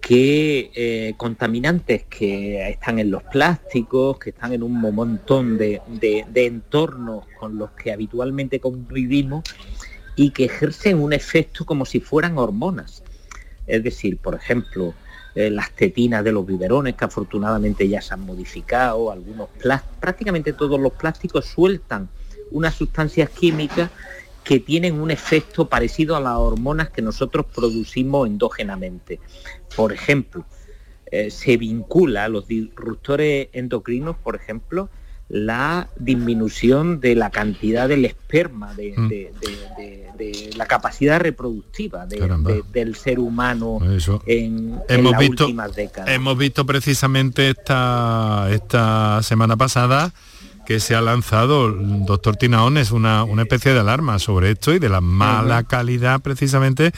que 0.06 0.70
eh, 0.76 1.14
contaminantes 1.16 2.04
que 2.04 2.70
están 2.70 3.00
en 3.00 3.10
los 3.10 3.24
plásticos, 3.24 4.20
que 4.20 4.30
están 4.30 4.52
en 4.52 4.62
un 4.62 4.80
montón 4.80 5.58
de, 5.58 5.82
entornos 6.32 7.24
con 7.40 7.58
los 7.58 7.72
que 7.72 7.90
habitualmente 7.90 8.60
convivimos 8.60 9.42
y 10.14 10.30
que 10.30 10.44
ejercen 10.44 11.02
un 11.02 11.12
efecto 11.12 11.66
como 11.66 11.84
si 11.84 11.98
fueran 11.98 12.38
hormonas. 12.38 13.02
Es 13.66 13.82
decir, 13.82 14.18
por 14.18 14.36
ejemplo, 14.36 14.94
eh, 15.34 15.50
las 15.50 15.72
tetinas 15.72 16.22
de 16.22 16.30
los 16.30 16.46
biberones 16.46 16.94
que 16.94 17.04
afortunadamente 17.04 17.88
ya 17.88 18.00
se 18.00 18.14
han 18.14 18.20
modificado, 18.20 19.10
algunos 19.10 19.48
prácticamente 19.98 20.52
todos 20.52 20.78
los 20.78 20.92
plásticos 20.92 21.46
sueltan 21.46 22.08
unas 22.52 22.76
sustancias 22.76 23.28
químicas 23.30 23.90
que 24.46 24.60
tienen 24.60 25.00
un 25.00 25.10
efecto 25.10 25.68
parecido 25.68 26.14
a 26.14 26.20
las 26.20 26.34
hormonas 26.36 26.90
que 26.90 27.02
nosotros 27.02 27.46
producimos 27.52 28.28
endógenamente. 28.28 29.18
Por 29.74 29.92
ejemplo, 29.92 30.44
eh, 31.10 31.30
se 31.32 31.56
vincula 31.56 32.24
a 32.24 32.28
los 32.28 32.46
disruptores 32.46 33.48
endocrinos, 33.52 34.14
por 34.16 34.36
ejemplo, 34.36 34.88
la 35.28 35.88
disminución 35.98 37.00
de 37.00 37.16
la 37.16 37.30
cantidad 37.30 37.88
del 37.88 38.04
esperma, 38.04 38.72
de, 38.74 38.94
Mm. 38.96 39.08
de- 39.08 39.32
de- 39.76 40.06
de 40.16 40.50
la 40.56 40.66
capacidad 40.66 41.20
reproductiva 41.20 42.06
de- 42.06 42.20
de- 42.20 42.62
del 42.72 42.94
ser 42.94 43.18
humano 43.18 43.80
Eso. 43.96 44.22
en, 44.26 44.80
las 44.88 45.18
visto, 45.18 45.44
últimas 45.44 45.74
décadas. 45.74 46.08
hemos 46.14 46.38
visto 46.38 46.64
precisamente 46.64 47.50
esta, 47.50 48.48
esta 48.52 49.20
semana 49.24 49.56
pasada 49.56 50.12
que 50.66 50.80
se 50.80 50.94
ha 50.94 51.00
lanzado, 51.00 51.70
doctor 51.70 52.36
Tinaones, 52.36 52.90
una, 52.90 53.24
una 53.24 53.42
especie 53.42 53.72
de 53.72 53.80
alarma 53.80 54.18
sobre 54.18 54.50
esto 54.50 54.74
y 54.74 54.78
de 54.78 54.88
la 54.88 55.00
mala 55.00 55.62
calidad 55.64 56.20
precisamente 56.20 56.92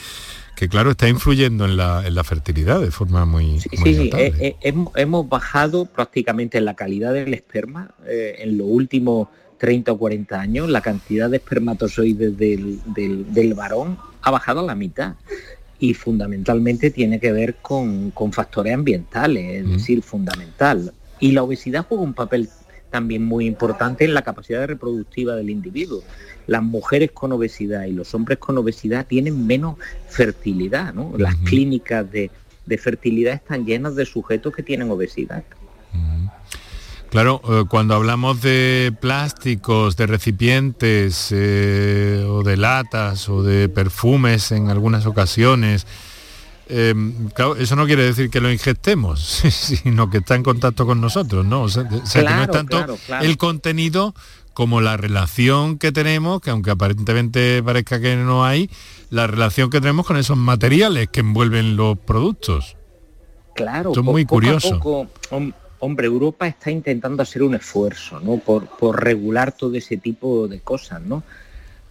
que 0.56 0.68
claro 0.68 0.90
está 0.90 1.08
influyendo 1.08 1.66
en 1.66 1.76
la, 1.76 2.04
en 2.06 2.14
la 2.14 2.24
fertilidad 2.24 2.80
de 2.80 2.90
forma 2.90 3.24
muy, 3.24 3.44
muy 3.52 3.60
Sí, 3.60 3.68
sí, 3.94 4.04
notable. 4.04 4.26
eh, 4.40 4.56
eh, 4.60 4.74
hemos, 4.96 5.28
bajado 5.28 5.84
prácticamente 5.84 6.58
en 6.58 6.64
la 6.64 6.74
calidad 6.74 7.12
del 7.12 7.32
esperma 7.34 7.90
eh, 8.08 8.36
en 8.40 8.58
los 8.58 8.66
últimos 8.68 9.28
30 9.58 9.92
o 9.92 9.98
40 9.98 10.40
años. 10.40 10.68
La 10.68 10.80
cantidad 10.80 11.30
de 11.30 11.36
espermatozoides 11.36 12.36
del, 12.36 12.80
del- 12.86 13.32
del 13.32 13.54
varón 13.54 13.98
ha 14.22 14.30
bajado 14.32 14.60
a 14.60 14.62
la 14.64 14.74
mitad 14.74 15.14
y 15.78 15.94
fundamentalmente 15.94 16.90
tiene 16.90 17.20
que 17.20 17.30
ver 17.30 17.56
con, 17.62 18.10
con 18.10 18.32
factores 18.32 18.74
ambientales, 18.74 19.62
es 19.64 19.70
decir, 19.70 20.02
fundamental. 20.02 20.92
Y 21.20 21.32
la 21.32 21.44
obesidad 21.44 21.86
juega 21.88 22.02
un 22.02 22.14
papel 22.14 22.48
también 22.90 23.24
muy 23.24 23.46
importante 23.46 24.04
en 24.04 24.14
la 24.14 24.22
capacidad 24.22 24.66
reproductiva 24.66 25.36
del 25.36 25.50
individuo. 25.50 26.02
Las 26.46 26.62
mujeres 26.62 27.10
con 27.12 27.32
obesidad 27.32 27.84
y 27.84 27.92
los 27.92 28.14
hombres 28.14 28.38
con 28.38 28.56
obesidad 28.58 29.06
tienen 29.06 29.46
menos 29.46 29.76
fertilidad, 30.08 30.94
¿no? 30.94 31.12
Las 31.18 31.36
clínicas 31.36 32.10
de, 32.10 32.30
de 32.66 32.78
fertilidad 32.78 33.34
están 33.34 33.66
llenas 33.66 33.96
de 33.96 34.06
sujetos 34.06 34.54
que 34.54 34.62
tienen 34.62 34.90
obesidad. 34.90 35.44
Claro, 37.10 37.40
eh, 37.48 37.64
cuando 37.68 37.94
hablamos 37.94 38.42
de 38.42 38.92
plásticos, 39.00 39.96
de 39.96 40.06
recipientes 40.06 41.28
eh, 41.30 42.22
o 42.28 42.42
de 42.42 42.58
latas 42.58 43.30
o 43.30 43.42
de 43.42 43.70
perfumes 43.70 44.52
en 44.52 44.68
algunas 44.68 45.06
ocasiones, 45.06 45.86
eh, 46.68 46.94
claro, 47.34 47.56
eso 47.56 47.76
no 47.76 47.86
quiere 47.86 48.04
decir 48.04 48.30
que 48.30 48.40
lo 48.40 48.50
ingestemos, 48.50 49.20
sino 49.50 50.10
que 50.10 50.18
está 50.18 50.34
en 50.34 50.42
contacto 50.42 50.86
con 50.86 51.00
nosotros, 51.00 51.44
¿no? 51.44 51.62
O 51.62 51.68
sea, 51.68 51.82
o 51.84 52.06
sea, 52.06 52.22
que 52.24 52.34
no 52.34 52.42
es 52.42 52.50
tanto 52.50 52.76
claro, 52.76 52.98
claro. 53.06 53.24
el 53.24 53.36
contenido 53.36 54.14
como 54.54 54.80
la 54.80 54.96
relación 54.96 55.78
que 55.78 55.92
tenemos, 55.92 56.40
que 56.40 56.50
aunque 56.50 56.70
aparentemente 56.72 57.62
parezca 57.62 58.00
que 58.00 58.16
no 58.16 58.44
hay, 58.44 58.68
la 59.10 59.26
relación 59.26 59.70
que 59.70 59.80
tenemos 59.80 60.04
con 60.06 60.16
esos 60.16 60.36
materiales 60.36 61.08
que 61.10 61.20
envuelven 61.20 61.76
los 61.76 61.96
productos. 61.98 62.76
Claro, 63.54 63.90
Esto 63.90 64.00
es 64.00 64.06
muy 64.06 64.22
a 64.22 64.26
curioso. 64.26 64.78
poco, 64.78 65.06
hom- 65.30 65.54
hombre, 65.80 66.06
Europa 66.06 66.46
está 66.48 66.70
intentando 66.70 67.22
hacer 67.22 67.42
un 67.42 67.54
esfuerzo, 67.54 68.18
¿no? 68.20 68.38
Por, 68.38 68.66
por 68.66 69.02
regular 69.02 69.52
todo 69.52 69.74
ese 69.76 69.96
tipo 69.96 70.48
de 70.48 70.60
cosas, 70.60 71.00
¿no? 71.02 71.22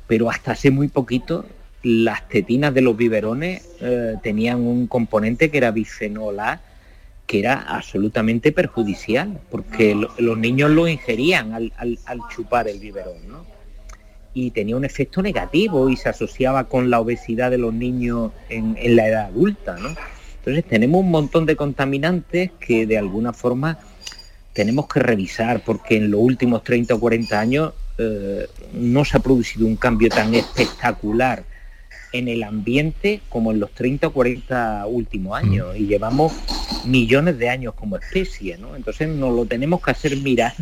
Pero 0.07 0.29
hasta 0.29 0.51
hace 0.51 0.69
muy 0.71 0.87
poquito 0.89 1.45
las 1.83 2.27
tetinas 2.27 2.73
de 2.73 2.81
los 2.81 2.97
biberones 2.97 3.63
eh, 3.81 4.15
tenían 4.23 4.61
un 4.61 4.87
componente 4.87 5.49
que 5.51 5.57
era 5.57 5.71
bisfenol 5.71 6.39
A, 6.39 6.61
que 7.25 7.39
era 7.39 7.53
absolutamente 7.67 8.51
perjudicial, 8.51 9.39
porque 9.51 9.93
lo- 9.95 10.09
los 10.17 10.37
niños 10.37 10.71
lo 10.71 10.87
ingerían 10.87 11.53
al, 11.53 11.73
al- 11.77 11.99
al 12.05 12.19
chupar 12.33 12.67
el 12.67 12.79
biberón, 12.79 13.27
¿no? 13.27 13.45
Y 14.33 14.51
tenía 14.51 14.75
un 14.77 14.85
efecto 14.85 15.21
negativo 15.21 15.89
y 15.89 15.97
se 15.97 16.09
asociaba 16.09 16.65
con 16.65 16.89
la 16.89 16.99
obesidad 16.99 17.51
de 17.51 17.57
los 17.57 17.73
niños 17.73 18.31
en, 18.49 18.75
en 18.79 18.95
la 18.95 19.07
edad 19.07 19.25
adulta, 19.25 19.77
¿no? 19.77 19.95
Entonces 20.39 20.63
tenemos 20.65 21.01
un 21.01 21.11
montón 21.11 21.45
de 21.45 21.55
contaminantes 21.55 22.51
que 22.59 22.85
de 22.85 22.97
alguna 22.97 23.33
forma 23.33 23.77
tenemos 24.53 24.87
que 24.87 24.99
revisar 25.01 25.61
porque 25.63 25.97
en 25.97 26.09
los 26.09 26.21
últimos 26.21 26.63
30 26.63 26.95
o 26.95 26.99
40 26.99 27.39
años 27.39 27.73
eh, 27.97 28.47
no 28.73 29.03
se 29.05 29.17
ha 29.17 29.19
producido 29.19 29.65
un 29.67 29.75
cambio 29.75 30.09
tan 30.09 30.33
espectacular 30.33 31.43
en 32.13 32.27
el 32.27 32.43
ambiente 32.43 33.21
como 33.29 33.51
en 33.51 33.59
los 33.59 33.71
30 33.71 34.07
o 34.07 34.11
40 34.11 34.85
últimos 34.87 35.37
años 35.37 35.75
y 35.75 35.87
llevamos 35.87 36.33
millones 36.85 37.37
de 37.37 37.49
años 37.49 37.73
como 37.73 37.97
especie, 37.97 38.57
¿no? 38.57 38.75
Entonces 38.75 39.07
nos 39.09 39.35
lo 39.35 39.45
tenemos 39.45 39.81
que 39.81 39.91
hacer 39.91 40.15
mirar 40.17 40.53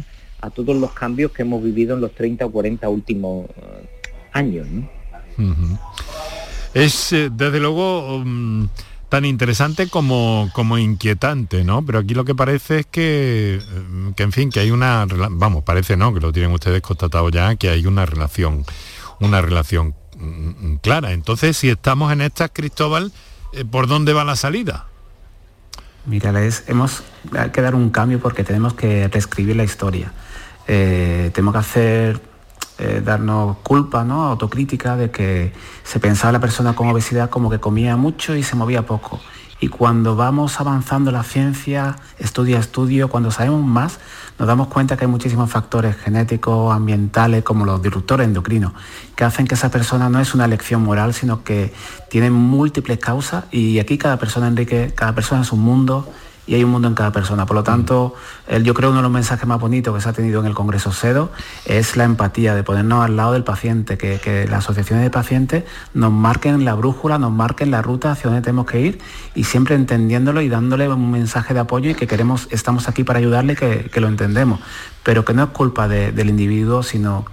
a 0.41 0.49
todos 0.49 0.75
los 0.75 0.91
cambios 0.93 1.31
que 1.31 1.43
hemos 1.43 1.63
vivido 1.63 1.95
en 1.95 2.01
los 2.01 2.13
30 2.13 2.45
o 2.45 2.51
40 2.51 2.89
últimos 2.89 3.49
eh, 3.49 3.87
años, 4.33 4.67
¿no? 4.67 4.89
Es 6.73 7.13
eh, 7.13 7.29
desde 7.31 7.59
luego 7.59 8.21
mm, 8.25 8.65
tan 9.09 9.25
interesante 9.25 9.87
como, 9.87 10.49
como 10.53 10.77
inquietante, 10.77 11.63
¿no? 11.63 11.85
Pero 11.85 11.99
aquí 11.99 12.13
lo 12.13 12.25
que 12.25 12.35
parece 12.35 12.79
es 12.79 12.85
que, 12.85 13.59
mm, 13.89 14.11
que 14.11 14.23
en 14.23 14.31
fin, 14.31 14.49
que 14.49 14.59
hay 14.59 14.71
una, 14.71 15.05
vamos, 15.31 15.63
parece 15.63 15.95
no, 15.95 16.13
que 16.13 16.19
lo 16.19 16.31
tienen 16.31 16.51
ustedes 16.51 16.81
constatado 16.81 17.29
ya, 17.29 17.55
que 17.55 17.69
hay 17.69 17.85
una 17.85 18.05
relación, 18.05 18.65
una 19.19 19.41
relación 19.41 19.95
clara. 20.81 21.11
Entonces, 21.11 21.57
si 21.57 21.69
estamos 21.69 22.11
en 22.11 22.21
estas, 22.21 22.51
Cristóbal, 22.53 23.11
eh, 23.53 23.65
¿por 23.65 23.87
dónde 23.87 24.13
va 24.13 24.23
la 24.23 24.35
salida? 24.35 24.87
Mira, 26.05 26.31
les 26.31 26.63
hemos 26.67 27.03
hay 27.37 27.49
que 27.49 27.61
dar 27.61 27.73
un 27.73 27.89
cambio 27.89 28.19
porque 28.19 28.43
tenemos 28.43 28.73
que 28.73 29.07
reescribir 29.07 29.55
la 29.55 29.63
historia. 29.63 30.11
Eh, 30.67 31.31
tenemos 31.33 31.53
que 31.53 31.59
hacer 31.59 32.21
eh, 32.77 33.01
darnos 33.03 33.57
culpa, 33.63 34.03
¿no? 34.03 34.25
autocrítica 34.25 34.95
de 34.95 35.09
que 35.09 35.53
se 35.83 35.99
pensaba 35.99 36.33
la 36.33 36.39
persona 36.39 36.75
con 36.75 36.89
obesidad 36.89 37.29
como 37.29 37.49
que 37.49 37.59
comía 37.59 37.95
mucho 37.97 38.35
y 38.35 38.43
se 38.43 38.55
movía 38.55 38.85
poco. 38.85 39.19
Y 39.59 39.69
cuando 39.69 40.15
vamos 40.17 40.59
avanzando 40.59 41.11
la 41.11 41.23
ciencia, 41.23 41.95
estudio 42.19 42.57
a 42.57 42.59
estudio, 42.59 43.09
cuando 43.09 43.31
sabemos 43.31 43.63
más, 43.63 43.99
nos 44.37 44.47
damos 44.47 44.67
cuenta 44.67 44.97
que 44.97 45.05
hay 45.05 45.11
muchísimos 45.11 45.49
factores 45.49 45.95
genéticos, 45.95 46.73
ambientales, 46.73 47.43
como 47.43 47.65
los 47.65 47.81
disruptores 47.81 48.27
endocrinos, 48.27 48.73
que 49.15 49.23
hacen 49.23 49.47
que 49.47 49.55
esa 49.55 49.71
persona 49.71 50.09
no 50.09 50.19
es 50.19 50.33
una 50.33 50.45
elección 50.45 50.83
moral, 50.83 51.13
sino 51.13 51.43
que 51.43 51.73
tiene 52.09 52.29
múltiples 52.31 52.99
causas. 52.99 53.45
Y 53.51 53.79
aquí 53.79 53.97
cada 53.97 54.17
persona, 54.17 54.47
Enrique, 54.47 54.91
cada 54.93 55.15
persona 55.15 55.43
es 55.43 55.51
un 55.53 55.61
mundo 55.61 56.11
y 56.47 56.55
hay 56.55 56.63
un 56.63 56.71
mundo 56.71 56.87
en 56.87 56.93
cada 56.95 57.11
persona. 57.11 57.45
Por 57.45 57.55
lo 57.55 57.63
tanto, 57.63 58.13
yo 58.63 58.73
creo 58.73 58.89
uno 58.89 58.99
de 58.99 59.03
los 59.03 59.11
mensajes 59.11 59.47
más 59.47 59.59
bonitos 59.59 59.95
que 59.95 60.01
se 60.01 60.09
ha 60.09 60.13
tenido 60.13 60.39
en 60.41 60.45
el 60.45 60.53
Congreso 60.53 60.91
SEDO 60.91 61.31
es 61.65 61.97
la 61.97 62.03
empatía, 62.03 62.53
de 62.55 62.63
ponernos 62.63 63.03
al 63.03 63.15
lado 63.15 63.33
del 63.33 63.43
paciente, 63.43 63.97
que, 63.97 64.47
las 64.49 64.63
asociaciones 64.65 65.03
de 65.03 65.09
pacientes 65.09 65.63
nos 65.93 66.11
marquen 66.11 66.63
la 66.65 66.73
brújula, 66.75 67.17
nos 67.17 67.31
marquen 67.31 67.71
la 67.71 67.81
ruta 67.81 68.11
hacia 68.11 68.29
donde 68.29 68.41
tenemos 68.43 68.65
que 68.65 68.79
ir 68.79 68.99
y 69.33 69.45
siempre 69.45 69.75
entendiéndolo 69.75 70.41
y 70.41 70.49
dándole 70.49 70.87
un 70.87 71.11
mensaje 71.11 71.53
de 71.53 71.61
apoyo 71.61 71.89
y 71.89 71.95
que 71.95 72.07
queremos, 72.07 72.47
estamos 72.51 72.87
aquí 72.87 73.03
para 73.03 73.19
ayudarle, 73.19 73.55
que, 73.55 73.89
que 73.91 73.99
lo 73.99 74.07
entendemos, 74.07 74.59
pero 75.03 75.25
que 75.25 75.33
no 75.33 75.43
es 75.43 75.49
culpa 75.49 75.87
de- 75.87 76.11
del 76.11 76.29
individuo, 76.29 76.83
sino 76.83 77.25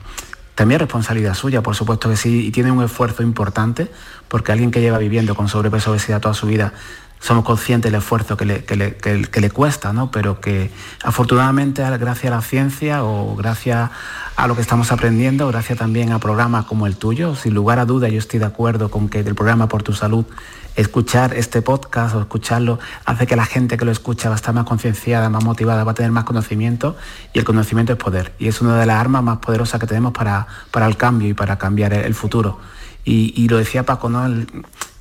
también 0.54 0.76
es 0.76 0.82
responsabilidad 0.82 1.34
suya, 1.34 1.62
por 1.62 1.74
supuesto 1.74 2.10
que 2.10 2.16
sí, 2.16 2.46
y 2.46 2.50
tiene 2.50 2.70
un 2.70 2.82
esfuerzo 2.84 3.22
importante, 3.22 3.90
porque 4.28 4.52
alguien 4.52 4.70
que 4.70 4.80
lleva 4.82 4.98
viviendo 4.98 5.34
con 5.34 5.48
sobrepeso 5.48 5.90
obesidad 5.90 6.20
toda 6.20 6.34
su 6.34 6.46
vida, 6.46 6.74
somos 7.22 7.44
conscientes 7.44 7.90
del 7.92 8.00
esfuerzo 8.00 8.36
que 8.36 8.44
le, 8.44 8.64
que 8.64 8.74
le- 8.76 8.94
que 8.96 9.40
le- 9.40 9.50
cuesta, 9.50 9.92
¿no? 9.92 10.10
pero 10.10 10.40
que 10.40 10.70
afortunadamente 11.04 11.82
gracias 11.98 12.32
a 12.32 12.36
la 12.36 12.42
ciencia 12.42 13.04
o 13.04 13.36
gracias 13.36 13.90
a 14.36 14.46
lo 14.48 14.56
que 14.56 14.60
estamos 14.60 14.90
aprendiendo, 14.90 15.46
gracias 15.46 15.78
también 15.78 16.10
a 16.12 16.18
programas 16.18 16.64
como 16.64 16.86
el 16.88 16.96
tuyo, 16.96 17.36
sin 17.36 17.54
lugar 17.54 17.78
a 17.78 17.84
duda 17.84 18.08
yo 18.08 18.18
estoy 18.18 18.40
de 18.40 18.46
acuerdo 18.46 18.90
con 18.90 19.08
que 19.08 19.22
del 19.22 19.36
programa 19.36 19.68
Por 19.68 19.84
tu 19.84 19.92
Salud, 19.92 20.24
escuchar 20.74 21.34
este 21.34 21.62
podcast 21.62 22.14
o 22.16 22.20
escucharlo 22.20 22.78
hace 23.04 23.26
que 23.28 23.36
la 23.36 23.44
gente 23.44 23.76
que 23.76 23.84
lo 23.84 23.92
escucha 23.92 24.28
va 24.28 24.34
a 24.34 24.36
estar 24.36 24.52
más 24.54 24.64
concienciada, 24.64 25.28
más 25.28 25.44
motivada, 25.44 25.84
va 25.84 25.92
a 25.92 25.94
tener 25.94 26.10
más 26.10 26.24
conocimiento 26.24 26.96
y 27.32 27.38
el 27.38 27.44
conocimiento 27.44 27.92
es 27.92 27.98
poder. 27.98 28.32
Y 28.40 28.48
es 28.48 28.60
una 28.60 28.76
de 28.80 28.86
las 28.86 28.98
armas 28.98 29.22
más 29.22 29.38
poderosas 29.38 29.78
que 29.78 29.86
tenemos 29.86 30.12
para, 30.12 30.46
para 30.72 30.86
el 30.86 30.96
cambio 30.96 31.28
y 31.28 31.34
para 31.34 31.56
cambiar 31.56 31.92
el, 31.92 32.04
el 32.06 32.14
futuro. 32.14 32.58
Y, 33.04 33.32
y 33.36 33.48
lo 33.48 33.58
decía 33.58 33.84
Paco, 33.84 34.08
¿no? 34.08 34.26
El- 34.26 34.48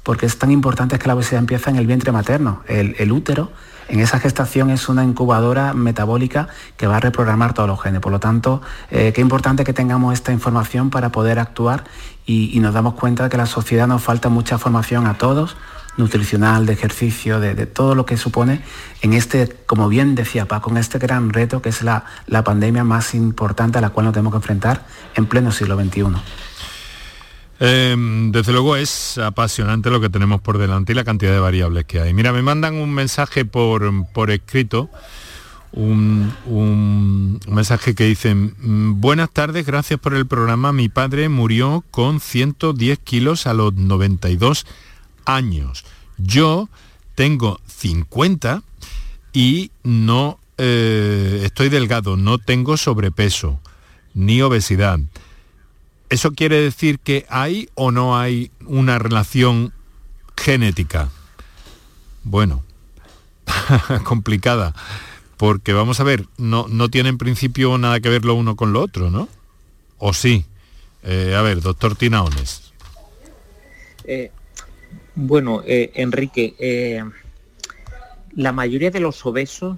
porque 0.04 0.26
es 0.26 0.38
tan 0.38 0.52
importante 0.52 0.98
que 0.98 1.08
la 1.08 1.16
obesidad 1.16 1.40
empieza 1.40 1.70
en 1.70 1.76
el 1.76 1.88
vientre 1.88 2.12
materno, 2.12 2.64
el, 2.68 3.12
útero. 3.12 3.52
En 3.88 4.00
esa 4.00 4.20
gestación 4.20 4.70
es 4.70 4.90
una 4.90 5.04
incubadora 5.04 5.74
metabólica 5.74 6.48
que 6.78 6.88
va 6.88 6.98
a 6.98 7.00
reprogramar 7.00 7.54
todos 7.54 7.68
los 7.68 7.82
genes. 7.82 8.00
Por 8.00 8.12
lo 8.12 8.20
tanto, 8.20 8.62
eh, 8.90 9.12
qué 9.14 9.22
importante 9.22 9.64
que 9.64 9.74
tengamos 9.74 10.14
esta 10.14 10.32
información 10.32 10.90
para 10.90 11.12
poder 11.12 11.40
actuar 11.40 11.84
y, 12.26 12.58
nos 12.62 12.74
damos 12.74 12.94
cuenta 12.94 13.26
de 13.26 13.30
que 13.30 13.38
la 13.38 13.46
sociedad 13.46 13.88
nos 13.88 14.02
falta 14.02 14.30
mucha 14.30 14.58
formación 14.58 15.08
a 15.08 15.18
todos, 15.18 15.58
nutricional, 15.98 16.66
de 16.66 16.74
ejercicio, 16.74 17.42
de, 17.42 17.54
de 17.54 17.66
todo 17.66 17.96
lo 17.96 18.06
que 18.06 18.16
supone 18.16 18.62
en 19.02 19.14
este, 19.14 19.50
como 19.66 19.90
bien 19.90 20.16
decía 20.16 20.46
Paco, 20.46 20.70
en 20.70 20.78
este 20.78 21.00
gran 21.00 21.32
reto 21.32 21.62
que 21.62 21.70
es 21.70 21.82
la, 21.82 22.06
la 22.28 22.44
pandemia 22.44 22.84
más 22.84 23.14
importante 23.14 23.80
a 23.80 23.82
la 23.82 23.90
cual 23.90 24.06
nos 24.06 24.14
tenemos 24.14 24.32
que 24.32 24.38
enfrentar 24.38 24.86
en 25.16 25.26
pleno 25.26 25.52
siglo 25.52 25.76
XXI. 25.76 26.06
Eh, 27.64 27.96
desde 28.32 28.52
luego 28.54 28.76
es 28.76 29.20
apasionante 29.20 29.92
lo 29.92 30.02
que 30.02 30.10
tenemos 30.10 30.42
por 30.42 30.58
delante 30.58 30.94
y 30.94 30.96
la 30.96 31.04
cantidad 31.04 31.32
de 31.32 31.40
variables 31.40 31.86
que 31.86 32.00
hay. 32.02 32.12
Mira, 32.12 32.34
me 32.34 32.42
mandan 32.42 32.74
un 32.74 32.92
mensaje 32.92 33.46
por, 33.46 33.92
por 34.14 34.32
escrito, 34.32 34.90
un, 35.72 36.34
un- 36.48 37.40
mensaje 37.48 37.94
que 37.94 38.06
dice, 38.06 38.34
"Mm, 38.34 39.00
buenas 39.00 39.30
tardes, 39.32 39.64
gracias 39.66 40.00
por 40.00 40.16
el 40.16 40.26
programa. 40.26 40.74
Mi 40.74 40.90
padre 40.90 41.30
murió 41.30 41.84
con 41.92 42.20
110 42.20 42.98
kilos 42.98 43.46
a 43.46 43.54
los 43.54 43.74
92 43.76 44.66
años. 45.26 45.86
Yo 46.18 46.68
tengo 47.14 47.60
50 47.68 48.64
y 49.34 49.70
no 49.84 50.40
eh, 50.58 51.42
estoy 51.46 51.70
delgado, 51.70 52.18
no 52.18 52.38
tengo 52.40 52.76
sobrepeso 52.76 53.60
ni 54.14 54.42
obesidad. 54.42 55.00
¿Eso 56.12 56.34
quiere 56.34 56.60
decir 56.60 57.00
que 57.00 57.26
hay 57.30 57.70
o 57.74 57.90
no 57.90 58.20
hay 58.20 58.52
una 58.66 59.00
relación 59.00 59.72
genética? 60.36 61.10
Bueno, 62.26 62.66
complicada, 64.04 64.76
porque 65.38 65.72
vamos 65.72 66.02
a 66.02 66.04
ver, 66.04 66.26
no, 66.38 66.68
no 66.68 66.90
tiene 66.90 67.08
en 67.08 67.18
principio 67.18 67.78
nada 67.78 68.02
que 68.02 68.10
ver 68.10 68.26
lo 68.26 68.36
uno 68.36 68.58
con 68.58 68.74
lo 68.74 68.82
otro, 68.82 69.10
¿no? 69.10 69.30
¿O 70.00 70.12
sí? 70.12 70.44
Eh, 71.04 71.34
a 71.34 71.42
ver, 71.44 71.62
doctor 71.62 71.96
Tinaones. 71.96 72.74
Eh, 74.04 74.32
bueno, 75.16 75.64
eh, 75.66 75.94
Enrique, 75.96 77.06
la 78.36 78.52
mayoría 78.52 78.92
de 78.92 79.00
los 79.00 79.26
obesos 79.26 79.78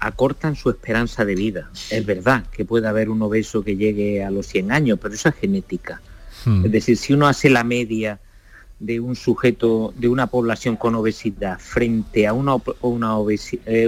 acortan 0.00 0.56
su 0.56 0.70
esperanza 0.70 1.24
de 1.24 1.34
vida. 1.34 1.70
Es 1.90 2.04
verdad 2.04 2.44
que 2.50 2.64
puede 2.64 2.88
haber 2.88 3.10
un 3.10 3.22
obeso 3.22 3.62
que 3.62 3.76
llegue 3.76 4.24
a 4.24 4.30
los 4.30 4.46
100 4.46 4.72
años, 4.72 4.98
pero 5.00 5.14
eso 5.14 5.28
es 5.28 5.34
genética. 5.36 6.00
Hmm. 6.44 6.64
Es 6.64 6.72
decir, 6.72 6.96
si 6.96 7.12
uno 7.12 7.26
hace 7.28 7.50
la 7.50 7.64
media 7.64 8.18
de 8.78 9.00
un 9.00 9.16
sujeto, 9.16 9.94
de 9.96 10.08
una 10.08 10.26
población 10.26 10.76
con 10.76 10.94
obesidad 10.94 11.58
frente 11.58 12.26
a 12.26 12.32
una, 12.32 12.56
una, 12.82 13.16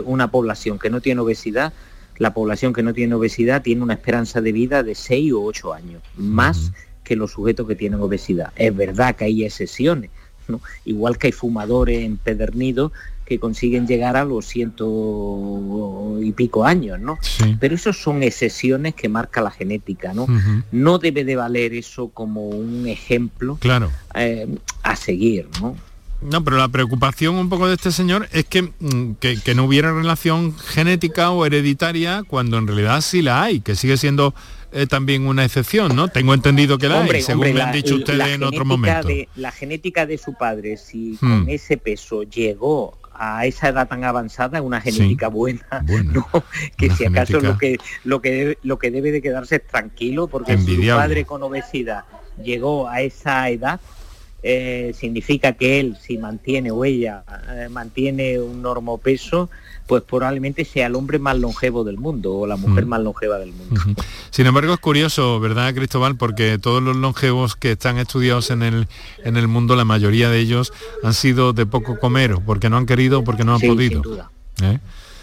una 0.04 0.30
población 0.30 0.78
que 0.78 0.90
no 0.90 1.00
tiene 1.00 1.20
obesidad, 1.20 1.72
la 2.18 2.34
población 2.34 2.72
que 2.72 2.82
no 2.82 2.92
tiene 2.92 3.14
obesidad 3.14 3.62
tiene 3.62 3.82
una 3.82 3.94
esperanza 3.94 4.40
de 4.40 4.52
vida 4.52 4.82
de 4.82 4.94
6 4.94 5.32
o 5.32 5.42
8 5.42 5.72
años, 5.72 6.02
más 6.16 6.72
que 7.04 7.16
los 7.16 7.32
sujetos 7.32 7.66
que 7.66 7.76
tienen 7.76 8.00
obesidad. 8.00 8.52
Es 8.56 8.74
verdad 8.74 9.14
que 9.14 9.24
hay 9.24 9.44
excepciones, 9.44 10.10
¿no? 10.48 10.60
igual 10.84 11.16
que 11.18 11.28
hay 11.28 11.32
fumadores 11.32 12.04
empedernidos 12.04 12.92
que 13.28 13.38
consiguen 13.38 13.86
llegar 13.86 14.16
a 14.16 14.24
los 14.24 14.46
ciento 14.46 16.18
y 16.22 16.32
pico 16.32 16.64
años, 16.64 16.98
¿no? 16.98 17.18
Pero 17.60 17.74
esos 17.74 18.00
son 18.00 18.22
excepciones 18.22 18.94
que 18.94 19.10
marca 19.10 19.42
la 19.42 19.50
genética, 19.50 20.14
¿no? 20.14 20.26
No 20.72 20.98
debe 20.98 21.24
de 21.24 21.36
valer 21.36 21.74
eso 21.74 22.08
como 22.08 22.48
un 22.48 22.86
ejemplo 22.86 23.58
claro. 23.60 23.90
Eh, 24.14 24.48
a 24.82 24.96
seguir, 24.96 25.46
¿no? 25.60 25.76
No, 26.20 26.42
pero 26.42 26.56
la 26.56 26.68
preocupación 26.68 27.36
un 27.36 27.48
poco 27.48 27.68
de 27.68 27.74
este 27.74 27.92
señor 27.92 28.28
es 28.32 28.44
que, 28.44 28.62
mm, 28.62 29.12
que, 29.20 29.54
no 29.54 29.64
hubiera 29.64 29.92
relación 29.92 30.56
genética 30.58 31.30
o 31.30 31.46
hereditaria 31.46 32.24
cuando 32.26 32.58
en 32.58 32.66
realidad 32.66 33.02
sí 33.02 33.22
la 33.22 33.44
hay, 33.44 33.60
que 33.60 33.76
sigue 33.76 33.96
siendo 33.96 34.34
eh, 34.72 34.86
también 34.86 35.26
una 35.26 35.44
excepción, 35.44 35.94
¿no? 35.94 36.08
Tengo 36.08 36.34
entendido 36.34 36.76
que 36.76 36.88
la 36.88 37.02
hay, 37.02 37.22
según 37.22 37.54
me 37.54 37.62
han 37.62 37.72
dicho 37.72 37.94
ustedes 37.94 38.26
en 38.28 38.42
otro 38.42 38.64
momento. 38.64 39.08
la 39.36 39.52
genética 39.52 40.06
de 40.06 40.18
su 40.18 40.34
padre, 40.34 40.76
si 40.76 41.16
con 41.20 41.44
hmm. 41.44 41.50
ese 41.50 41.76
peso 41.76 42.24
llegó 42.24 42.97
a 43.18 43.44
esa 43.46 43.68
edad 43.68 43.88
tan 43.88 44.04
avanzada, 44.04 44.62
una 44.62 44.80
genética 44.80 45.28
buena, 45.28 45.84
¿no? 46.04 46.26
que 46.76 46.90
si 46.90 47.04
acaso 47.04 47.40
lo 47.40 47.58
que 47.58 47.78
lo 48.04 48.22
que 48.22 48.58
lo 48.62 48.78
que 48.78 48.90
debe 48.90 49.10
de 49.10 49.20
quedarse 49.20 49.58
tranquilo, 49.58 50.28
porque 50.28 50.56
si 50.56 50.76
su 50.76 50.88
padre 50.88 51.24
con 51.24 51.42
obesidad 51.42 52.04
llegó 52.42 52.88
a 52.88 53.00
esa 53.00 53.48
edad, 53.50 53.80
eh, 54.42 54.94
significa 54.96 55.52
que 55.52 55.80
él, 55.80 55.96
si 56.00 56.18
mantiene 56.18 56.70
o 56.70 56.84
ella 56.84 57.24
eh, 57.50 57.68
mantiene 57.68 58.38
un 58.38 58.62
peso 59.02 59.50
pues 59.88 60.02
probablemente 60.02 60.66
sea 60.66 60.86
el 60.86 60.94
hombre 60.94 61.18
más 61.18 61.38
longevo 61.38 61.82
del 61.82 61.96
mundo 61.96 62.34
o 62.34 62.46
la 62.46 62.56
mujer 62.56 62.84
más 62.84 63.00
longeva 63.00 63.38
del 63.38 63.52
mundo. 63.52 63.80
Sin 64.30 64.46
embargo, 64.46 64.74
es 64.74 64.80
curioso, 64.80 65.40
¿verdad, 65.40 65.74
Cristóbal? 65.74 66.14
Porque 66.14 66.58
todos 66.58 66.82
los 66.82 66.94
longevos 66.94 67.56
que 67.56 67.72
están 67.72 67.96
estudiados 67.96 68.50
en 68.50 68.62
el, 68.62 68.86
en 69.24 69.38
el 69.38 69.48
mundo, 69.48 69.76
la 69.76 69.86
mayoría 69.86 70.28
de 70.28 70.40
ellos 70.40 70.74
han 71.02 71.14
sido 71.14 71.54
de 71.54 71.64
poco 71.64 71.98
comer, 71.98 72.36
porque 72.44 72.68
no 72.68 72.76
han 72.76 72.84
querido, 72.84 73.24
porque 73.24 73.44
no 73.44 73.54
han 73.54 73.62
podido. 73.62 74.02
Sin 74.02 74.02
duda. 74.02 74.30
¿Eh? 74.60 74.78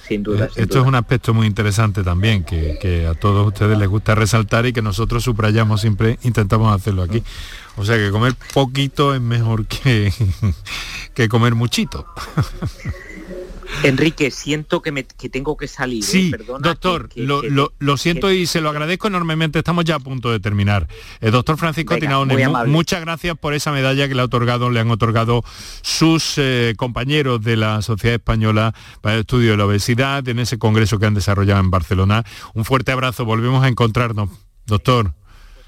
Sin 0.08 0.24
duda, 0.24 0.50
Esto 0.56 0.82
es 0.82 0.86
un 0.86 0.96
aspecto 0.96 1.34
muy 1.34 1.46
interesante 1.46 2.04
también, 2.04 2.44
que, 2.44 2.80
que, 2.82 3.06
a 3.06 3.14
todos 3.14 3.48
ustedes 3.48 3.78
les 3.78 3.88
gusta 3.88 4.16
resaltar 4.16 4.66
y 4.66 4.74
que 4.74 4.82
nosotros 4.82 5.24
subrayamos 5.24 5.82
siempre, 5.82 6.18
intentamos 6.24 6.76
hacerlo 6.76 7.04
aquí. 7.04 7.24
O 7.78 7.86
sea 7.86 7.98
que 7.98 8.12
comer 8.12 8.36
poquito 8.54 9.14
es 9.14 9.22
mejor 9.22 9.66
que, 9.68 10.14
que 11.14 11.30
comer 11.30 11.56
muchito. 11.56 12.06
Enrique, 13.84 14.32
siento 14.32 14.82
que, 14.82 14.92
me, 14.92 15.04
tengo 15.04 15.58
que 15.58 15.68
salir. 15.68 16.04
¿eh? 16.04 16.08
Sí, 16.08 16.32
doctor, 16.60 17.10
lo, 17.16 17.98
siento 17.98 18.32
y 18.32 18.46
se 18.46 18.62
lo 18.62 18.70
agradezco 18.70 19.08
enormemente. 19.08 19.60
Estamos 19.60 19.86
ya 19.86 19.96
a 19.96 20.00
punto 20.00 20.32
de 20.32 20.40
terminar. 20.40 20.88
El 21.22 21.32
doctor 21.32 21.58
Francisco 21.58 21.98
Tinaone, 21.98 22.48
muchas 22.68 23.02
gracias 23.02 23.38
por 23.38 23.54
esa 23.54 23.72
medalla 23.72 24.08
que 24.08 24.16
le, 24.16 24.22
ha 24.22 24.26
otorgado, 24.26 24.70
le 24.70 24.80
han 24.80 24.92
otorgado 24.92 25.44
sus 25.82 26.36
eh, 26.38 26.74
compañeros 26.78 27.42
de 27.44 27.58
la 27.58 27.82
Sociedad 27.82 28.16
Española 28.16 28.74
para 29.02 29.16
el 29.16 29.22
Estudio 29.22 29.52
de 29.52 29.58
la 29.58 29.66
Obesidad 29.66 30.28
en 30.28 30.40
ese 30.40 30.58
congreso 30.58 31.00
que 31.00 31.06
han 31.06 31.14
desarrollado 31.14 31.60
en 31.60 31.72
Barcelona. 31.72 32.24
Un 32.54 32.66
fuerte 32.66 32.92
abrazo, 32.92 33.26
volvemos 33.26 33.64
a 33.64 33.68
encontrarnos. 33.68 34.30
Doctor 34.66 35.14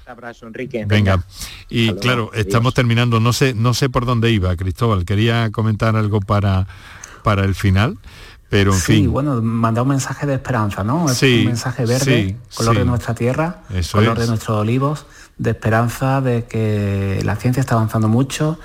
abrazo, 0.08 0.46
Enrique. 0.46 0.84
Venga. 0.86 1.22
Y 1.68 1.92
claro, 1.94 2.30
estamos 2.34 2.74
terminando. 2.74 3.20
No 3.20 3.32
sé, 3.32 3.54
no 3.54 3.74
sé 3.74 3.88
por 3.88 4.06
dónde 4.06 4.30
iba, 4.30 4.54
Cristóbal. 4.56 5.04
Quería 5.04 5.50
comentar 5.50 5.96
algo 5.96 6.20
para, 6.20 6.66
para 7.22 7.44
el 7.44 7.54
final. 7.54 7.98
Pero 8.48 8.72
en 8.72 8.78
sí, 8.78 9.06
bueno, 9.06 9.42
mandar 9.42 9.82
un 9.82 9.90
mensaje 9.90 10.26
de 10.26 10.34
esperanza, 10.34 10.82
¿no? 10.82 11.04
un 11.04 11.44
mensaje 11.44 11.84
verde, 11.84 12.36
color 12.54 12.78
de 12.78 12.84
nuestra 12.86 13.14
tierra, 13.14 13.60
color 13.92 14.18
de 14.18 14.26
nuestros 14.26 14.56
olivos, 14.56 15.04
de 15.36 15.50
esperanza 15.50 16.22
de 16.22 16.44
que 16.44 17.20
la 17.24 17.36
ciencia 17.36 17.60
está 17.60 17.74
avanzando 17.74 18.08
mucho, 18.08 18.58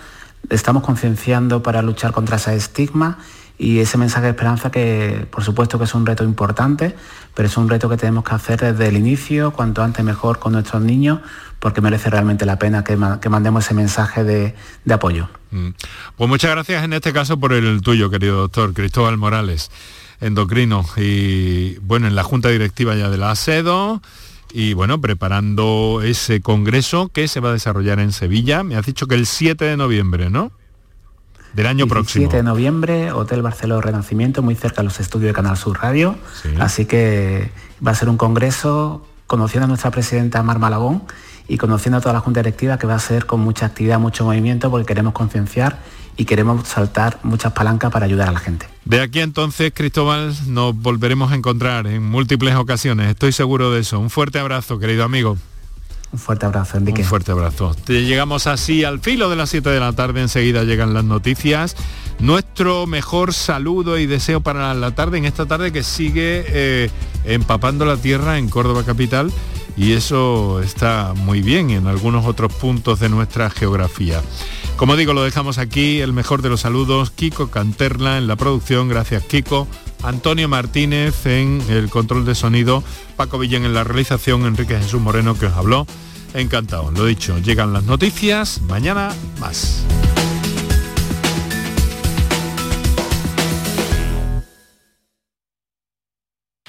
estamos 0.50 0.84
concienciando 0.84 1.62
para 1.62 1.82
luchar 1.82 2.14
contra 2.14 2.38
ese 2.38 2.56
estigma 2.56 3.18
y 3.64 3.80
ese 3.80 3.98
mensaje 3.98 4.26
de 4.26 4.32
esperanza 4.32 4.70
que 4.72 5.26
por 5.32 5.42
supuesto 5.42 5.78
que 5.78 5.86
es 5.86 5.96
un 5.96 6.06
reto 6.06 6.26
importante, 6.26 6.94
pero 7.34 7.48
es 7.48 7.56
un 7.56 7.70
reto 7.70 7.88
que 7.88 7.96
tenemos 7.96 8.26
que 8.26 8.36
hacer 8.36 8.60
desde 8.60 8.90
el 8.90 8.98
inicio, 8.98 9.52
cuanto 9.52 9.82
antes 9.82 10.04
mejor 10.04 10.38
con 10.38 10.52
nuestros 10.52 10.82
niños, 10.82 11.20
porque 11.60 11.80
merece 11.80 12.10
realmente 12.10 12.46
la 12.46 12.60
pena 12.60 12.84
que, 12.84 12.98
mandemos 12.98 13.64
ese 13.64 13.74
mensaje 13.74 14.26
de, 14.26 14.54
apoyo. 14.92 15.30
Mm. 15.52 15.70
Pues 16.18 16.30
muchas 16.30 16.52
gracias 16.52 16.84
en 16.84 16.92
este 16.92 17.14
caso 17.14 17.40
por 17.40 17.54
el 17.54 17.82
tuyo, 17.82 18.10
querido 18.10 18.42
doctor 18.42 18.74
Cristóbal 18.74 19.16
Morales, 19.16 19.72
endocrino, 20.20 20.86
y 20.98 21.78
bueno, 21.78 22.08
en 22.08 22.16
la 22.16 22.24
Junta 22.24 22.50
Directiva 22.50 22.96
ya 22.96 23.10
de 23.10 23.18
la 23.18 23.32
ASEDO, 23.32 24.02
y 24.52 24.74
bueno, 24.74 25.00
preparando 25.00 26.02
ese 26.04 26.42
congreso 26.42 27.08
que 27.08 27.30
se 27.30 27.40
va 27.40 27.52
a 27.52 27.54
desarrollar 27.54 28.02
en 28.02 28.12
Sevilla. 28.12 28.64
Me 28.64 28.76
has 28.76 28.86
dicho 28.86 29.08
que 29.08 29.16
el 29.16 29.26
7 29.26 29.64
de 29.64 29.78
noviembre, 29.78 30.30
¿no? 30.30 30.52
Del 31.54 31.68
año 31.68 31.88
próximo. 31.88 32.24
7 32.24 32.38
de 32.38 32.44
noviembre, 32.44 33.12
Hotel 33.12 33.42
Barceló 33.42 33.82
Renacimiento, 33.82 34.42
muy 34.42 34.56
cerca 34.56 34.82
de 34.82 34.86
los 34.86 35.00
estudios 35.00 35.30
de 35.30 35.34
Canal 35.34 35.58
Sur 35.58 35.80
Radio. 35.82 36.16
Así 36.60 36.86
que 36.86 37.52
va 37.86 37.92
a 37.92 37.96
ser 37.96 38.10
un 38.10 38.18
congreso 38.18 39.06
conociendo 39.28 39.66
a 39.66 39.68
nuestra 39.68 39.92
presidenta 39.92 40.44
Mar 40.44 40.60
Malagón 40.60 41.04
y 41.48 41.58
conociendo 41.58 41.98
a 41.98 42.02
toda 42.02 42.14
la 42.14 42.20
Junta 42.20 42.42
Directiva 42.42 42.78
que 42.78 42.88
va 42.88 42.96
a 42.96 43.00
ser 43.00 43.26
con 43.26 43.40
mucha 43.40 43.66
actividad, 43.66 44.00
mucho 44.00 44.26
movimiento, 44.26 44.70
porque 44.70 44.86
queremos 44.86 45.14
concienciar 45.14 45.80
y 46.16 46.26
queremos 46.26 46.68
saltar 46.68 47.20
muchas 47.24 47.54
palancas 47.54 47.92
para 47.92 48.06
ayudar 48.06 48.30
a 48.30 48.32
la 48.32 48.40
gente. 48.40 48.68
De 48.86 49.02
aquí 49.02 49.20
entonces, 49.20 49.72
Cristóbal, 49.74 50.34
nos 50.48 50.76
volveremos 50.76 51.32
a 51.32 51.36
encontrar 51.36 51.88
en 51.88 52.04
múltiples 52.04 52.56
ocasiones, 52.56 53.10
estoy 53.10 53.32
seguro 53.32 53.72
de 53.72 53.82
eso. 53.82 54.00
Un 54.00 54.10
fuerte 54.10 54.40
abrazo, 54.40 54.80
querido 54.80 55.04
amigo. 55.04 55.38
Un 56.14 56.20
fuerte 56.20 56.46
abrazo, 56.46 56.78
Enrique. 56.78 57.02
Un 57.02 57.08
fuerte 57.08 57.32
abrazo. 57.32 57.76
Llegamos 57.88 58.46
así 58.46 58.84
al 58.84 59.00
filo 59.00 59.32
de 59.32 59.36
las 59.36 59.50
7 59.50 59.68
de 59.68 59.80
la 59.80 59.94
tarde, 59.94 60.22
enseguida 60.22 60.64
llegan 60.64 60.94
las 60.94 61.04
noticias. 61.04 61.76
Nuestro 62.20 62.86
mejor 62.86 63.34
saludo 63.34 63.98
y 63.98 64.06
deseo 64.06 64.40
para 64.40 64.76
la 64.76 64.92
tarde, 64.92 65.18
en 65.18 65.26
esta 65.26 65.48
tarde 65.48 65.72
que 65.72 65.82
sigue 65.82 66.46
eh, 66.48 66.90
empapando 67.26 67.84
la 67.86 67.98
tierra 67.98 68.38
en 68.38 68.48
Córdoba 68.48 68.84
Capital 68.84 69.34
y 69.76 69.94
eso 69.94 70.62
está 70.62 71.14
muy 71.16 71.42
bien 71.42 71.72
en 71.72 71.88
algunos 71.88 72.28
otros 72.28 72.54
puntos 72.54 73.00
de 73.00 73.10
nuestra 73.10 73.50
geografía. 73.50 74.22
Como 74.78 74.96
digo, 74.96 75.14
lo 75.14 75.24
dejamos 75.24 75.58
aquí, 75.58 76.00
el 76.00 76.14
mejor 76.14 76.44
de 76.44 76.50
los 76.50 76.62
saludos, 76.62 77.10
Kiko 77.10 77.50
Canterla 77.50 78.20
en 78.20 78.28
la 78.28 78.36
producción, 78.36 78.88
gracias 78.88 79.24
Kiko, 79.24 79.68
Antonio 80.04 80.50
Martínez 80.50 81.26
en 81.26 81.64
el 81.70 81.90
control 81.90 82.26
de 82.26 82.36
sonido, 82.36 82.84
Paco 83.16 83.40
Villén 83.40 83.66
en 83.66 83.74
la 83.74 83.84
realización, 83.84 84.46
Enrique 84.46 84.78
Jesús 84.78 85.02
Moreno 85.02 85.38
que 85.38 85.48
os 85.48 85.54
habló. 85.54 85.88
Encantado, 86.34 86.92
lo 86.92 87.06
dicho, 87.06 87.38
llegan 87.38 87.74
las 87.74 87.84
noticias, 87.84 88.62
mañana 88.62 89.14
más. 89.40 89.84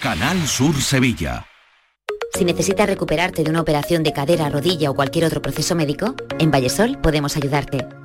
Canal 0.00 0.46
Sur 0.46 0.80
Sevilla. 0.80 1.46
Si 2.34 2.44
necesitas 2.44 2.86
recuperarte 2.86 3.42
de 3.42 3.50
una 3.50 3.60
operación 3.60 4.02
de 4.02 4.12
cadera, 4.12 4.50
rodilla 4.50 4.90
o 4.90 4.94
cualquier 4.94 5.24
otro 5.24 5.40
proceso 5.40 5.74
médico, 5.74 6.14
en 6.38 6.50
Vallesol 6.50 6.98
podemos 7.00 7.36
ayudarte. 7.36 7.86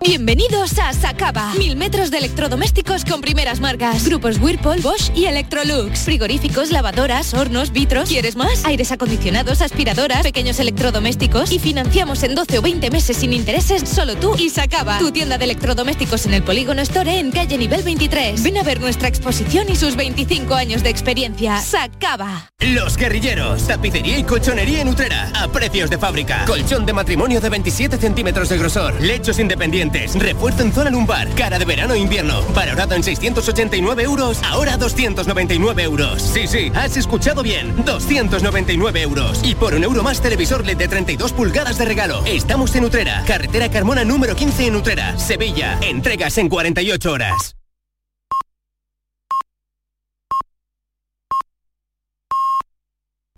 Bienvenidos 0.00 0.78
a 0.78 0.92
Sacaba. 0.92 1.52
Mil 1.58 1.74
metros 1.74 2.12
de 2.12 2.18
electrodomésticos 2.18 3.04
con 3.04 3.20
primeras 3.20 3.58
marcas. 3.58 4.06
Grupos 4.06 4.38
Whirlpool, 4.38 4.80
Bosch 4.80 5.10
y 5.14 5.24
Electrolux. 5.24 6.00
Frigoríficos, 6.00 6.70
lavadoras, 6.70 7.34
hornos, 7.34 7.72
vitros. 7.72 8.08
¿Quieres 8.08 8.36
más? 8.36 8.64
Aires 8.64 8.92
acondicionados, 8.92 9.60
aspiradoras, 9.60 10.22
pequeños 10.22 10.60
electrodomésticos. 10.60 11.50
Y 11.50 11.58
financiamos 11.58 12.22
en 12.22 12.36
12 12.36 12.58
o 12.58 12.62
20 12.62 12.90
meses 12.90 13.16
sin 13.16 13.32
intereses 13.32 13.88
solo 13.88 14.14
tú 14.16 14.36
y 14.38 14.50
Sacaba. 14.50 14.98
Tu 14.98 15.10
tienda 15.10 15.36
de 15.36 15.44
electrodomésticos 15.44 16.26
en 16.26 16.34
el 16.34 16.44
Polígono 16.44 16.80
Store 16.82 17.18
en 17.18 17.32
calle 17.32 17.58
nivel 17.58 17.82
23. 17.82 18.40
Ven 18.42 18.58
a 18.58 18.62
ver 18.62 18.80
nuestra 18.80 19.08
exposición 19.08 19.68
y 19.68 19.74
sus 19.74 19.96
25 19.96 20.54
años 20.54 20.84
de 20.84 20.90
experiencia. 20.90 21.60
Sacaba. 21.60 22.52
Los 22.60 22.96
guerrilleros. 22.96 23.66
Tapicería 23.66 24.18
y 24.18 24.22
colchonería 24.22 24.80
en 24.80 24.88
Utrera. 24.88 25.32
A 25.34 25.48
precios 25.48 25.90
de 25.90 25.98
fábrica. 25.98 26.44
Colchón 26.46 26.86
de 26.86 26.92
matrimonio 26.92 27.40
de 27.40 27.48
27 27.48 27.98
centímetros 27.98 28.48
de 28.48 28.58
grosor. 28.58 29.00
Lechos 29.00 29.40
independientes 29.40 29.87
Refuerzo 30.14 30.62
en 30.62 30.72
zona 30.72 30.90
lumbar. 30.90 31.28
Cara 31.34 31.58
de 31.58 31.64
verano 31.64 31.94
e 31.94 31.98
invierno. 31.98 32.42
Valorado 32.54 32.94
en 32.94 33.02
689 33.02 34.02
euros. 34.02 34.40
Ahora 34.44 34.76
299 34.76 35.82
euros. 35.82 36.22
Sí, 36.22 36.46
sí, 36.46 36.70
has 36.74 36.96
escuchado 36.96 37.42
bien. 37.42 37.74
299 37.84 39.02
euros. 39.02 39.40
Y 39.42 39.54
por 39.54 39.74
un 39.74 39.84
euro 39.84 40.02
más 40.02 40.20
televisor 40.20 40.64
LED 40.64 40.76
de 40.76 40.88
32 40.88 41.32
pulgadas 41.32 41.78
de 41.78 41.84
regalo. 41.84 42.22
Estamos 42.24 42.74
en 42.76 42.84
Utrera. 42.84 43.24
Carretera 43.26 43.70
Carmona 43.70 44.04
número 44.04 44.36
15 44.36 44.66
en 44.66 44.76
Utrera. 44.76 45.18
Sevilla. 45.18 45.78
Entregas 45.82 46.38
en 46.38 46.48
48 46.48 47.12
horas. 47.12 47.57